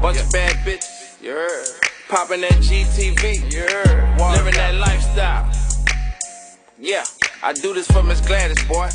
[0.02, 0.98] Bunch of bad bitches.
[1.24, 1.68] Heard.
[2.10, 3.52] Popping that GTV.
[3.54, 4.20] You heard.
[4.38, 5.46] Living that lifestyle.
[6.80, 7.04] Yeah,
[7.44, 8.88] I do this for Miss Gladys, boy.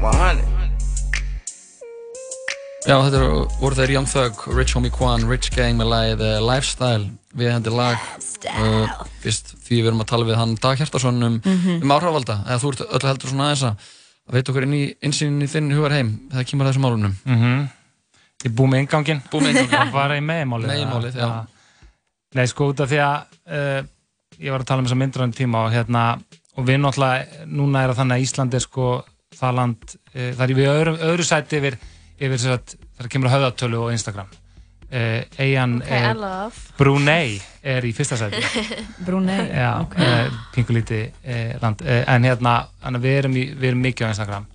[0.00, 0.44] 100.
[2.86, 3.20] Já, þetta
[3.58, 7.74] voru þeir Young Thug, Rich Homie Quan, Rich Gang með lagið uh, Lifestyle við hendur
[7.74, 8.92] lag uh,
[9.24, 11.80] fyrst því við erum að tala við hann Dag Hjartarsson um, Mhm.
[11.82, 13.88] um áhrifalda eða þú ert öllu heldur svona aðeins að
[14.30, 17.16] að veit okkur inn í innsýnin í þinn hugar heim þegar kemur að þessum málunum
[17.26, 17.66] Mhm.
[18.44, 19.76] Ég er búið með ingangin Búið með innganginn.
[19.76, 21.28] Það var í meðmálið Meginmálið, já.
[22.36, 23.78] Nei, sko, út af því að uh,
[24.42, 26.06] ég var að tala um þessa myndur á einn tíma og hérna,
[26.56, 28.88] og við náttúrulega núna er það þannig að Ísland er sko
[29.36, 31.78] það land, uh, það er við öðru, öðru sæti yfir,
[32.18, 34.34] yfir sem sagt, það kemur að höfðatölu og Instagram
[34.92, 36.64] uh, Eian Ok, I love.
[36.78, 38.42] Brunei er í fyrsta sæti
[39.06, 39.96] Brunei, Já, ok.
[39.96, 40.30] okay.
[40.54, 44.48] pingulíti uh, land uh, en hérna, að við erum, í, við erum mikið á Instagram.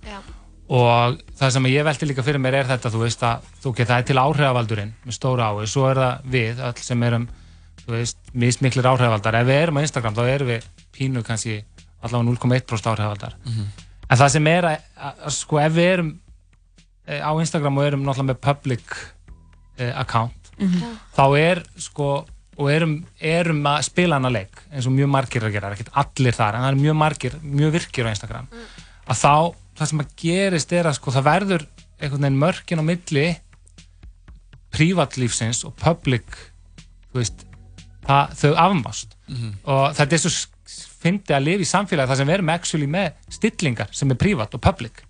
[0.72, 3.86] Og það sem ég velti líka fyrir mér er þetta þú veist að þú okay,
[3.90, 7.26] það er til áhrifavaldurinn með stóra ái, svo er það við öll sem erum,
[7.82, 9.36] þú veist, mismiklir áhrifavaldar.
[9.42, 11.58] Ef við erum á Instagram þá erum við pínu kannski
[12.02, 13.36] allavega 0,1% áhrifavaldar.
[13.44, 13.66] Mhm.
[14.12, 16.08] en það sem er að, að, að sko ef við erum
[17.06, 18.96] eh, á Instagram og erum náttúrulega með public
[19.78, 20.82] eh, account Mhm.
[21.16, 22.08] þá er sko
[22.60, 25.76] og erum, erum að spila hana leik eins og mjög margir eru að gera, er
[25.78, 28.48] ekkert allir þar en það er mjög margir, mjög virkir á Instagram
[29.08, 29.32] að þá,
[29.82, 31.66] það sem að gerist er að sko það verður
[31.98, 33.26] einhvern veginn mörkin á milli
[34.72, 36.38] prívatlífsins og public
[37.12, 37.44] þú veist,
[38.06, 39.16] það, þau afmást.
[39.28, 39.54] Mhm.
[39.64, 40.32] og þetta er svo
[41.02, 44.54] fyndi að lifa í samfélagi þar sem við erum actually með stillingar sem er prívat
[44.54, 45.02] og public.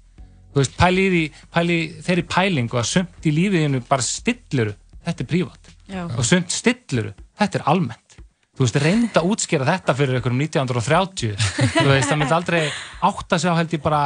[0.53, 4.75] Þú veist, pæli pæli þeirri pælingu að sumt í lífiðinu bara stilluru,
[5.05, 6.05] þetta er prívat Já.
[6.07, 8.17] og sumt stilluru, þetta er almennt.
[8.53, 11.37] Þú veist, reynda að útskýra þetta fyrir einhverjum 1930
[11.83, 12.63] þú veist, það myndi aldrei
[13.09, 14.03] átta sig á held ég bara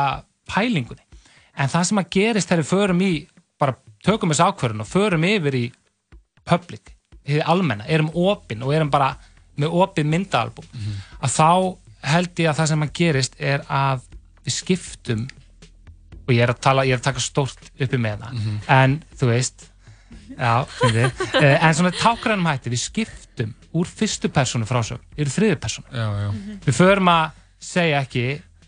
[0.51, 1.03] pælingunni.
[1.57, 3.13] En það sem að gerist þegar við förum í
[3.61, 5.65] bara tökum þessu ákvörðun og förum yfir í
[6.47, 6.93] public,
[7.27, 9.15] þið almenna erum opinn og erum bara
[9.57, 10.67] með opið myndaalbum
[11.25, 11.49] að þá
[12.07, 14.05] held ég að það sem að gerist er að
[14.47, 15.25] við skiptum
[16.27, 19.31] og ég er að tala, ég er að taka stórt uppi með það en þú
[19.33, 19.67] veist
[20.37, 20.67] já.
[21.41, 25.89] Eh, en svona tákrænum hætti við skiptum úr fyrstu persónu frásögn yfir þriðu persónu.
[25.93, 26.31] Já, já.
[26.67, 28.27] við förum að segja ekki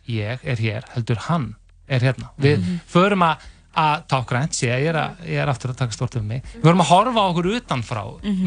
[0.09, 1.51] ég er hér, heldur hann
[1.89, 2.33] er hérna.
[2.41, 3.47] Við förum að
[3.79, 6.41] að tákrænt sé, ég er, ég er aftur að taka stort um mig.
[6.57, 8.01] Við vorum að horfa á okkur utanfrá.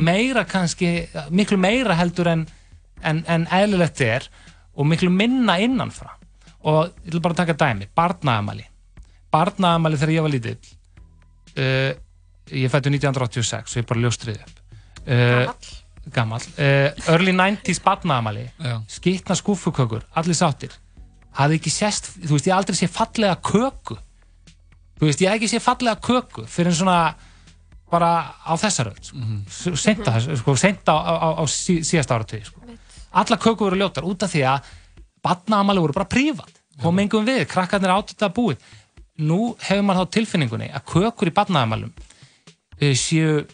[0.10, 0.90] Meira kannski,
[1.32, 2.42] miklu meira heldur en,
[3.00, 4.28] en, en eðlilegt er
[4.76, 6.10] og miklu minna innanfrá.
[6.68, 8.66] Og ég vil bara taka dæmi, barnaðamali
[9.32, 10.74] barnaðamali þegar ég var lítill.
[11.52, 11.92] Uh,
[12.52, 14.60] ég fættu 1986 og ég bara ljóstrið upp.
[15.02, 15.72] Uh,
[16.14, 18.76] gammal uh, early 90s barnaðamali Já.
[18.90, 20.76] skitna skúfukökur, allir sáttir
[21.38, 23.98] hafði ekki sést, þú veist ég aldrei sé fallega köku.
[25.00, 27.16] Þú veist ég hef ekki sé fallega köku fyrir svona
[27.92, 28.12] bara
[28.48, 29.76] á þessar öll mm -hmm.
[29.76, 32.62] seinta, sko, seinta á, á, á, á sí, síðasta áratug sko.
[33.12, 34.62] alla köku voru ljótar út af því að
[35.24, 36.54] badnaamali voru bara prívat.
[36.82, 38.58] Kom engum við, krakkarnir áttu þetta búið.
[39.18, 41.92] Nú hefur maður þá tilfinningunni að kökur í badnaamalum
[42.98, 43.46] séu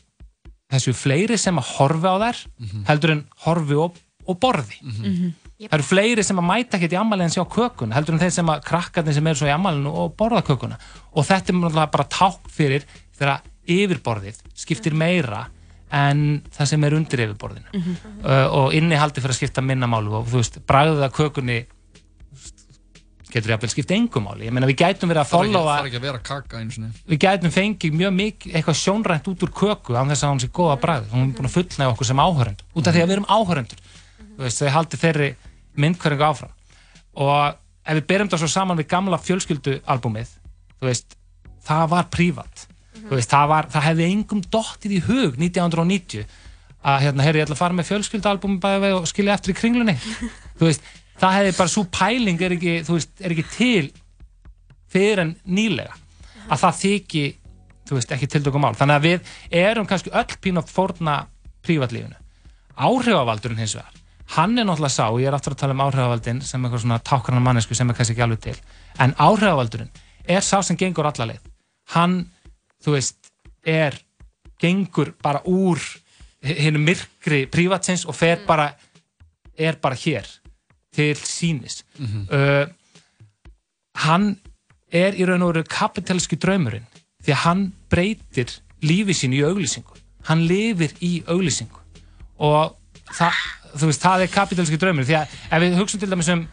[0.71, 2.39] þessu fleiri sem að horfi á þær
[2.87, 3.97] heldur en horfi og,
[4.27, 4.79] og borði
[5.57, 8.34] það eru fleiri sem að mæta ekkert í ammali en sjá kökun heldur en þeir
[8.35, 10.77] sem að krakkarnir sem eru svo í ammalinu og borða kökuna.
[11.17, 12.85] Og þetta er náttúrulega bara ták fyrir
[13.17, 13.47] þegar
[13.77, 15.47] yfirborðið skiptir meira
[15.97, 17.81] en það sem er undir yfirborðinu.
[18.21, 21.57] Uh, og innihaldi fyrir að skipta minna málu og þú veist, bragðið að kökunni
[23.27, 24.45] getur jafnvel skipt engum máli.
[24.45, 26.93] Ég meina við gætum verið að followa það er ekki að vera kaka einu sinni.
[27.09, 30.51] Við gætum fengið mjög mikið eitthvað sjónrænt út úr köku án þess að hún sé
[30.53, 31.09] góða bragð.
[31.11, 33.84] Hún er búin að fullnæga okkur sem áhörend út af því að við erum áhörendur
[34.38, 35.29] þú veist, þau haldi þeirri
[35.79, 36.53] myndkværingu áfram.
[37.17, 37.55] Og
[37.87, 40.33] ef við berum það svo saman við gamla fjölskyldualbumið
[40.83, 41.15] veist,
[41.65, 42.67] það var prívat.
[42.97, 46.27] Þú veist, það, var, það hefði engum dottið í hug 1990
[46.87, 49.95] að hérna, herri, ég ætla að fara með fjölskyldualbumið og skilja eftir í kringlunni.
[50.61, 50.85] Veist,
[51.21, 53.89] það hefði bara svo pæling er ekki, er ekki til
[54.91, 55.97] fyrir en nýlega
[56.47, 57.25] að það þykji,
[58.15, 61.17] ekki tiltökum mál þannig að við erum kannski öll pín að fórna
[61.67, 62.15] prívatlífinu.
[62.77, 63.97] Áhrifavaldurinn hins vegar
[64.35, 67.45] hann er náttúrulega sá, ég er aftur að tala um áhrifavaldin sem eitthvað svona tákrannar
[67.45, 68.57] mannesku sem er kannski ekki alveg til.
[68.99, 69.91] En áhrifavaldurinn
[70.27, 71.53] er sá sem gengur alla leið.
[71.95, 72.17] Hann,
[72.83, 73.31] þú veist,
[73.63, 73.95] er
[74.59, 75.81] gengur bara úr
[76.43, 78.71] hennu myrkri prívatsins og fer bara
[79.57, 80.27] er bara hér
[80.93, 82.67] til sínis uh,
[84.05, 84.35] hann
[84.93, 86.85] er í raun og veru kapitalski draumurinn
[87.23, 88.53] því að hann breytir
[88.85, 89.95] lífi sín í auglýsingu.
[90.27, 91.81] Hann lifir í auglýsingu.
[92.43, 92.75] Og
[93.13, 93.34] það,
[93.77, 96.47] þú veist, það er kapitalski draumurinn því að ef við hugsaum til dæmis um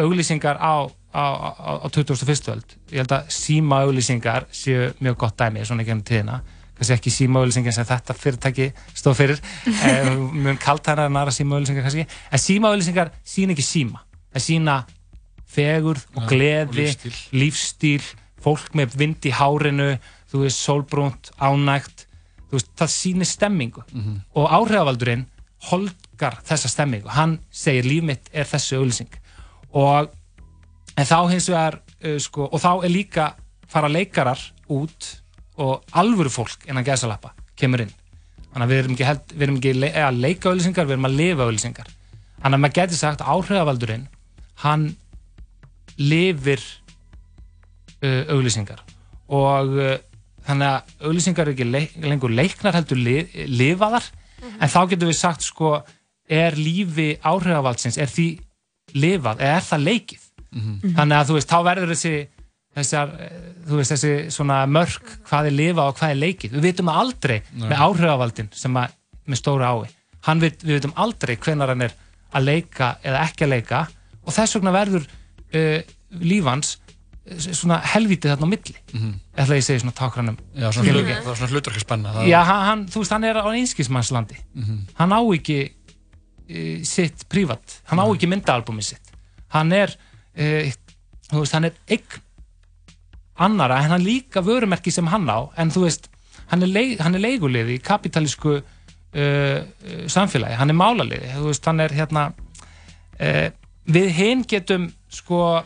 [0.00, 0.74] auglýsingar á,
[1.12, 1.24] á,
[1.58, 2.48] á, á 2001.
[2.54, 6.40] öld ég held að síma auglýsingar séu mjög gott dæmi svona ekki um tíðina
[6.78, 9.40] kannski ekki síma auglýsingar sem þetta fyrirtæki stóð fyrir
[9.84, 14.00] eh, mjög kalt hana en aðra síma auglýsingar kannski en síma auglýsingar sína ekki síma
[14.32, 14.78] það sína
[15.50, 17.14] fegurð og Ja, gleði, og lífstíl.
[17.34, 18.02] lífstíl
[18.40, 19.90] fólk með vind í hárinu
[20.30, 22.06] þú veist, sólbrúnt, ánægt
[22.48, 24.20] þú veist, það sýnir stemmingu Mhm.
[24.38, 25.26] og áhrifavaldurinn
[25.68, 29.12] holgar þessa stemmingu, hann segir líf mitt er þessi auglýsing.
[29.76, 30.10] Og
[30.96, 33.30] þá hins vegar uh, sko, og þá er líka
[33.70, 35.16] fara leikarar út
[35.60, 37.92] og alvöru fólk innan gæsalappa kemur inn.
[38.50, 41.08] Þannig að við erum ekki, held, við erum ekki le að leika auglýsingar, við erum
[41.10, 41.90] að lifa auglýsingar.
[42.40, 44.06] Þannig að maður getur sagt áhrifavaldurinn
[44.64, 44.86] hann
[46.00, 46.62] lifir
[48.02, 48.80] uh, auglýsingar.
[49.30, 49.92] Og uh,
[50.48, 53.20] þannig að auglýsingar eru ekki leik, lengur leiknar heldur li,
[54.40, 55.72] lifaðar en þá getum við sagt sko
[56.30, 58.28] er lífi áhrifavaldsins, er því
[58.94, 60.94] lifað, eða er það leikið Mhm.
[60.96, 62.26] þannig að þú veist, þá verður þessi
[62.74, 63.34] þessar, eh,
[63.68, 67.42] þú veist, þessi svona mörk hvað er lifað og hvað er leikið við vitum aldrei
[67.54, 67.68] Nei.
[67.70, 68.90] með áhrifavaldin sem að,
[69.28, 69.88] með stóra ái
[70.26, 71.94] hann vit, við vitum aldrei hvenar hann er
[72.34, 73.88] að leika eða ekki að leika
[74.26, 75.06] og þess vegna verður
[75.54, 75.82] uh,
[76.20, 76.89] lífans eh,
[77.38, 78.76] svona helvítið þarna á milli.
[78.92, 79.10] Mhm.
[79.36, 82.40] ætla ég að segja svona tákranum Já, svona, hlut, það er svona hlutverka spenna Já,
[82.48, 84.38] hann, þú veist, hann er á einskismannslandi.
[84.54, 84.78] Mhm.
[84.94, 89.12] hann á ekki uh, sitt prívat, hann á ekki myndaalbumi sitt.
[89.52, 90.72] Hann er uh,
[91.30, 92.20] þú veist, hann er eign
[93.40, 96.10] annara, en hann líka vörumerki sem hann á, en þú veist
[96.50, 98.62] hann er, leig, hann er leiguliði í kapitalísku uh,
[99.14, 101.30] uh, samfélagi, hann er málaliði.
[101.36, 102.24] Þú veist, hann er hérna
[103.20, 103.48] uh,
[103.90, 105.62] við hinn getum sko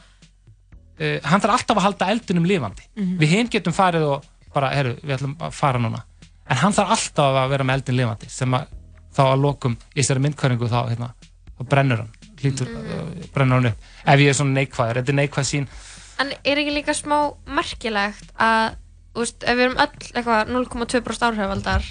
[1.01, 2.89] uh, hann þarf alltaf að halda eldunum lifandi.
[2.97, 3.16] Mhm.
[3.21, 6.05] við hinn getum farið og bara, herru, við ætlum að fara núna.
[6.49, 8.69] En hann þarf alltaf að vera með eldin lifandi sem að
[9.15, 11.15] þá að lokum í þessari myndkværingu þá, hérna,
[11.59, 12.12] þá brennur hann
[12.43, 13.91] hlýtur, uh, brennur hann upp.
[14.05, 15.69] Ef ég er svona neikvæður, þetta er neikvæð sín
[16.23, 17.16] En er ekki líka smá
[17.51, 18.77] merkilegt að,
[19.15, 21.89] þú veist, ef við erum öll eitthvað 0,2% áhrifaldar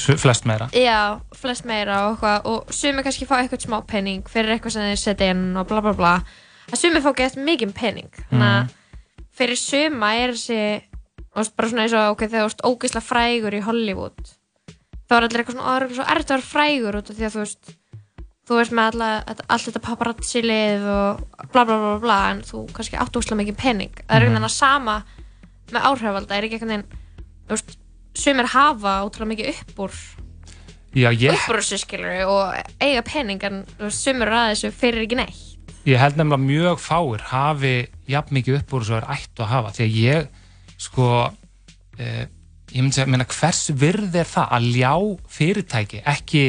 [0.00, 0.70] flest meira.
[0.72, 5.02] Já, flest meira og og sumi kannski fá eitthvað smá penning fyrir eitthvað sem þeir
[5.02, 6.14] setja inn og bla bla bla
[6.70, 8.76] að sumi fá gett mikið penning þannig að
[9.40, 10.60] fyrir suma er þessi
[11.56, 14.32] bara svona eins og ok, þegar þú veist ógeðslega frægur í Hollywood
[15.10, 17.10] þá er allir eitthvað svona, "Ó, það er eitthvað svo erfitt að vera frægur út
[17.10, 17.76] af því að þú veist
[18.50, 19.08] þú veist með alla,
[19.46, 21.20] allt þetta paparazzi lið og
[21.52, 24.48] bla bla bla bla en þú kannski áttu ógeðslega mikið penning það er einhvern veginn
[24.50, 24.96] að sama
[25.70, 26.88] með áhrifalda er ekki einhvern veginn
[27.46, 27.76] þú veist,
[28.14, 30.00] sumir hafa ótrúlega mikið upp úr
[30.98, 33.62] Já, ég, upp úr þessu skilur og eiga pening en
[33.94, 35.49] sumir eru að þessu fyrir ekki neitt
[35.90, 37.74] ég held nefnilega mjög fáir hafi
[38.10, 40.28] jafn mikið upp úr þessu er ættu að hafa því að ég
[40.80, 41.08] sko
[41.98, 42.24] eh,
[42.70, 44.92] ég myndi segja, meina, hvers virð er það að ljá
[45.36, 46.44] fyrirtæki ekki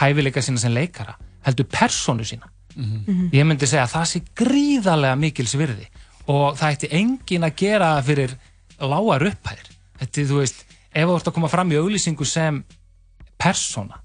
[0.00, 1.16] hæfileika sína sem leikara
[1.46, 2.48] heldur persónu sína?
[2.72, 3.28] Mhm.
[3.34, 5.88] ég myndi segja að það sé gríðarlega mikils virði
[6.32, 8.36] og það ætti engin að gera það fyrir
[8.82, 9.68] lágar upphæðir.
[10.00, 10.62] Þetta, þú veist,
[10.94, 12.62] ef þú ert að koma fram í auglýsingu sem
[13.38, 14.00] persóna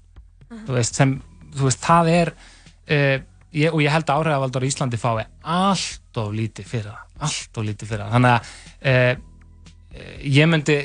[0.48, 1.14] þú veist, sem,
[1.56, 3.16] þú veist, það er uh,
[3.52, 7.04] ég, og ég held að áhrifavaldar í Íslandi fái allt of lítið fyrir það.
[7.28, 8.12] Allt of lítið fyrir það.
[8.16, 8.50] Þannig að
[8.92, 9.24] uh,
[10.28, 10.76] ég myndi,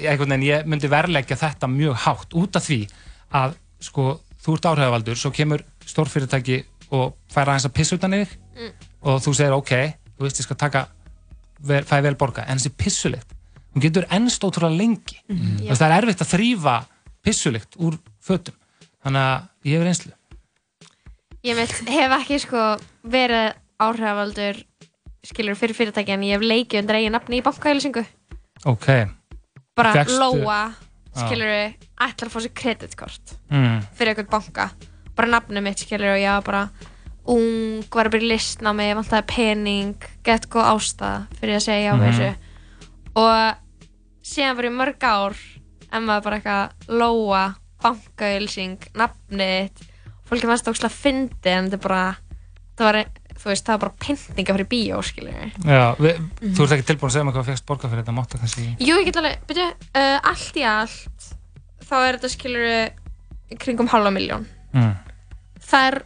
[0.69, 2.80] myndi verleggja þetta mjög hátt út af því
[3.34, 4.07] að sko,
[4.44, 6.61] þú ert áhrifavaldur svo kemur stórfyrirtæki
[6.94, 8.69] og fær aðeins að pissa utan yfir Mm.
[9.10, 9.72] og þú segir ok,
[10.14, 10.81] þú veist ég skal taka
[11.65, 13.31] vel, fæði vel borga, en þessi pissulikt
[13.73, 15.18] hún getur ennst ótrúlega lengi.
[15.65, 16.76] Veist, það er erfitt að þrýfa
[17.26, 18.53] pissulikt úr fötum.
[19.02, 20.11] Þannig að ég hefur einslu
[21.44, 22.61] ég veit, hef ekki sko
[23.03, 23.53] verið
[23.84, 24.61] áhrifavaldur
[25.28, 28.03] skilur fyrir fyrirtæki en ég hef leikið undir eigin nafni í bankahælisingu
[28.70, 28.88] ok,
[29.76, 30.61] bara Fékkstu- Lóa
[31.14, 31.52] skilur
[32.03, 33.82] ætlar að fá sér kreditkort mm.
[33.94, 34.70] fyrir eitthvað banka.
[35.15, 36.64] Bara nafnið mitt skilur og ég var bara
[37.30, 41.86] ung, var að byrja í listnámi ég vantaði pening, gett góð ástæða fyrir að segja
[41.86, 42.02] já Mhm.
[42.02, 42.36] við þessu.
[43.15, 43.56] Og
[44.26, 45.38] síðan var ég mörg ár
[45.94, 47.44] en maður bara eitthvað Lóa,
[47.84, 49.70] bankaölsing nafnið
[50.34, 52.03] fólki fannst það ógslag fyndi en þetta er bara
[52.77, 52.99] það var,
[53.38, 55.35] þú veist, það var bara pyntinga fyrir bíó skilur
[55.69, 56.22] Já, við,
[56.57, 58.95] þú ert ekki tilbúin að segja mig hvað fegst borga fyrir þetta máttu kannski Jú,
[58.99, 61.30] ég get alveg, byrju, uh, allt í allt
[61.84, 62.65] þá er þetta skilur
[63.61, 64.93] kringum halva miljón mm.
[65.69, 65.99] það er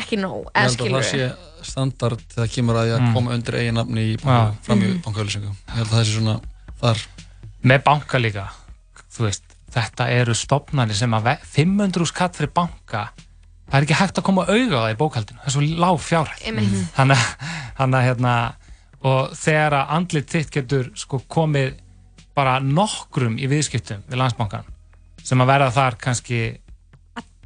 [0.00, 1.30] ekki nóg Ég eða held að það sé
[1.70, 3.14] standard þegar það kemur að því að Mm.
[3.14, 4.20] koma undir eigin nafni í Já.
[4.24, 5.00] banka, fram í Mhm.
[5.20, 6.36] Ég held að það sé svona
[6.80, 7.00] þar.
[7.70, 8.44] með banka líka
[9.12, 9.42] þú veist,
[9.74, 13.10] þetta eru stopnarnir sem að ve- 500 skatt fyrir banka
[13.70, 16.00] það er ekki hægt að koma auga á það í bókaldinu það er svo lág
[16.04, 16.80] fjárhæð Einmitt.
[16.96, 18.34] þannig að- þannig að hérna
[19.10, 21.70] og þegar að andlit þitt getur sko komið
[22.36, 24.66] bara nokkrum í viðskiptum við landsbankan
[25.24, 26.40] sem að verða þar kannski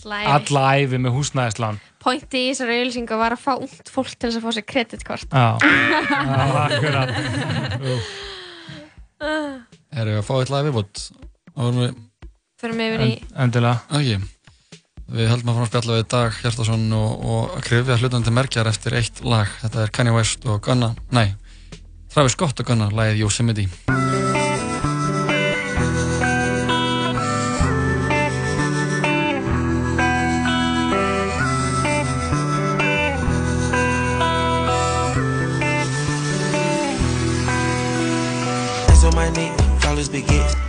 [0.05, 4.37] alla æfi með húsnæðislán Pointi í þessari auðlýsingu var að fá ungt fólk til þess
[4.37, 6.37] að fá sér kreditkort Já, Já,
[6.67, 7.15] akkurat
[7.95, 8.11] Úff.
[9.25, 11.05] Erum við að fá eitthvað?
[11.55, 11.95] Árum við...
[12.61, 13.11] Förum yfir í
[13.45, 13.81] Endilega.
[13.95, 14.34] Ok.
[15.05, 18.71] Við heldum að fara að spjalla við Dag Hjartarsson og, og að krifja hlutandi merkjar
[18.71, 19.53] eftir eitt lag.
[19.61, 21.29] Þetta er Kanye West og Gunna, nei,
[22.15, 23.69] Travis Scott og Gunna, lagið Yosemite.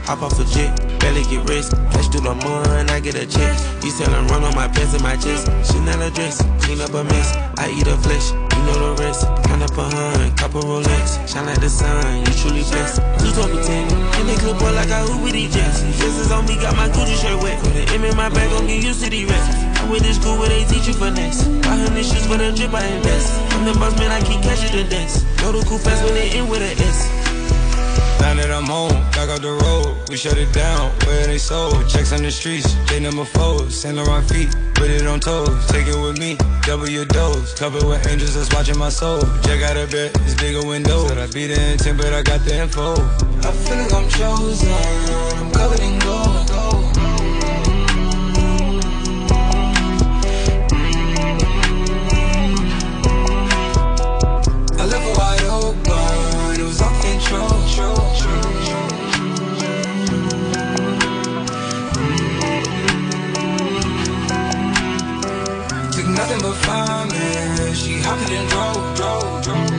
[0.06, 0.70] Hop off the jet,
[1.02, 1.74] barely get rest.
[1.92, 3.54] Flash through the mud, I get a check.
[3.82, 5.50] You sellin' run on my pants and my chest.
[5.66, 7.34] Chanel dress, clean up a mess.
[7.58, 9.26] I eat a flesh, you know the rest.
[9.50, 11.28] Count up a hun, couple Rolex.
[11.28, 13.02] Shine like the sun, you truly blessed.
[13.26, 15.82] You me 10, and they clip boy like I with these jets.
[15.98, 17.58] Dresses on me, got my Gucci shirt wet.
[17.60, 19.50] Put an M in my bag, gon' get used to these reps.
[19.82, 21.48] I went to school where they teach you finesse.
[21.66, 23.34] Buy hundred shoes for the drip, I invest.
[23.54, 25.26] I'm the boss man, I keep catching the dance.
[25.42, 27.15] Know the cool fast when they end with an S.
[28.22, 31.88] Now that I'm home, back up the road, we shut it down, where they sold.
[31.88, 35.66] Checks on the streets, J number four, Saint Laurent feet, put it on toes.
[35.68, 37.54] Take it with me, double your dose.
[37.54, 39.22] Covered with angels that's watching my soul.
[39.44, 41.08] Jack out a bed, it's bigger window.
[41.08, 42.94] Said I beat the intent, but I got the info.
[42.94, 44.72] I feel like I'm chosen.
[44.72, 46.75] I'm covered in gold.
[68.24, 69.70] Drove, drove, drove.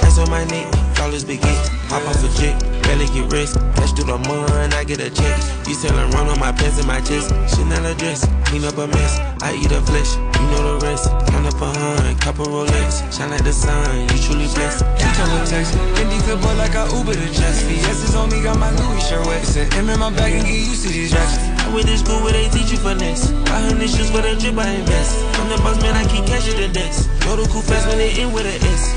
[0.00, 1.68] That's on my neck, dollars big it.
[1.88, 3.54] Hop off a jet, barely get rest.
[3.76, 5.36] Flash through the mud, I get a check.
[5.66, 7.30] You sellin' run on my pants and my chest.
[7.54, 9.18] Chanel a dress, clean up a mess.
[9.42, 11.08] I eat a flesh, you know the rest.
[11.30, 13.04] Count up a hun, couple Rolex.
[13.16, 14.84] Shine like the sun, you truly blessed.
[15.00, 17.62] You tell her text, Indy clip boy like I Uber to Jess.
[17.62, 19.44] VS is on me, got my Louis shirt wet.
[19.44, 21.57] Said M in my bag and get used to these racks.
[21.68, 23.30] I went to school where they teach you finesse.
[23.44, 25.12] Buy hundred shoes for the drip, I invest.
[25.36, 27.06] I'm the boss man, I keep catching the dance.
[27.20, 28.96] Go to cool fast when they end with an S.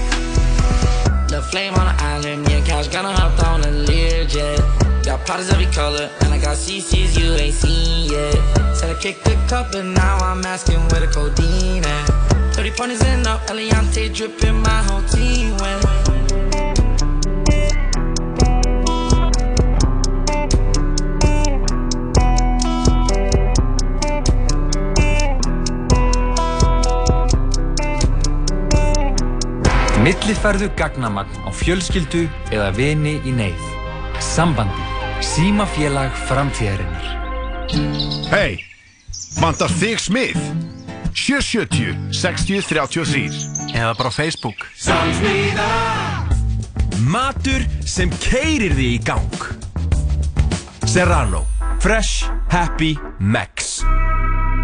[1.30, 5.03] The flame on the island, me and Couch gonna hop on a Learjet.
[5.03, 8.39] Got powders every color, and I got CCs you ain't seen yet.
[8.73, 12.56] Said I kicked the cup, and now I'm asking where the codeine at.
[12.56, 16.11] 30 pointers in up, Eliante dripping, my whole team went.
[30.02, 33.61] Millifærðu gagnamagn á fjölskyldu eða vini í neyð.
[34.18, 34.88] Sambandi.
[35.22, 37.06] Símafélag framtíðarinnar.
[38.32, 38.64] Hei,
[39.38, 40.40] vantar þig smið?
[41.14, 44.65] 770 60 33 Eða bara Facebook.
[44.73, 45.69] Samsmiða
[47.06, 49.49] Matur sem keirir þig í gang.
[50.90, 51.45] Serrano.
[51.82, 53.84] Fresh, happy, max.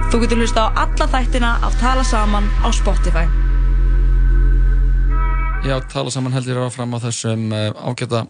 [0.09, 3.47] Þú getur hlusta á alla þættina af Tala Saman á Spotify.
[5.65, 8.23] Já, tala saman heldur áfram á þessum uh, ágæta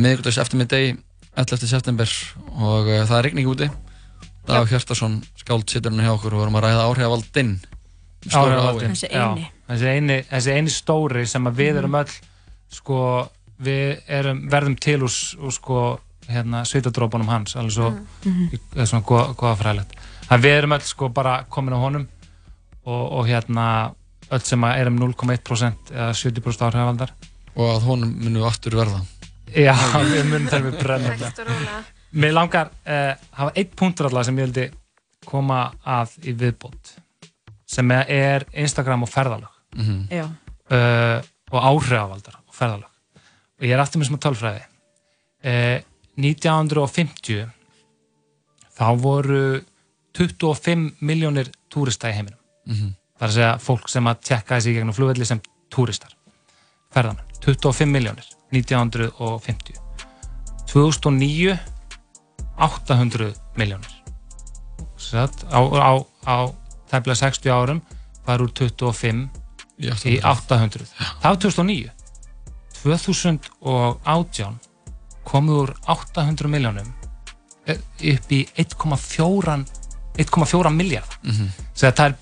[0.00, 0.94] miðgudags eftirmiðdegi
[1.36, 1.66] 11.
[1.68, 2.10] september
[2.54, 3.68] og uh, það er rigning úti
[4.48, 7.52] Dag Hjartarsson skáld sittur hann hjá okkur og vorum að ræða áhrifavaldinn
[8.24, 9.10] Stóra Áhrifavaldinn, ái.
[9.12, 9.50] já.
[9.68, 12.14] Þessi eini, þessi eini stóri sem að við erum öll
[12.72, 12.98] sko,
[13.64, 15.12] við erum, verðum til úr,
[15.52, 15.80] sko,
[16.28, 17.90] hérna, svitadrópunum hans alveg svo,
[18.24, 18.48] Mhm.
[18.72, 19.04] það er svona
[19.36, 19.94] goða, fræðilegt
[20.40, 22.06] við erum öll sko bara komin á honum
[22.84, 23.66] og, og hérna
[24.32, 27.12] öll sem að erum 0,1% eða 70% áhrifavaldar
[27.54, 29.00] og að honum munum við aftur verða
[29.54, 29.74] Já,
[30.14, 31.82] við munum þegar við rólega.
[32.14, 34.64] Mér langar uh, hafa einn punktur alltaf sem ég vildi
[35.26, 36.94] koma að í viðbót
[37.74, 40.06] sem er Instagram og ferðalög Mhm.
[40.10, 40.24] Já.
[40.70, 41.18] uh,
[41.50, 42.90] og áhrifavaldar og ferðalög
[43.58, 44.62] og ég er aftur með smá tölfræði
[45.44, 45.80] uh,
[46.18, 47.48] 1950
[48.74, 49.40] þá voru
[50.14, 52.94] 25 miljónir túrista í heiminum Mhm.
[52.94, 56.12] það er að segja fólk sem að tjekka þessi í gegnum flugvelli sem túristar.
[56.94, 59.80] Ferðamenn, 25 miljónir 1950
[60.70, 61.58] 2009
[62.56, 63.90] 800 miljónir
[65.50, 65.92] á, á,
[66.26, 66.36] á
[66.90, 67.80] tæmlega 60 árum
[68.26, 69.28] var úr 25
[69.82, 71.90] Í í 800 það var 2009
[72.84, 74.58] 2018
[75.26, 76.92] komið úr 800 miljónum
[77.66, 79.58] upp í 1,4
[80.22, 81.48] 1,4 miljard Mhm.
[81.74, 82.14] það er,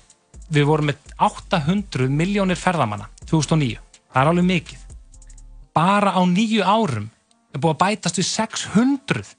[0.53, 3.77] við vorum með 800 miljónir ferðamanna 2009,
[4.13, 4.81] það er alveg mikið.
[5.73, 7.07] Bara á nýju árum
[7.53, 9.33] er búið að bætast við 600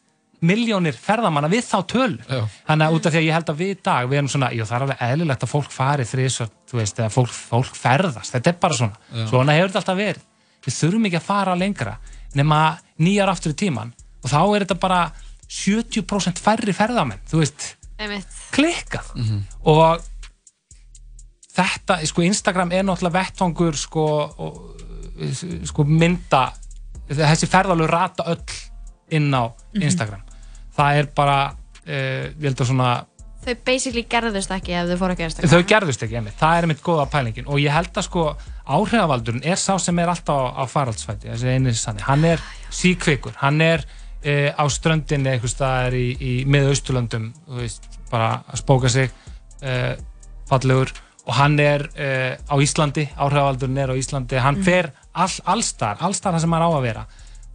[0.45, 2.19] miljónir ferðamanna við þá tölu.
[2.29, 2.43] Já.
[2.69, 4.51] þannig að út af því að ég held að við í dag við erum svona,
[4.53, 8.35] jú það er alveg eðlilegt að fólk fari þrís þú veist, eða fólk, fólk ferðast.
[8.35, 9.27] Þetta er bara svona, Já.
[9.31, 10.27] svona hefur þetta alltaf verið.
[10.65, 11.95] Við þurfum ekki að fara lengra
[12.35, 12.59] nema
[12.99, 15.01] nýjar aftur í tíman og þá er þetta bara
[15.55, 17.71] 70% færri ferðamenn, þú veist.
[18.55, 19.11] Klikkað.
[19.71, 20.03] Og
[21.55, 24.05] þetta, sko Instagram er náttúrulega vettfangur sko,
[24.39, 24.61] og,
[25.69, 26.47] sko mynda
[27.09, 28.43] þessi ferðalög rata öll
[29.15, 29.45] inn á
[29.75, 29.83] Mhm.
[29.83, 30.23] Instagram.
[30.77, 31.55] Það er bara
[31.87, 33.05] eh, ég held að svona
[33.45, 35.51] Þau basically gerðust ekki ef þau fóru ekki að Instagram.
[35.53, 37.47] þau gerðust ekki einmitt, það er einmitt góða pælingin.
[37.47, 38.23] Og ég held að sko
[38.67, 42.41] áhrifavaldurinn er sá sem er alltaf á, faraldsfæti þessi eini sannig, hann er
[42.73, 43.35] síkvikur.
[43.37, 43.85] Hann er
[44.25, 47.35] e, á ströndinni einhvers staðar í, í miðausturlöndum
[48.11, 49.11] bara að spóka sig
[49.61, 49.97] e,
[50.49, 50.89] fallegur
[51.27, 54.65] og hann er e, á Íslandi áhrifavaldurinn er á Íslandi, hann Mhm.
[54.65, 57.07] fer all, allstar, allstar það sem hann á að vera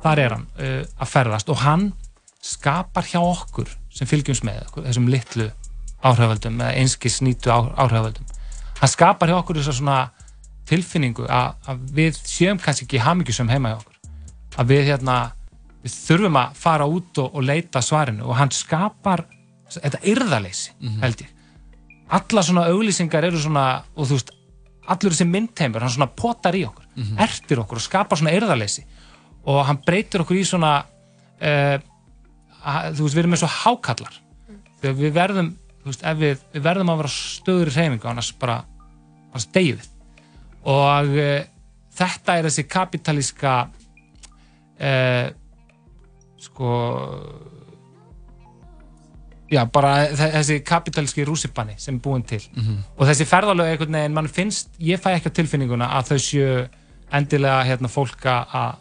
[0.04, 0.70] þar er hann e,
[1.00, 1.50] að ferðast.
[1.50, 1.94] Og hann
[2.42, 5.50] skapar hjá okkur sem fylgjumst með okkur, þessum litlu
[6.04, 8.26] áhrifavöldum eða einskis nýtu áhrifavöldum.
[8.80, 10.10] Hann skapar hjá okkur þess svona
[10.70, 13.96] tilfinningu að, að við séum kannski ekki hamingjusum heima hjá okkur.
[14.60, 15.18] Að við hérna
[15.84, 18.24] við þurfum að fara út og, og leita svarinu.
[18.30, 19.26] Og hann skapar
[19.70, 20.72] þetta yrðaleysi
[21.04, 21.36] held ég
[22.10, 24.32] alla svona auglýsingar eru svona og þú veist,
[24.90, 26.88] allur þessi myndheimur hann svona potar í okkur,
[27.22, 28.86] ertir okkur og skapar svona yrðaleysi
[29.46, 31.78] og hann breytir okkur í svona uh,
[32.64, 34.22] að, þú veist, við erum eins og hákallar
[34.82, 38.32] þegar við verðum þú veist, ef við, við verðum að vera stöður í reyfingu annars
[38.40, 38.58] bara,
[39.40, 39.90] stegjum við.
[40.70, 41.44] Og uh,
[42.00, 43.54] þetta er þessi kapitalíska
[44.80, 45.28] uh,
[46.40, 46.74] sko
[49.52, 52.42] já, bara þe- þessi kapitalíski rússipanni sem er búin til.
[52.98, 56.68] Og þessi ferðalög einhvern veginn, mann finnst, ég fæ ekki á tilfinninguna að þau séu
[57.12, 58.76] endilega hérna fólk að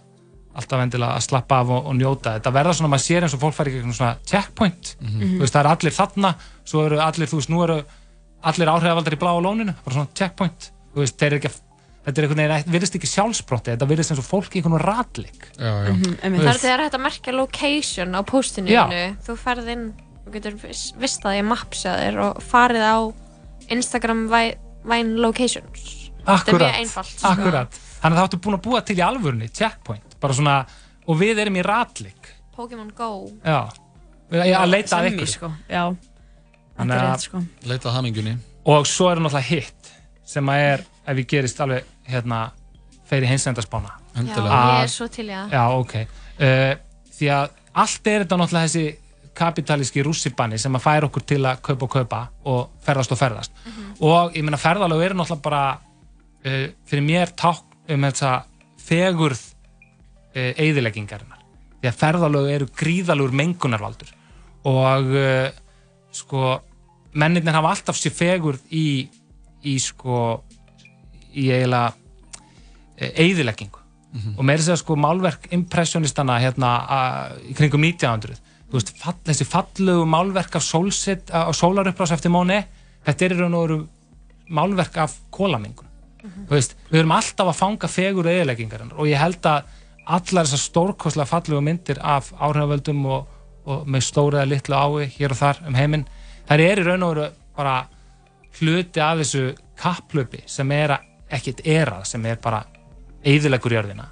[0.59, 2.33] alltaf endilega að slappa af og, og njóta.
[2.39, 5.61] Þetta verða svona, maður sér eins og fólk fær ekki svona checkpoint, þú veist, það
[5.63, 6.33] eru allir þarna
[6.67, 7.77] svo eru allir, þú veist, nú eru
[8.49, 10.73] allir áhrifavaldar í bláa lóninu, bara svona checkpoint.
[10.95, 11.61] Þú veist, þeir eru ekki að
[12.09, 15.49] þetta er einhvern veginn, virðist ekki sjálfsbrotti þetta virðist eins og fólk í einhvern ratlik
[15.59, 15.95] já, já.
[16.57, 18.85] Það er þetta merkja location á postinu Já.
[19.27, 19.83] Þú ferð inn,
[20.29, 22.97] þú getur vis- vistað í mapsjaðir og farið á
[23.73, 26.11] Instagram Vine Locations.
[26.23, 27.25] Þetta er Akkurat, mjög einfalt.
[27.25, 30.57] akkurat þannig að það áttu búin að búa til í alvörunni checkpoint, bara svona,
[31.09, 33.31] og við erum í ratlik Pokémon Go.
[33.45, 33.69] já,
[34.31, 35.53] Við- að leita að ykkur sko.
[35.71, 35.97] Já,
[36.77, 37.43] Þannig þetta er að- rétt sko.
[37.67, 38.37] Leita að hamingunni
[38.67, 39.91] og svo er náttúrulega hitt
[40.25, 42.51] sem að er, ef ég gerist alveg hérna,
[43.09, 44.51] fer í hinsendarspána Endilega.
[44.51, 45.51] Já, ég er svo til í það.
[45.51, 46.75] já, ok uh,
[47.19, 48.97] því að allt er þetta náttúrulega þessi
[49.39, 52.21] kapitalíski rússibanni sem að færa okkur til að kaupa og kaupa
[52.51, 53.63] og ferðast og ferðast.
[54.05, 58.33] Og ég meina ferðalög eru náttúrulega bara uh, fyrir mér ták um þessa
[58.89, 59.41] fegurð
[60.35, 61.45] uh, eigðileggingarinnar
[61.79, 64.13] því að ferðalög eru gríðalur mengunarvaldur.
[64.69, 65.49] Og uh,
[66.13, 66.59] sko
[67.19, 69.09] mennirnir hafa alltaf sér fegurð í,
[69.65, 70.43] í sko
[71.39, 71.95] í eiginlega
[72.99, 73.79] eigðileggingu
[74.39, 77.01] og meira segja sko málverk impressionistana hérna a,
[77.45, 78.39] í kringum 1900
[78.69, 82.59] þú veist, fall, þessi fallegu málverk af sólsitt, á sólarupprás eftir Móni
[83.07, 83.79] þetta er í raun og veru
[84.49, 85.87] málverk af kólamengun
[86.49, 89.75] þú veist, við erum alltaf að fanga fegur eðileggingarinn og ég held að
[90.09, 93.27] allar þessar stórkoslega fallegu myndir af áhrifavöldum og,
[93.69, 96.07] og með stóra eða litlu ái hér og þar um heiminn
[96.49, 97.27] þær er í raun og veru
[97.59, 97.75] bara
[98.61, 99.43] hluti af þessu
[99.79, 102.63] kapplöpi sem er að- ekkert erað sem er bara
[103.25, 104.07] eðilegur jörðina.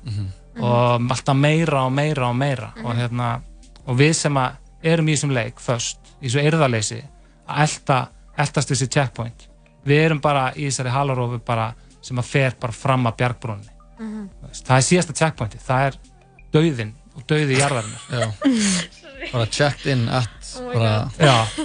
[0.60, 2.72] Og alltaf meira og meira og meira.
[2.84, 3.40] Og, hérna,
[3.86, 4.56] og við sem að
[4.86, 7.00] erum í þessum leik först, í þessu erðaleysi
[7.48, 7.98] að elta,
[8.38, 9.48] eltast þessi checkpoint
[9.86, 11.72] við erum bara í þessari halarófu bara
[12.02, 14.28] sem að fer bara fram að bjargbrúnni Mhm.
[14.52, 15.94] það er síðasta checkpointi, það er
[16.52, 18.32] dauðin og dauði jarðarinnar Já.
[19.32, 20.72] bara checked in at Oh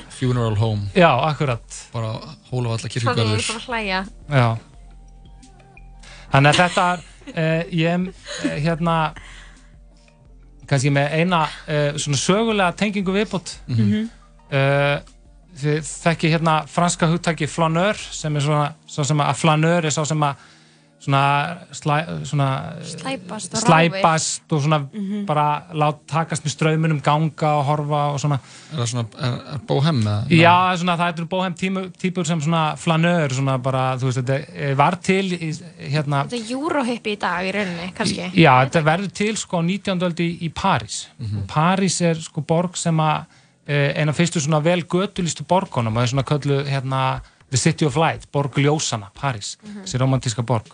[0.09, 2.13] funeral home Já, akkurat bara
[2.51, 4.05] hólafalla er.
[4.29, 4.57] Já.
[6.31, 7.03] Þannig að þetta er,
[7.35, 8.95] uh, ég uh, hérna,
[10.71, 13.57] kannski með eina uh, svona sögulega tengingu viðbútt.
[13.71, 14.07] Mhm.
[14.51, 15.17] uh,
[15.61, 20.05] þið þekki hérna franska hugtaki flaneur sem er svona, svo sem að flaneur er sá
[20.07, 20.45] sem að
[21.01, 21.95] svona, slæ,
[22.29, 22.47] svona
[22.85, 25.25] Slæpast slæpast og svona Mhm.
[25.25, 28.37] bara lát takast með straumunum ganga og horfa og svona
[28.71, 30.27] er það svona, er, er bóhem eða?
[30.29, 34.95] Já, svona, það er bóhem típur sem svona flaneur, svona bara, þú veist, þetta var
[35.01, 35.51] til í,
[35.89, 38.31] hérna, Þetta er Eurohippi í dag í rauninni, kannski.
[38.35, 39.99] já, þetta verður til sko á 19.
[40.05, 41.07] öldi í París.
[41.47, 43.25] París er sko borg sem að
[43.67, 47.21] eh, eina fyrstu svona vel götulistu borgunum og það er svona köllu hérna
[47.51, 49.83] The City of Light, borg ljósana, París, Mhm.
[49.83, 50.65] þessi romantíska borg.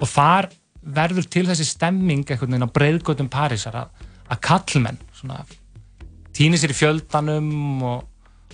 [0.00, 0.50] Og þar
[0.86, 4.04] verður til þessi stemming einhvern veginn á breiðgötum Parísar að,
[4.42, 5.40] kallmenn svona
[6.36, 8.04] týni sér í fjöldanum og,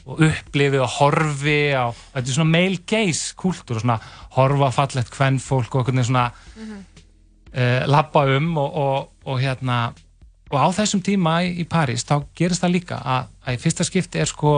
[0.06, 3.98] og upplifi og horfi á, þetta er svona male gaze kúltúr og svona
[4.36, 6.26] horfa á fallegt kvennfólk og einhvern veginn svona
[7.52, 9.82] uh, labba um og, og, og hérna
[10.52, 13.88] og á þessum tíma í, í París þá gerist það líka að, að í fyrsta
[13.88, 14.54] skipti er sko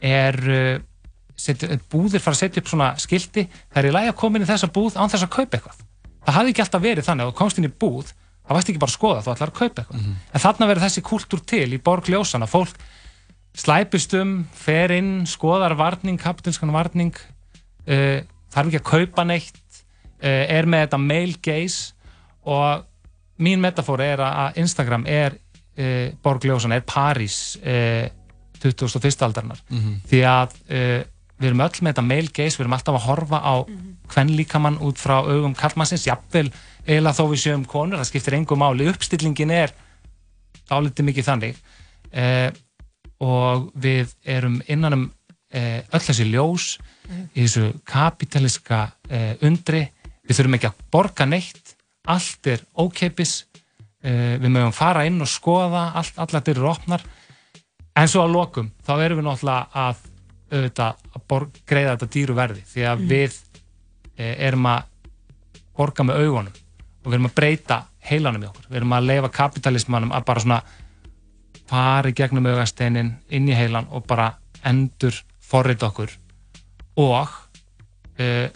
[0.00, 0.74] er uh,
[1.36, 4.48] setja, búðir fara að setja upp svona skilti það er í lagi að koma inn
[4.48, 5.86] í þessa búð án þess að kaupa eitthvað
[6.26, 8.90] það hafði ekki alltaf verið þannig að komst inn í búð það varst ekki bara
[8.90, 12.08] að skoða, þú ætlar að kaupa eitthvað en þarna verður þessi kultúr til í borg
[12.10, 12.76] ljósana fólk
[13.60, 17.14] slæpist um, fer inn, skoðar varning, kapitinskan varning,
[17.86, 18.20] uh,
[18.54, 19.58] þarf ekki að kaupa neitt,
[20.22, 21.92] uh, er með þetta male gaze
[22.46, 22.86] og
[23.42, 28.06] mín metafóra er að að Instagram er uh, borgljósan, er París uh,
[28.60, 29.08] 21.
[29.24, 29.94] aldarinnar Mhm.
[30.10, 30.56] því að
[31.40, 33.54] við erum öll með þetta male gaze, við erum alltaf að horfa á
[34.12, 36.48] hvern líkamann út frá augum kallmannsins, jafnvel
[36.86, 39.72] eiginlega þó við sjöum konur, það skiptir engu máli, uppstillingin er
[40.70, 41.62] dálítið mikið þannig
[42.12, 42.50] uh,
[43.24, 46.72] og við erum innan um uh, öll þessi ljós
[47.34, 49.84] í þessu kapitaliska uh, undri,
[50.26, 51.74] við þurfum ekki að borga neitt,
[52.10, 53.44] allt er ókeipis,
[54.04, 57.04] uh, við mögum fara inn og skoða, allt, allar eru opnar.
[57.98, 60.06] En svo að lokum, þá erum við náttúrulega að
[60.50, 62.62] auðvitað að borg, greiða þetta dýru verði.
[62.74, 63.08] Því að Mhm.
[63.08, 63.38] við
[64.18, 64.82] e, erum að
[65.76, 66.52] borga með augunum
[67.04, 67.78] og við erum að breyta
[68.10, 68.66] heilanum í okkur.
[68.70, 70.62] Við erum að leifa kapitalismannum að bara svona
[71.70, 76.10] fara í gegnum augasteinin inn í heilan og bara endur forrita okkur.
[76.96, 77.28] Og
[78.18, 78.50] e,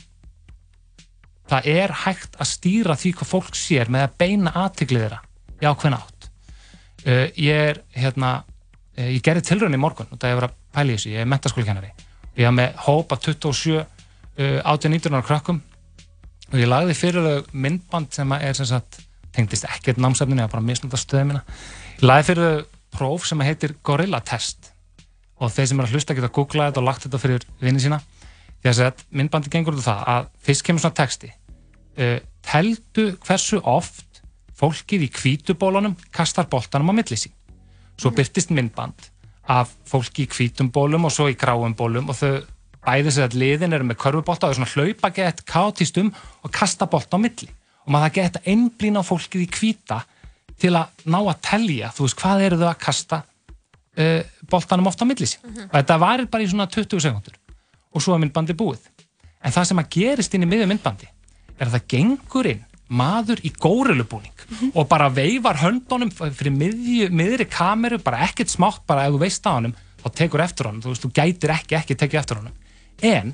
[1.48, 5.20] það er hægt að stýra því hvað fólk sér með að beina aðtiklið þeirra
[5.62, 6.10] í ákveðna átt.
[7.04, 8.28] Uh, ég er hérna
[8.96, 11.30] uh, ég gerði tilraun í morgun og það var að pæla í þessu, ég er
[11.30, 11.94] mentaskólikennari
[12.34, 13.86] ég haf með hópa 27 uh,
[14.66, 15.60] 18-19 ára krökkum
[16.50, 19.00] og ég lagði fyrir þau myndband sem er sem sagt,
[19.34, 21.42] tengdist ekkert námsefninu, ég var bara að misnúta stöðu mína.
[21.98, 24.70] Ég lagði fyrir þau próf sem heitir Gorilla Test
[25.42, 27.82] og þeir sem er að hlusta geta að googla þetta og lagt þetta fyrir vinni
[27.82, 28.00] sína.
[28.62, 33.60] Því að myndbandi gengur út af það að fyrst kemur svona texti uh, teldu hversu
[33.60, 34.22] oft
[34.54, 37.34] fólkið í hvítubólunum kastar boltanum á milli sín?
[37.98, 39.10] Svo byrtist myndband
[39.50, 42.32] af fólki í hvítum bólum og svo í gráum bólum og þau
[42.84, 46.10] bæði sér að liðin eru með körfubolta og þau svona hlaupa gett kátíst um
[46.42, 47.48] og kasta bolta á milli.
[47.84, 50.00] Og maður geta einblín á fólkið í hvíta
[50.60, 55.04] til að ná að telja þú veist hvað eru þau að kasta uh, boltanum oft
[55.04, 55.44] á milli sín.
[55.44, 55.70] Mhm.
[55.70, 57.40] og þetta varir bara í svona 20 sekundur
[57.94, 58.88] og svo er myndbandi búið.
[59.44, 61.10] En það sem að gerist inn í miðju myndbandi
[61.58, 67.46] er að það gengur inn maður í górulubúning og bara veifar höndunum fyrir miðju, miðri
[67.50, 70.82] kameru, bara ekkert smátt bara ef þú veist á honum, þá tekur eftir honum.
[70.84, 72.56] Þú veist, þú gætir ekki ekki tekið eftir honum.
[73.02, 73.32] En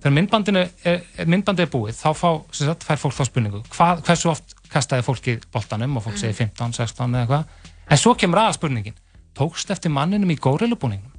[0.00, 3.62] þegar myndbandinu er, er- myndbandið er búið, þá fá, sem sagt, fær fólk þá spurningu,
[3.70, 5.96] hvað, hversu oft kastaði fólki boltanum?
[6.00, 8.98] Og fólk segir 15, 16 eða eitthvað, en svo kemur aða spurningin
[9.36, 11.12] tókst eftir manninum í górulubúningnum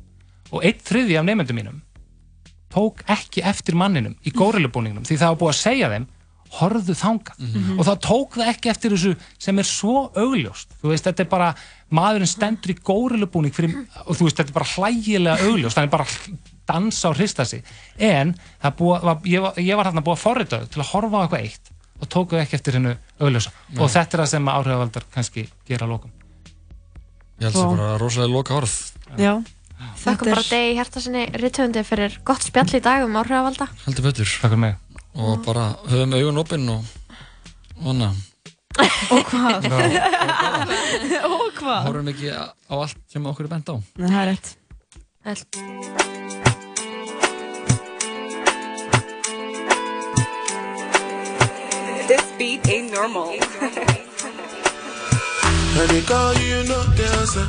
[0.52, 1.78] og einn þriði af nefndum mínum
[2.72, 6.06] tók ekki eftir manninum í górulubúningnum því það var búið að segja þeim
[6.58, 7.44] horfðu þangað.
[7.78, 10.76] Og það tók það ekki eftir þessu sem er svo augljóst.
[10.82, 11.50] Þú veist, þetta er bara,
[11.96, 13.76] maðurinn stendur í górulubúning fyrir,
[14.06, 16.08] og þú veist, þetta er bara hlægilega augljóst, hann er bara
[16.72, 17.64] dansa og hrista sig,
[18.00, 21.22] en það búið, var, ég, var, ég var hérna búið að forrita til að horfa
[21.22, 21.72] á eitthvað eitt
[22.02, 23.54] og tóku ekki eftir hennu augljósa.
[23.70, 23.80] Nei.
[23.80, 26.14] og þetta er það sem áhrifavaldar kannski gera lókum
[27.42, 28.74] Ég held að það bara rosalega loka orð.
[29.18, 29.32] Já.
[29.98, 33.66] Þakka bara degi hérta sinni rittöfundi fyrir gott spjall í dag um áhrifavalda.
[33.88, 34.30] Heldur betur.
[34.30, 34.76] Takk fyrir mig
[35.16, 36.84] Og bara höfum augun opinn og
[37.84, 38.12] hana
[39.12, 39.68] Og hvað?
[41.28, 41.82] Og hvað?
[41.88, 44.58] Hórum ekki á allt sem okkur er bent á Nei, það er rétt
[52.08, 53.30] This beat ain't normal.
[55.80, 56.64] And they call you, you
[56.98, 57.48] the answer.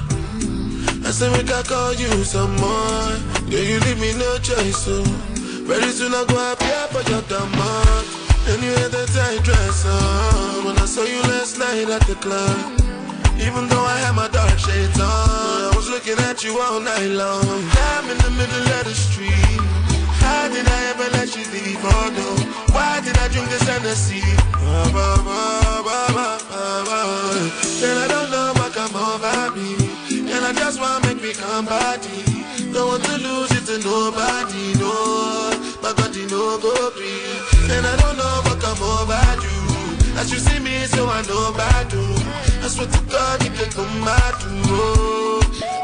[1.05, 3.17] I say we can call you some more.
[3.49, 5.03] Yeah, you leave me no choice, so
[5.65, 7.23] very soon I go appear for your
[8.63, 12.79] you had that tight dress on when I saw you last night at the club.
[13.43, 17.11] Even though I had my dark shades on, I was looking at you all night
[17.11, 17.43] long.
[17.95, 19.59] I'm in the middle of the street.
[20.23, 21.83] How did I ever let you leave?
[21.83, 22.29] Oh no,
[22.75, 24.23] why did I drink this Hennessy?
[24.63, 25.93] Ba, ba, ba.
[27.83, 29.75] And I don't know what come over me.
[30.31, 32.47] And I just wanna make me come body.
[32.73, 35.52] Don't want to lose it to nobody, no.
[35.83, 37.75] My body no go free.
[37.75, 39.59] And I don't know what come over you.
[40.21, 42.07] As you see me, so I know about you.
[42.63, 44.51] I swear to God, you can come out to.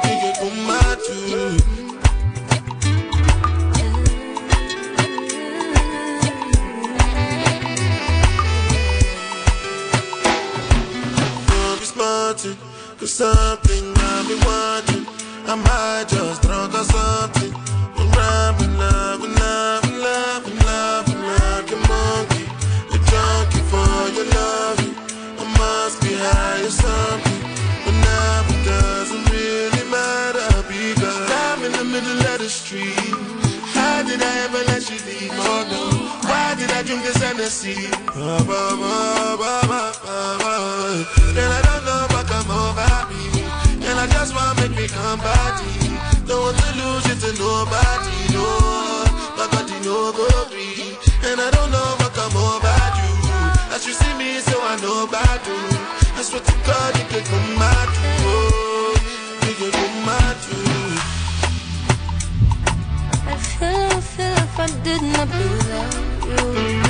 [0.06, 1.78] You can come out to.
[12.98, 15.06] Be cause something I've been watching.
[15.46, 17.54] I might just drunk or something.
[17.96, 19.88] I'm rhyming, loving, loving,
[26.32, 27.40] be something.
[27.84, 32.94] But now it doesn't really matter because I'm in the middle of the street.
[33.74, 35.30] How did I ever let you leave?
[35.32, 36.20] Oh.
[36.24, 37.02] Why did I drink.
[41.38, 43.22] And I don't know what come over me.
[43.86, 45.72] And I just wanna make me come body.
[46.26, 48.68] Don't want to lose it to nobody, no.
[51.28, 53.74] And I don't know what come over you.
[53.74, 56.07] As you see me, so I know about you.
[56.19, 57.89] I swear to God, you could come mad,
[58.27, 58.97] oh.
[59.40, 60.36] Could come mad,
[63.24, 66.88] I feel, I feel if I did not be without you.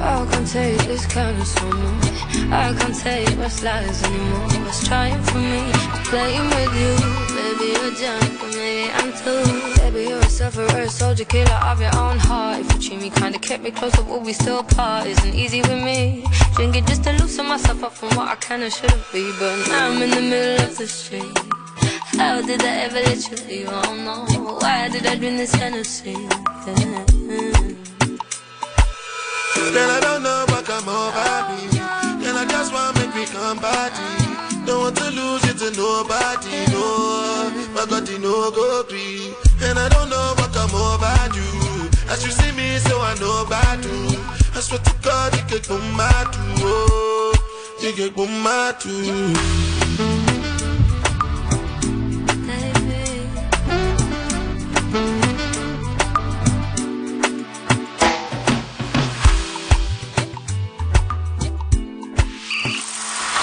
[0.00, 2.52] I can't take this kind of much.
[2.52, 4.64] I can't take what's lies anymore.
[4.64, 5.70] What's trying for me?
[6.04, 6.94] Playing with you.
[7.34, 9.80] Maybe you're drunk, or maybe I'm too.
[9.80, 12.60] Baby, you're a sufferer, a soldier, killer of your own heart.
[12.60, 15.06] If you treat me kinda kept me close, but we still part?
[15.06, 16.24] Isn't easy with me.
[16.54, 19.32] Drinking just to loosen myself up from what I can and shouldn't be.
[19.38, 21.38] But now I'm in the middle of the street.
[22.16, 23.68] How did I ever let you leave?
[23.68, 24.58] Oh, I don't know.
[24.60, 26.16] Why did I drink this Hennessy?
[26.66, 27.07] Yeah.
[29.58, 31.78] Girl, I don't know what come over me.
[32.22, 34.28] Girl, I just wanna make me come body.
[34.66, 37.50] Don't want to lose it to nobody, no.
[37.74, 39.34] My body no go free.
[39.62, 41.88] And I don't know what come over you.
[42.08, 44.18] As you see me, so I know about you.
[44.54, 46.40] I swear to God, you get come mad too.
[46.64, 47.34] Oh,
[47.82, 49.34] you get come mad too.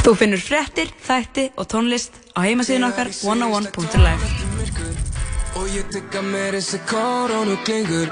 [0.06, 4.28] Þú finnur fréttir, þætti og tónlist á heimasíðun okkar 101.live
[5.58, 8.12] Og ég tykka mér þessi koronu klingur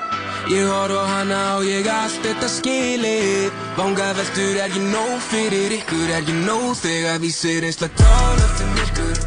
[0.49, 3.53] Ég horf á hana og ég allt þetta skilið.
[3.77, 6.09] Vangaveltur er ég nóg fyrir ykkur?
[6.17, 9.17] Er ég nóg þegar vísir einslega tón eftir myrkur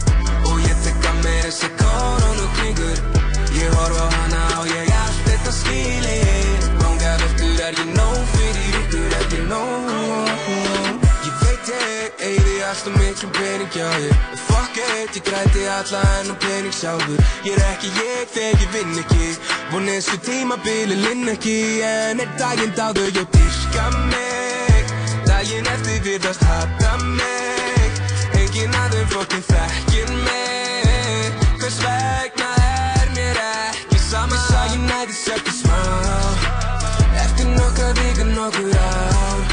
[0.50, 2.98] Og ég tykka mér þessi koronu klingur
[3.62, 6.70] Ég horf á hana og ég allt þetta skilið.
[6.82, 9.10] Vangaveltur er ég nóg fyrir ykkur?
[9.22, 9.85] Er ég nóg
[12.66, 14.14] ég eigði alltaf miklu pening þér.
[14.32, 17.20] En fuck it, ég græti alla hennar pening sjálfur.
[17.44, 19.28] Ég er ekki ég þegar ég vinn ekki.
[19.70, 24.94] Von eins og tímabili linn ekki En er daginn dáður ég dyrka mig.
[25.26, 28.02] Daginn eftir virðast hata mig.
[28.34, 31.46] Engin aður fokkin þekkir mig.
[31.60, 35.80] Hvers vegna er mér ekki sama Ég sagði næði sökki smá?
[37.22, 39.50] Eftir nokkra vikur nokkur ár.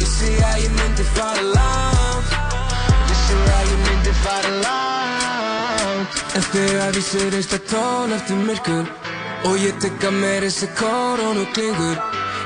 [0.00, 1.99] Vissi að ég myndi fara Vissi
[4.20, 5.00] ég fara langt
[6.34, 8.86] En þegar vísir einsta tón eftir myrkur.
[9.48, 11.98] Og ég tykka mér þessi koronu klingur.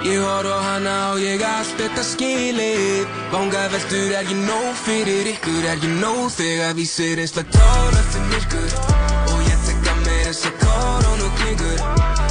[0.04, 3.04] Ég horf á hana og ég allt þetta skilið.
[3.32, 5.62] Vangaveltur er ég nóg fyrir ykkur.
[5.68, 8.70] Er ég nóg þegar vísir einsta tón eftir myrkur.
[9.34, 11.80] Og ég tykka mér þessi koronu klingur.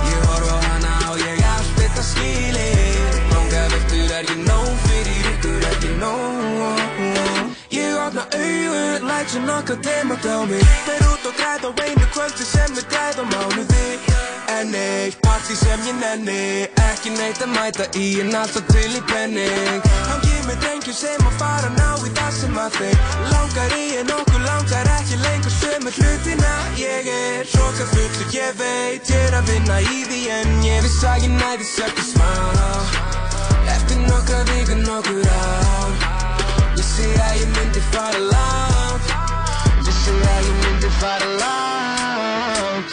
[0.09, 3.19] Ég horf á hana og ég allt þetta skilið.
[3.33, 5.59] Vangaveltur er ég nóg fyrir ykkur.
[5.69, 6.32] Er ég nóg
[8.13, 12.05] Ég opna augun, læt svo nokkuð teima á mig Fer út og græð á einu
[12.13, 13.87] kvöldi sem við græð á mánuði
[14.57, 19.01] En eitt partí sem ég nenni Ekki neitt að mæta í en alltaf til í
[19.09, 22.99] penning Hangi með drengjum sem að fara ná í það sem að þeim
[23.33, 28.59] Langar í en okkur langar ekki lengur sömu hlutina Ég er hróka full og ég
[28.61, 32.29] veit ég er að vinna í því En ég viss að ég næði sökki smá
[33.73, 36.22] Eftir nokkra vikur nokkur ár
[36.93, 39.07] Vissi að ég myndi fara langt
[39.81, 42.91] Vissi að ég myndi fara langt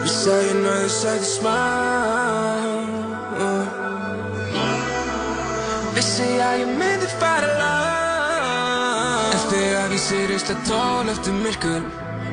[0.00, 1.54] Vissi að ég náði sæti smá
[5.94, 11.82] Vissi að ég myndi fara langt En þegar vísir einsta tón eftir myrkur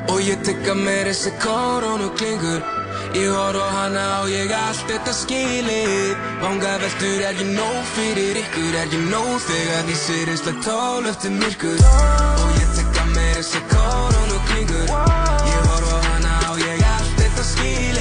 [0.09, 2.65] Og ég tykka mér þessi koronu klingur
[3.14, 6.11] Ég horf á hana og ég allt þetta skilið.
[6.44, 8.76] Vangaveltur er ég nóg fyrir ykkur?
[8.81, 11.80] Er ég nóg þegar vísir einslega tól eftir myrkur?
[11.81, 17.48] Og ég tekka mér þessi koronu klingur Ég horf á hana og ég allt þetta
[17.53, 17.98] skilið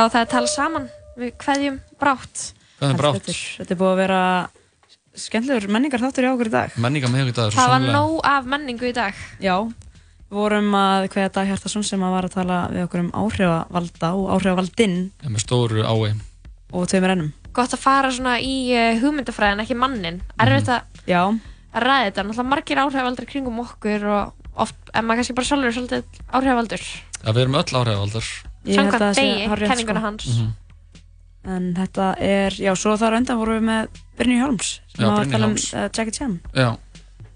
[0.00, 0.84] Já, það er talað saman
[1.20, 2.42] við hverjum brátt.
[2.80, 3.16] Heldur brátt.
[3.18, 3.40] betur.
[3.58, 4.20] Þetta er búið að vera
[5.20, 6.78] skemmtilegur menningar þáttur í okkur í dag.
[6.80, 9.20] Menninga með ykkur dag, svo Það var nóg af menningu í dag.
[9.44, 9.56] Já,
[10.30, 14.12] við vorum að hvaða Dag Hjartarsson sem að var að tala við okkur um áhrifavalda
[14.16, 16.16] og áhrifavaldinn Já, með stóru ái.
[16.72, 17.32] og tveimur ennum.
[17.52, 20.22] Gott að fara svona í uh, hugmyndafræðin, ekki mannin.
[20.40, 21.26] Erfitt að Já.
[21.28, 22.24] að ræða þetta.
[22.24, 26.86] Náttúrulega margir áhrifaldur kringum okkur og oft, en maður kannski bara sjálfur er svolítið áhrifaldur.
[27.20, 28.30] Já, við erum öll áhrifaldar.
[28.66, 30.06] Samkvæmt það degi, kenninguna sko.
[30.06, 30.26] hans.
[30.26, 30.50] Mhm.
[31.50, 35.24] En þetta er, já, svo þar undan vorum við með Brynju Hjálms sem Já, var
[35.24, 35.68] að tala um Hjálms.
[35.72, 36.40] uh, Jackie Chan.
[36.52, 36.76] Já.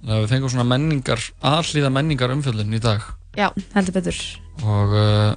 [0.05, 3.06] Þannig að við fengum svona menningar, aðhlýða menningar umfjöldin í dag.
[3.34, 4.18] Já, heldur betur.
[4.60, 5.30] Og uh,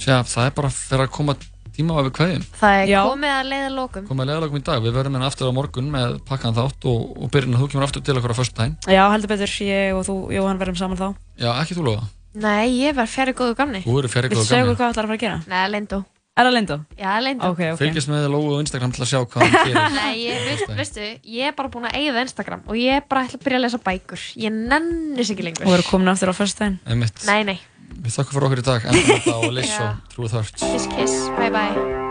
[0.00, 1.36] sé, það er bara fyrir að koma
[1.76, 2.44] tíma á við kveðjum.
[2.58, 2.98] Það er Já.
[3.06, 4.08] komið að leiða lókum.
[4.08, 4.82] Komið að leiðalagum í dag.
[4.82, 8.02] Við verðum hérna aftur á morgun með pakkan þátt og, og að þú kemur aftur
[8.02, 8.76] til okkur á föstudaginn.
[8.90, 11.08] Já, heldur betur, ég og þú, Jóhann, verðum saman þá.
[11.38, 12.08] Já, ekki þú lofa.
[12.36, 13.80] Nei, ég var fjari góðu gamni.
[13.86, 14.74] Þú eru fjari Viltu góðu segja gamni.
[14.74, 15.38] okkur hvað það ætlar að fara að gera?
[15.52, 16.02] Nei, Lindó.
[16.36, 16.76] Er það Lindó?
[17.00, 17.48] Já, Lindó.
[17.54, 17.78] Ok, ok.
[17.80, 19.94] Fylgjast með Lóu á Instagram til að sjá hvað hann gerir.
[19.96, 21.06] Nei, ég, veist, veistu,
[21.36, 23.64] ég er bara búin að eigða Instagram og ég er bara ætla að byrja að
[23.64, 24.26] lesa bækur.
[24.44, 25.64] Ég nennis ekki lengur.
[25.64, 26.36] Og verður komin aftur á.
[26.92, 27.24] Einmitt.
[27.24, 27.56] Nei, nei.
[27.96, 28.90] Við þakkum fyrir okkur í dag.
[28.92, 30.60] Enda þetta á Liss og True Thirst.
[30.60, 31.16] Kiss, kiss.
[31.40, 32.05] Bye, bye.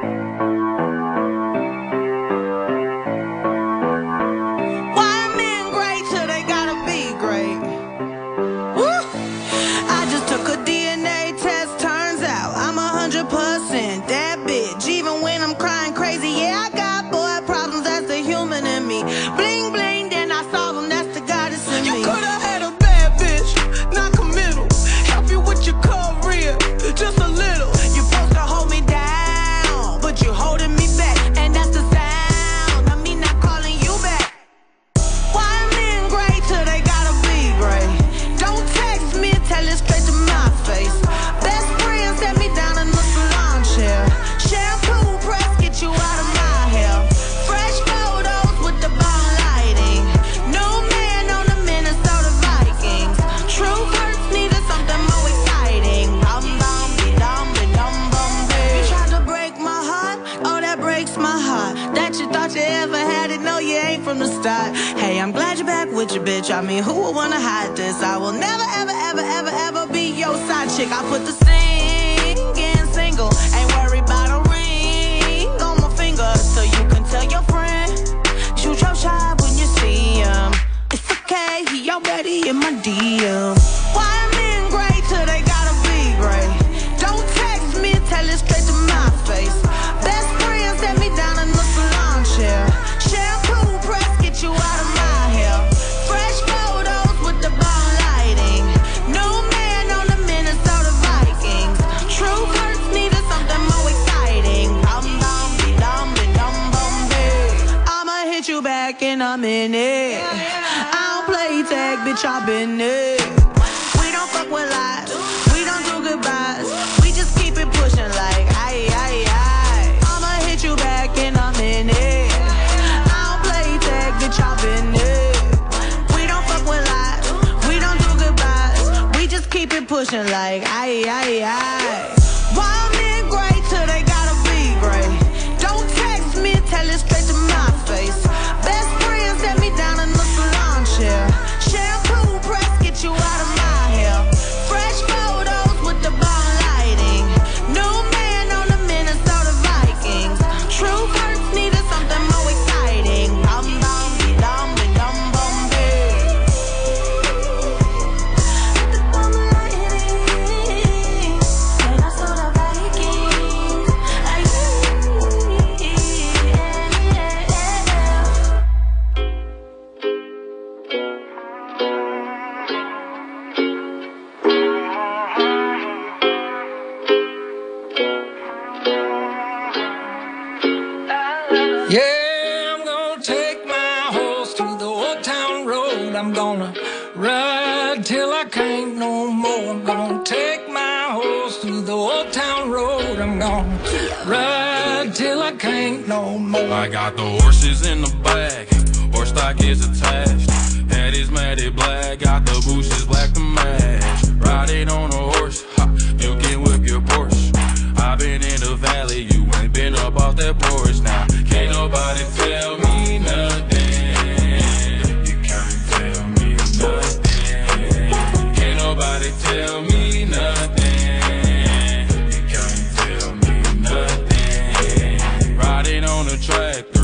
[226.46, 226.95] track.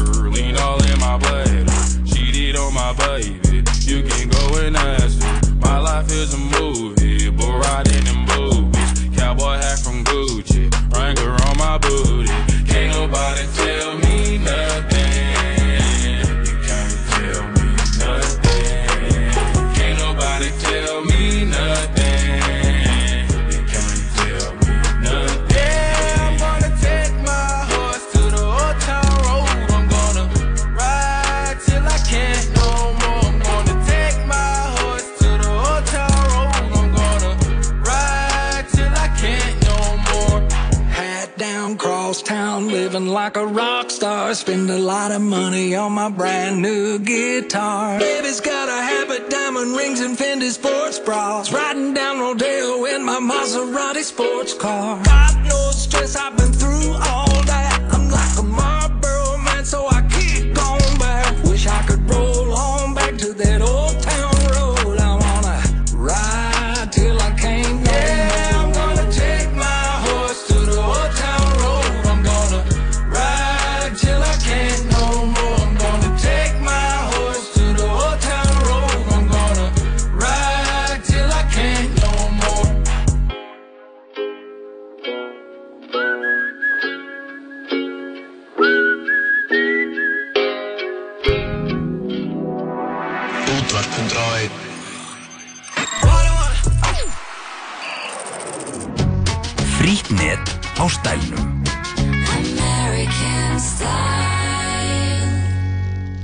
[44.51, 47.97] Spend a lot of money on my brand new guitar.
[47.97, 51.53] Baby's got a habit, diamond rings, and Fendi sports bras.
[51.53, 55.01] Riding down Rodeo in my Maserati sports car.
[55.05, 57.30] Got no stress, I've been through all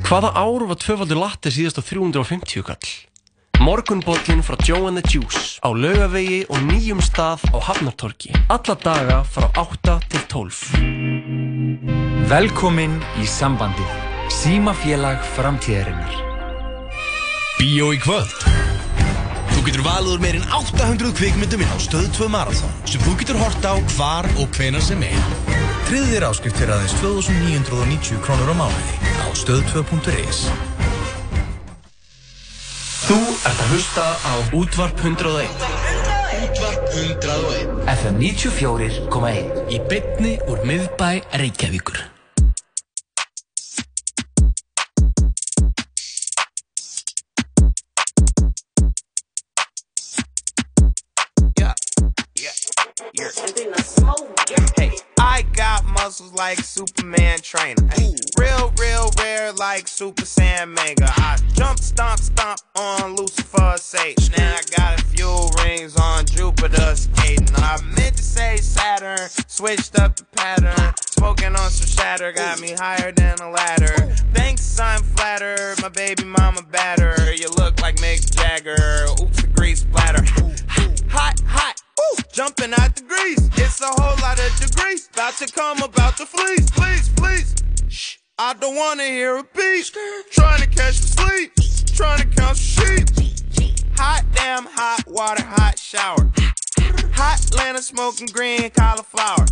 [0.07, 2.87] Hvaða ár var tvöfaldur latte síðast á 350 kall?
[3.59, 8.31] Morgunbollin frá Joe and the Juice á laugavegi og nýjum stað á Hafnartorki.
[8.47, 10.71] Alla daga frá 8 til 12.
[12.31, 13.91] Velkomin í sambandið.
[14.31, 16.15] Símafélag framtíðarinnar.
[17.59, 18.31] Bíó í kvöld
[19.51, 23.43] Þú getur valið úr meirinn 800 kvikmyndum inn á Stöð 2 Marathon sem þú getur
[23.43, 25.66] hort á hvar og hvenar sem er.
[25.87, 30.41] Tryggðu þér áskrift fyrir aðeins 2990 krónur á mánuði á stöð2.is
[33.07, 35.63] Þú ert að hlusta á Útvarp 101.
[36.43, 42.03] Útvarp 101 FM 94,1 Í bytni úr miðbæ Reykjavíkur.
[54.75, 54.91] Hey,
[55.27, 57.85] I got muscles like Superman trainer.
[57.91, 61.11] Ay, real, real rare like Super Saiyan Mega.
[61.17, 64.31] I jump, stomp, stomp on Lucifer's Sage.
[64.37, 67.53] Now I got a few rings on Jupiter skating.
[67.57, 70.93] I meant to say Saturn, switched up the pattern.
[71.01, 74.15] Smoking on some shatter, got me higher than a ladder.
[74.33, 75.75] Thanks, I'm flattered.
[75.81, 77.33] My baby mama batter.
[77.33, 79.07] You look like Mick Jagger.
[79.21, 80.23] Oops, a grease splatter.
[81.09, 81.76] Hot, hot.
[82.31, 83.49] Jumping out the grease.
[83.57, 85.09] It's a whole lot of degrees.
[85.11, 86.69] About to come about to fleece.
[86.69, 87.55] Please, please.
[87.87, 88.17] Shh.
[88.37, 89.91] I don't wanna hear a beat.
[90.31, 91.51] Trying to catch some sleep.
[91.95, 93.07] Trying to count sheep.
[93.97, 96.31] Hot damn, hot water, hot shower.
[97.15, 99.45] Hot Atlanta smoking green cauliflower.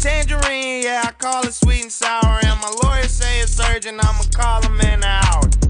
[0.00, 2.40] Tangerine, yeah, I call it sweet and sour.
[2.42, 5.61] And my lawyer say it's urgent, I'ma call him in an hour.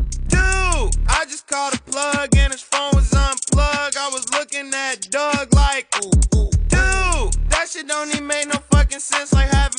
[1.12, 3.97] I just called a plug and his phone was unplugged.
[3.97, 9.32] I was looking at Doug like, dude, that shit don't even make no fucking sense.
[9.32, 9.78] Like having